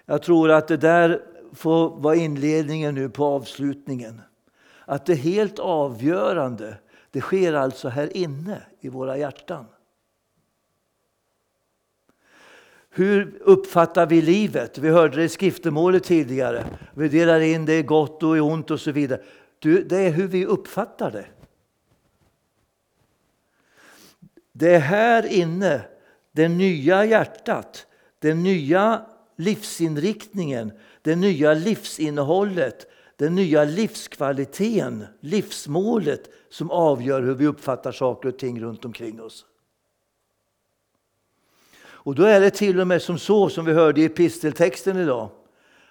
Jag 0.05 0.23
tror 0.23 0.51
att 0.51 0.67
det 0.67 0.77
där 0.77 1.23
får 1.53 1.89
vara 1.99 2.15
inledningen 2.15 2.95
nu 2.95 3.09
på 3.09 3.25
avslutningen. 3.25 4.21
Att 4.85 5.05
det 5.05 5.15
helt 5.15 5.59
avgörande, 5.59 6.77
det 7.11 7.21
sker 7.21 7.53
alltså 7.53 7.89
här 7.89 8.17
inne 8.17 8.61
i 8.79 8.89
våra 8.89 9.17
hjärtan. 9.17 9.65
Hur 12.97 13.37
uppfattar 13.41 14.05
vi 14.05 14.21
livet? 14.21 14.77
Vi 14.77 14.89
hörde 14.89 15.17
det 15.17 15.23
i 15.23 15.29
skriftemålet 15.29 16.03
tidigare. 16.03 16.65
Vi 16.93 17.09
delar 17.09 17.39
in 17.39 17.65
det 17.65 17.77
i 17.77 17.81
gott 17.81 18.23
och 18.23 18.37
i 18.37 18.39
ont 18.39 18.71
och 18.71 18.79
så 18.79 18.91
vidare. 18.91 19.21
det 19.61 19.97
är 19.97 20.11
hur 20.11 20.27
vi 20.27 20.45
uppfattar 20.45 21.11
det. 21.11 21.25
Det 24.51 24.75
är 24.75 24.79
här 24.79 25.25
inne, 25.25 25.81
det 26.31 26.47
nya 26.47 27.05
hjärtat, 27.05 27.87
den 28.19 28.43
nya 28.43 29.05
livsinriktningen, 29.35 30.71
det 31.01 31.15
nya 31.15 31.53
livsinnehållet, 31.53 32.87
den 33.15 33.35
nya 33.35 33.63
livskvaliteten, 33.63 35.05
livsmålet 35.19 36.29
som 36.49 36.71
avgör 36.71 37.21
hur 37.21 37.35
vi 37.35 37.47
uppfattar 37.47 37.91
saker 37.91 38.29
och 38.29 38.39
ting 38.39 38.61
runt 38.61 38.85
omkring 38.85 39.21
oss. 39.21 39.45
Och 42.07 42.15
då 42.15 42.23
är 42.23 42.41
det 42.41 42.49
till 42.49 42.79
och 42.79 42.87
med 42.87 43.01
som 43.01 43.19
så, 43.19 43.49
som 43.49 43.65
vi 43.65 43.73
hörde 43.73 44.01
i 44.01 44.05
episteltexten 44.05 44.97
idag, 44.97 45.29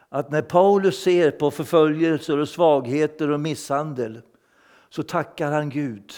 att 0.09 0.31
när 0.31 0.43
Paulus 0.43 1.03
ser 1.03 1.31
på 1.31 1.51
förföljelser 1.51 2.39
och 2.39 2.49
svagheter 2.49 3.31
och 3.31 3.41
misshandel 3.41 4.23
så 4.91 5.03
tackar 5.03 5.53
han 5.53 5.71
Gud. 5.71 6.13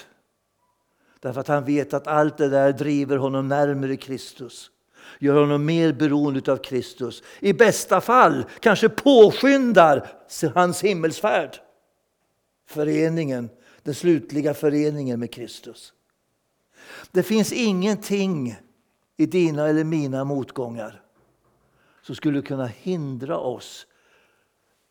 Därför 1.21 1.41
att 1.41 1.49
han 1.49 1.65
vet 1.65 1.95
att 1.95 2.07
allt 2.07 2.39
det 2.39 2.49
där 2.49 2.73
driver 2.73 3.17
honom 3.17 3.49
närmare 3.49 3.97
Kristus. 3.97 4.71
Gör 5.19 5.41
honom 5.41 5.65
mer 5.65 5.93
beroende 5.93 6.53
av 6.53 6.57
Kristus. 6.57 7.23
I 7.41 7.53
bästa 7.53 8.01
fall 8.01 8.45
kanske 8.61 8.89
påskyndar 8.89 10.09
hans 10.55 10.85
himmelsfärd. 10.85 11.57
Föreningen, 12.69 13.51
den 13.83 13.95
slutliga 13.95 14.55
föreningen 14.55 15.21
med 15.21 15.33
Kristus. 15.33 15.93
Det 17.13 17.23
finns 17.23 17.53
ingenting 17.53 18.57
i 19.21 19.27
dina 19.27 19.69
eller 19.69 19.85
mina 19.85 20.25
motgångar 20.25 21.03
som 22.03 22.15
skulle 22.15 22.43
kunna 22.43 22.67
hindra 22.67 23.39
oss 23.39 23.87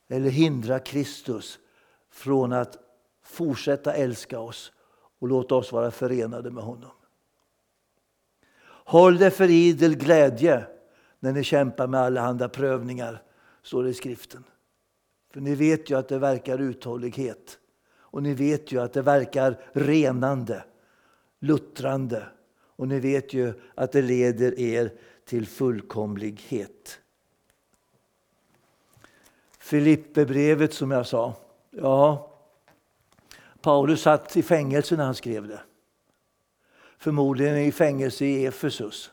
eller 0.07 0.29
hindra 0.29 0.79
Kristus 0.79 1.59
från 2.11 2.53
att 2.53 2.77
fortsätta 3.23 3.93
älska 3.93 4.39
oss 4.39 4.71
och 5.19 5.27
låta 5.27 5.55
oss 5.55 5.71
vara 5.71 5.91
förenade 5.91 6.51
med 6.51 6.63
honom. 6.63 6.91
Håll 8.67 9.17
det 9.17 9.31
för 9.31 9.49
idel 9.49 9.95
glädje 9.95 10.67
när 11.19 11.31
ni 11.31 11.43
kämpar 11.43 11.87
med 11.87 11.99
allehanda 11.99 12.49
prövningar, 12.49 13.23
står 13.63 13.83
det 13.83 13.89
i 13.89 13.93
skriften. 13.93 14.43
För 15.33 15.41
ni 15.41 15.55
vet 15.55 15.89
ju 15.89 15.97
att 15.97 16.07
det 16.07 16.19
verkar 16.19 16.59
uthållighet 16.59 17.59
och 17.95 18.23
ni 18.23 18.33
vet 18.33 18.71
ju 18.71 18.81
att 18.81 18.93
det 18.93 19.01
verkar 19.01 19.59
renande, 19.73 20.63
luttrande 21.39 22.27
och 22.77 22.87
ni 22.87 22.99
vet 22.99 23.33
ju 23.33 23.53
att 23.75 23.91
det 23.91 24.01
leder 24.01 24.59
er 24.59 24.91
till 25.25 25.47
fullkomlighet. 25.47 26.99
Filipperbrevet 29.59 30.73
som 30.73 30.91
jag 30.91 31.07
sa. 31.07 31.33
Ja, 31.69 32.31
Paulus 33.61 34.01
satt 34.01 34.37
i 34.37 34.43
fängelse 34.43 34.95
när 34.95 35.05
han 35.05 35.15
skrev 35.15 35.47
det. 35.47 35.59
Förmodligen 36.97 37.57
i 37.57 37.71
fängelse 37.71 38.25
i 38.25 38.45
Efesus. 38.45 39.11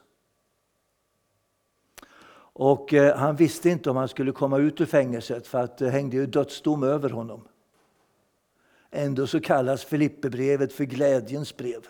Och 2.57 2.95
eh, 2.95 3.17
han 3.17 3.37
visste 3.37 3.71
inte 3.71 3.91
om 3.91 3.97
han 3.97 4.09
skulle 4.09 4.33
komma 4.33 4.59
ut 4.59 4.81
ur 4.81 4.87
fängelset 4.87 5.47
för 5.47 5.59
att 5.59 5.79
det 5.79 5.91
hängde 5.91 6.17
ju 6.17 6.27
dödsdom 6.27 6.83
över 6.83 7.11
honom. 7.11 7.49
Ändå 8.91 9.27
så 9.27 9.41
kallas 9.41 9.85
Filipperbrevet 9.85 10.73
för 10.73 10.85
glädjens 10.85 11.57
brev. 11.57 11.89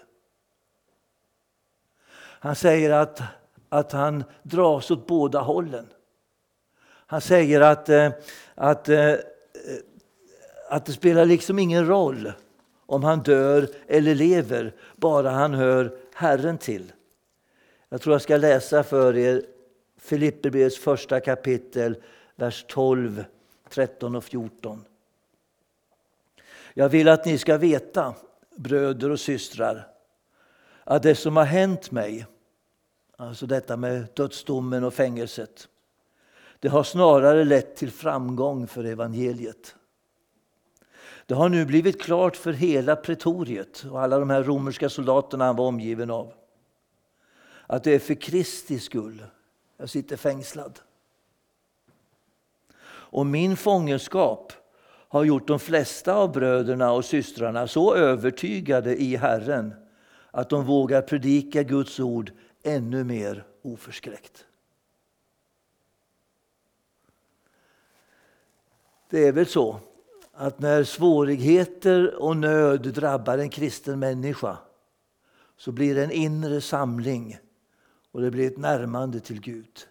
Han 2.45 2.57
säger 2.57 2.91
att, 2.91 3.23
att 3.69 3.93
han 3.93 4.25
dras 4.43 4.91
åt 4.91 5.07
båda 5.07 5.41
hållen. 5.41 5.87
Han 6.85 7.21
säger 7.21 7.61
att, 7.61 7.89
eh, 7.89 8.11
att, 8.55 8.89
eh, 8.89 9.11
eh, 9.11 9.19
att 10.69 10.87
det 10.87 10.93
spelar 10.93 11.25
liksom 11.25 11.59
ingen 11.59 11.87
roll 11.87 12.33
om 12.87 13.05
han 13.05 13.23
dör 13.23 13.69
eller 13.87 14.15
lever, 14.15 14.75
bara 14.97 15.31
han 15.31 15.55
hör 15.55 15.97
Herren 16.15 16.59
till. 16.59 16.93
Jag 17.89 18.01
tror 18.01 18.15
jag 18.15 18.23
ska 18.23 18.37
läsa 18.37 18.83
för 18.83 19.17
er 19.17 19.43
Filipperbrevets 19.99 20.79
första 20.79 21.21
kapitel, 21.21 21.97
vers 22.37 22.65
12, 22.69 23.25
13 23.69 24.17
och 24.17 24.25
14. 24.25 24.85
Jag 26.75 26.89
vill 26.89 27.09
att 27.09 27.25
ni 27.25 27.39
ska 27.39 27.57
veta, 27.57 28.15
bröder 28.57 29.11
och 29.11 29.21
systrar, 29.21 29.87
att 30.85 31.03
det 31.03 31.15
som 31.15 31.37
har 31.37 31.45
hänt 31.45 31.91
mig 31.91 32.27
Alltså 33.17 33.47
detta 33.47 33.77
med 33.77 34.07
dödsdomen 34.15 34.85
och 34.85 34.95
fängelset. 34.95 35.69
Det 36.61 36.69
har 36.69 36.83
snarare 36.83 37.45
lett 37.45 37.77
till 37.77 37.91
framgång 37.91 38.67
för 38.67 38.85
evangeliet. 38.85 39.75
Det 41.27 41.35
har 41.35 41.49
nu 41.49 41.65
blivit 41.65 42.03
klart 42.03 42.37
för 42.37 42.53
hela 42.53 42.97
pretoriet 42.97 43.85
och 43.91 44.01
alla 44.01 44.19
de 44.19 44.31
här 44.31 44.43
romerska 44.43 44.89
soldaterna 44.89 45.45
han 45.45 45.57
var 45.57 45.67
omgiven 45.67 46.11
av. 46.11 46.33
Att 47.67 47.85
det 47.85 47.95
är 47.95 47.99
för 47.99 48.15
Kristi 48.15 48.79
skull 48.79 49.25
jag 49.77 49.91
sitter 49.91 50.17
fängslad. 50.17 50.81
Och 52.87 53.27
min 53.27 53.57
fångenskap 53.57 54.53
har 55.09 55.25
gjort 55.25 55.49
de 55.49 55.59
flesta 55.59 56.15
av 56.15 56.33
bröderna 56.33 56.93
och 56.93 57.05
systrarna 57.05 57.67
så 57.67 57.95
övertygade 57.95 59.03
i 59.03 59.17
Herren 59.17 59.75
att 60.31 60.51
de 60.51 60.65
vågar 60.65 61.03
predika 61.03 61.63
Guds 61.63 62.01
ord 62.01 62.33
ännu 62.65 63.05
mer 63.05 63.47
oförskräckt. 63.63 64.47
Det 69.11 69.29
är 69.29 69.33
väl 69.33 69.47
så 69.47 69.81
att 70.33 70.59
när 70.59 70.85
svårigheter 70.85 72.15
och 72.15 72.37
nöd 72.37 72.81
drabbar 72.81 73.39
en 73.39 73.51
kristen 73.51 73.99
människa 73.99 74.59
så 75.57 75.73
blir 75.73 75.95
det 75.95 76.05
en 76.05 76.11
inre 76.11 76.61
samling 76.61 77.39
och 78.13 78.21
det 78.21 78.31
blir 78.31 78.47
ett 78.47 78.59
närmande 78.59 79.21
till 79.21 79.41
Gud. 79.41 79.89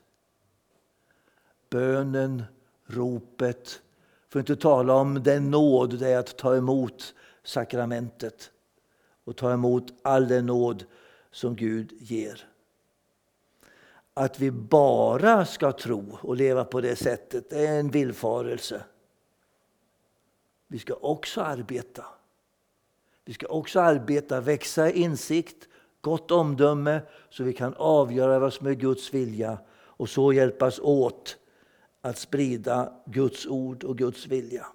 Bönen, 1.69 2.43
ropet, 2.85 3.81
för 4.29 4.39
att 4.39 4.49
inte 4.49 4.61
tala 4.61 4.93
om 4.93 5.23
den 5.23 5.51
nåd 5.51 5.99
det 5.99 6.09
är 6.09 6.19
att 6.19 6.37
ta 6.37 6.55
emot 6.55 7.13
sakramentet 7.43 8.51
och 9.23 9.35
ta 9.35 9.53
emot 9.53 9.93
all 10.01 10.27
den 10.27 10.45
nåd 10.45 10.85
som 11.31 11.55
Gud 11.55 11.91
ger 11.99 12.52
att 14.13 14.39
vi 14.39 14.51
bara 14.51 15.45
ska 15.45 15.71
tro 15.71 16.17
och 16.21 16.35
leva 16.35 16.65
på 16.65 16.81
det 16.81 16.95
sättet, 16.95 17.49
det 17.49 17.67
är 17.67 17.79
en 17.79 17.89
villfarelse. 17.89 18.83
Vi 20.67 20.79
ska 20.79 20.93
också 20.93 21.41
arbeta. 21.41 22.05
Vi 23.25 23.33
ska 23.33 23.47
också 23.47 23.79
arbeta, 23.79 24.41
växa 24.41 24.89
i 24.89 25.01
insikt, 25.01 25.67
gott 26.01 26.31
omdöme 26.31 27.01
så 27.29 27.43
vi 27.43 27.53
kan 27.53 27.73
avgöra 27.73 28.39
vad 28.39 28.53
som 28.53 28.67
är 28.67 28.73
Guds 28.73 29.13
vilja 29.13 29.57
och 29.71 30.09
så 30.09 30.33
hjälpas 30.33 30.79
åt 30.79 31.37
att 32.01 32.17
sprida 32.17 32.93
Guds 33.05 33.47
ord 33.47 33.83
och 33.83 33.97
Guds 33.97 34.27
vilja. 34.27 34.65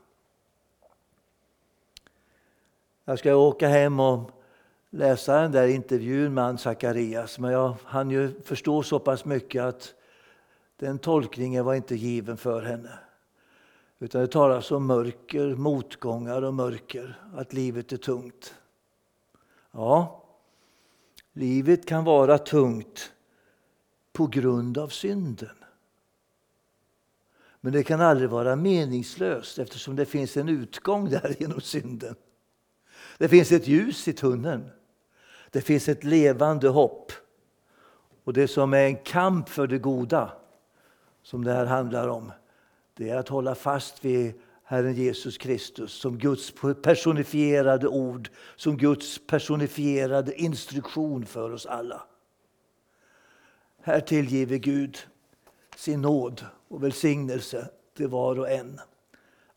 Jag 3.05 3.19
ska 3.19 3.37
åka 3.37 3.69
hem 3.69 4.01
och 4.01 4.38
läsa 4.91 5.41
den 5.41 5.53
där 5.53 5.69
intervjun 5.69 6.35
med 6.35 6.45
Ann 6.45 6.59
Zacharias 6.59 7.39
men 7.39 7.53
jag 7.53 7.77
hann 7.85 8.11
ju 8.11 8.41
förstå 8.43 8.83
så 8.83 8.99
pass 8.99 9.25
mycket 9.25 9.63
att 9.63 9.95
den 10.77 10.99
tolkningen 10.99 11.65
var 11.65 11.75
inte 11.75 11.97
given 11.97 12.37
för 12.37 12.63
henne. 12.63 12.99
Utan 13.99 14.21
det 14.21 14.27
talas 14.27 14.71
om 14.71 14.87
mörker, 14.87 15.55
motgångar 15.55 16.43
och 16.43 16.55
mörker, 16.55 17.21
att 17.35 17.53
livet 17.53 17.93
är 17.93 17.97
tungt. 17.97 18.55
Ja, 19.73 20.25
livet 21.33 21.87
kan 21.87 22.05
vara 22.05 22.39
tungt 22.39 23.13
på 24.13 24.27
grund 24.27 24.79
av 24.79 24.89
synden. 24.89 25.57
Men 27.61 27.73
det 27.73 27.83
kan 27.83 28.01
aldrig 28.01 28.31
vara 28.31 28.57
meningslöst 28.57 29.59
eftersom 29.59 29.97
det 29.97 30.07
finns 30.07 30.37
en 30.37 30.49
utgång 30.49 31.11
där 31.11 31.37
genom 31.41 31.61
synden. 31.61 32.15
Det 33.19 33.29
finns 33.29 33.53
ett 33.53 33.69
ljus 33.69 34.09
i 34.09 34.13
tunneln. 34.13 34.71
Det 35.51 35.61
finns 35.61 35.89
ett 35.89 36.05
levande 36.05 36.69
hopp. 36.69 37.13
Och 38.25 38.33
det 38.33 38.49
som 38.49 38.75
är 38.75 38.87
en 38.87 38.97
kamp 38.97 39.49
för 39.49 39.67
det 39.67 39.79
goda, 39.79 40.33
som 41.23 41.45
det 41.45 41.53
här 41.53 41.67
handlar 41.67 42.09
om, 42.09 42.33
det 42.95 43.11
är 43.11 43.17
att 43.17 43.29
hålla 43.29 43.55
fast 43.55 44.05
vid 44.05 44.35
Herren 44.63 44.95
Jesus 44.95 45.39
Kristus 45.39 45.93
som 45.93 46.19
Guds 46.19 46.53
personifierade 46.83 47.89
ord, 47.89 48.31
som 48.57 48.77
Guds 48.77 49.27
personifierade 49.27 50.35
instruktion 50.35 51.27
för 51.27 51.53
oss 51.53 51.67
alla. 51.67 52.03
Här 53.83 54.01
tillgiver 54.01 54.57
Gud 54.57 54.99
sin 55.77 56.03
nåd 56.03 56.47
och 56.69 56.85
välsignelse 56.85 57.69
till 57.97 58.09
var 58.09 58.39
och 58.39 58.51
en. 58.51 58.81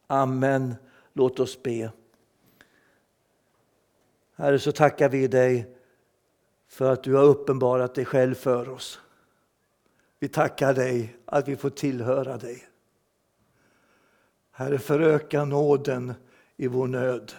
Amen. 0.07 0.75
Låt 1.13 1.39
oss 1.39 1.63
be. 1.63 1.91
Herre, 4.35 4.59
så 4.59 4.71
tackar 4.71 5.09
vi 5.09 5.27
dig 5.27 5.75
för 6.71 6.91
att 6.91 7.03
du 7.03 7.13
har 7.13 7.23
uppenbarat 7.23 7.95
dig 7.95 8.05
själv 8.05 8.35
för 8.35 8.69
oss. 8.69 8.99
Vi 10.19 10.27
tackar 10.27 10.73
dig 10.73 11.17
att 11.25 11.47
vi 11.47 11.55
får 11.55 11.69
tillhöra 11.69 12.37
dig. 12.37 12.67
Herre, 14.51 14.79
föröka 14.79 15.45
nåden 15.45 16.13
i 16.57 16.67
vår 16.67 16.87
nöd. 16.87 17.33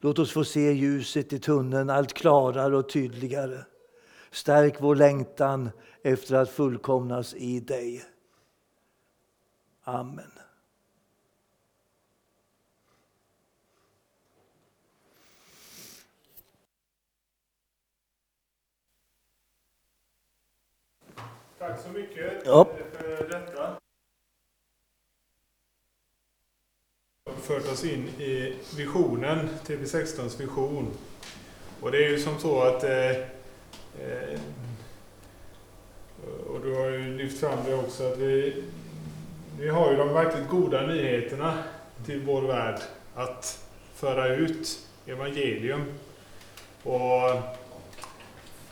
Låt 0.00 0.18
oss 0.18 0.32
få 0.32 0.44
se 0.44 0.72
ljuset 0.72 1.32
i 1.32 1.38
tunneln 1.38 1.90
allt 1.90 2.12
klarare 2.12 2.76
och 2.76 2.88
tydligare. 2.88 3.64
Stärk 4.30 4.76
vår 4.80 4.96
längtan 4.96 5.70
efter 6.02 6.34
att 6.34 6.50
fullkomnas 6.50 7.34
i 7.34 7.60
dig. 7.60 8.04
Amen. 9.82 10.32
Tack 21.62 21.80
så 21.80 21.88
mycket 21.88 22.42
ja. 22.44 22.68
för 22.92 23.28
detta. 23.28 23.76
fört 27.42 27.72
oss 27.72 27.84
in 27.84 28.08
i 28.08 28.56
visionen, 28.76 29.48
TV16s 29.66 30.40
vision. 30.40 30.90
Och 31.80 31.92
det 31.92 32.04
är 32.04 32.08
ju 32.08 32.18
som 32.18 32.38
så 32.38 32.62
att 32.62 32.84
eh, 32.84 33.10
eh, 33.10 34.40
och 36.46 36.60
du 36.64 36.74
har 36.74 36.86
ju 36.86 37.18
lyft 37.18 37.40
fram 37.40 37.58
det 37.66 37.74
också 37.74 38.12
att 38.12 38.18
vi, 38.18 38.64
vi 39.58 39.68
har 39.68 39.90
ju 39.90 39.96
de 39.96 40.14
verkligt 40.14 40.48
goda 40.48 40.86
nyheterna 40.86 41.58
till 42.06 42.20
vår 42.20 42.42
värld 42.42 42.80
att 43.14 43.66
föra 43.94 44.34
ut 44.34 44.88
evangelium. 45.06 45.84
Och, 46.82 47.30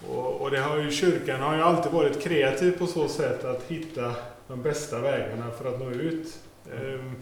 och, 0.08 0.40
och 0.40 0.50
det 0.50 0.60
har 0.60 0.78
ju, 0.78 0.90
kyrkan 0.90 1.40
har 1.40 1.56
ju 1.56 1.62
alltid 1.62 1.92
varit 1.92 2.22
kreativ 2.22 2.78
på 2.78 2.86
så 2.86 3.08
sätt 3.08 3.44
att 3.44 3.62
hitta 3.68 4.14
de 4.48 4.62
bästa 4.62 4.98
vägarna 4.98 5.50
för 5.50 5.74
att 5.74 5.80
nå 5.80 5.90
ut. 5.90 6.38
Um, 6.82 7.16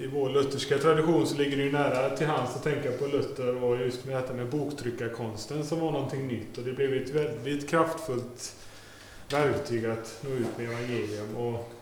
i 0.00 0.06
vår 0.06 0.30
lutherska 0.30 0.78
tradition 0.78 1.26
så 1.26 1.36
ligger 1.36 1.56
det 1.56 1.62
ju 1.62 1.72
nära 1.72 2.16
till 2.16 2.26
hands 2.26 2.56
att 2.56 2.62
tänka 2.62 2.92
på 2.92 3.06
Luther 3.06 3.64
och 3.64 3.76
just 3.80 4.04
med 4.04 4.16
detta 4.16 4.32
med 4.32 4.46
boktryckarkonsten 4.46 5.64
som 5.64 5.80
var 5.80 5.90
någonting 5.92 6.26
nytt. 6.26 6.58
Och 6.58 6.64
det 6.64 6.72
blev 6.72 6.94
ett 6.94 7.10
väldigt 7.10 7.68
kraftfullt 7.68 8.54
verktyg 9.30 9.86
att 9.86 10.20
nå 10.22 10.30
ut 10.30 10.58
med 10.58 10.70
evangelium. 10.70 11.36
Och, 11.36 11.72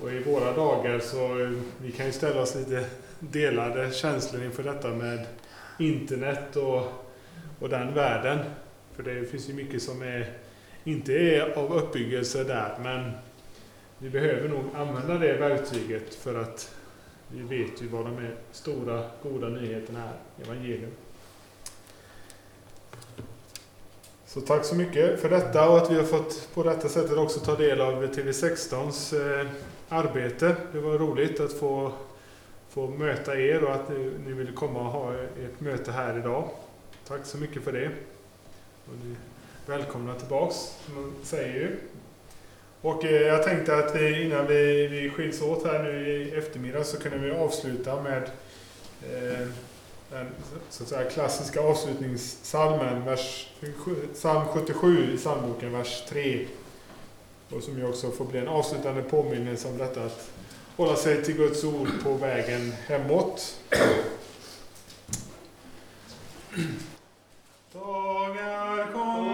och 0.00 0.12
i 0.12 0.18
våra 0.18 0.52
dagar 0.52 0.98
så 0.98 1.24
ehm, 1.26 1.62
vi 1.78 1.92
kan 1.92 2.06
ju 2.06 2.12
ställa 2.12 2.42
oss 2.42 2.54
lite 2.54 2.84
delade 3.18 3.90
känslor 3.92 4.44
inför 4.44 4.62
detta 4.62 4.88
med 4.88 5.26
internet 5.78 6.56
och, 6.56 6.82
och 7.60 7.68
den 7.68 7.94
världen. 7.94 8.38
För 9.02 9.10
det 9.10 9.24
finns 9.24 9.48
ju 9.48 9.54
mycket 9.54 9.82
som 9.82 10.02
är, 10.02 10.32
inte 10.84 11.12
är 11.12 11.58
av 11.58 11.72
uppbyggelse 11.72 12.44
där, 12.44 12.78
men 12.82 13.10
vi 13.98 14.10
behöver 14.10 14.48
nog 14.48 14.64
använda 14.74 15.18
det 15.18 15.32
verktyget 15.32 16.14
för 16.14 16.34
att 16.34 16.74
vi 17.28 17.42
vet 17.42 17.82
ju 17.82 17.88
vad 17.88 18.04
de 18.04 18.18
är 18.18 18.34
stora, 18.52 19.04
goda 19.22 19.48
nyheterna 19.48 20.02
är, 20.04 20.44
evangelium. 20.44 20.90
Så 24.26 24.40
tack 24.40 24.64
så 24.64 24.74
mycket 24.74 25.20
för 25.20 25.30
detta 25.30 25.70
och 25.70 25.78
att 25.78 25.90
vi 25.90 25.94
har 25.94 26.04
fått 26.04 26.48
på 26.54 26.62
detta 26.62 26.88
sättet 26.88 27.18
också 27.18 27.40
ta 27.40 27.56
del 27.56 27.80
av 27.80 28.04
TV16s 28.04 29.40
eh, 29.40 29.46
arbete. 29.88 30.56
Det 30.72 30.80
var 30.80 30.98
roligt 30.98 31.40
att 31.40 31.52
få, 31.52 31.92
få 32.68 32.88
möta 32.88 33.40
er 33.40 33.64
och 33.64 33.74
att 33.74 33.88
ni, 33.88 34.12
ni 34.26 34.32
ville 34.32 34.52
komma 34.52 34.80
och 34.80 34.92
ha 34.92 35.14
ett 35.14 35.60
möte 35.60 35.92
här 35.92 36.18
idag. 36.18 36.50
Tack 37.08 37.26
så 37.26 37.38
mycket 37.38 37.62
för 37.62 37.72
det. 37.72 37.90
Och 38.86 38.94
ni 39.04 39.16
välkomna 39.66 40.14
tillbaks, 40.14 40.56
som 40.56 40.94
man 40.94 41.14
säger 41.22 41.54
ju. 41.54 41.76
Och 42.80 43.04
eh, 43.04 43.22
jag 43.22 43.42
tänkte 43.42 43.76
att 43.76 43.96
vi, 43.96 44.24
innan 44.24 44.46
vi, 44.46 44.86
vi 44.86 45.10
skiljs 45.10 45.42
åt 45.42 45.64
här 45.64 45.82
nu 45.82 46.08
i 46.08 46.34
eftermiddag 46.34 46.84
så 46.84 47.00
kunde 47.00 47.18
vi 47.18 47.30
avsluta 47.30 48.02
med 48.02 48.22
eh, 49.02 49.48
den 50.10 50.26
så 50.70 50.82
att 50.82 50.88
säga, 50.88 51.10
klassiska 51.10 51.60
avslutningssalmen, 51.60 53.04
vers, 53.04 53.50
psalm 54.14 54.46
77 54.46 55.14
i 55.14 55.16
psalmboken, 55.16 55.72
vers 55.72 56.04
3. 56.08 56.46
Och 57.50 57.62
som 57.62 57.78
ju 57.78 57.88
också 57.88 58.10
får 58.10 58.24
bli 58.24 58.38
en 58.38 58.48
avslutande 58.48 59.02
påminnelse 59.02 59.68
om 59.68 59.78
detta 59.78 60.04
att 60.04 60.30
hålla 60.76 60.96
sig 60.96 61.24
till 61.24 61.36
Guds 61.36 61.64
ord 61.64 61.88
på 62.02 62.14
vägen 62.14 62.72
hemåt. 62.86 63.58
Dagar 67.72 68.92
kom 68.92 69.29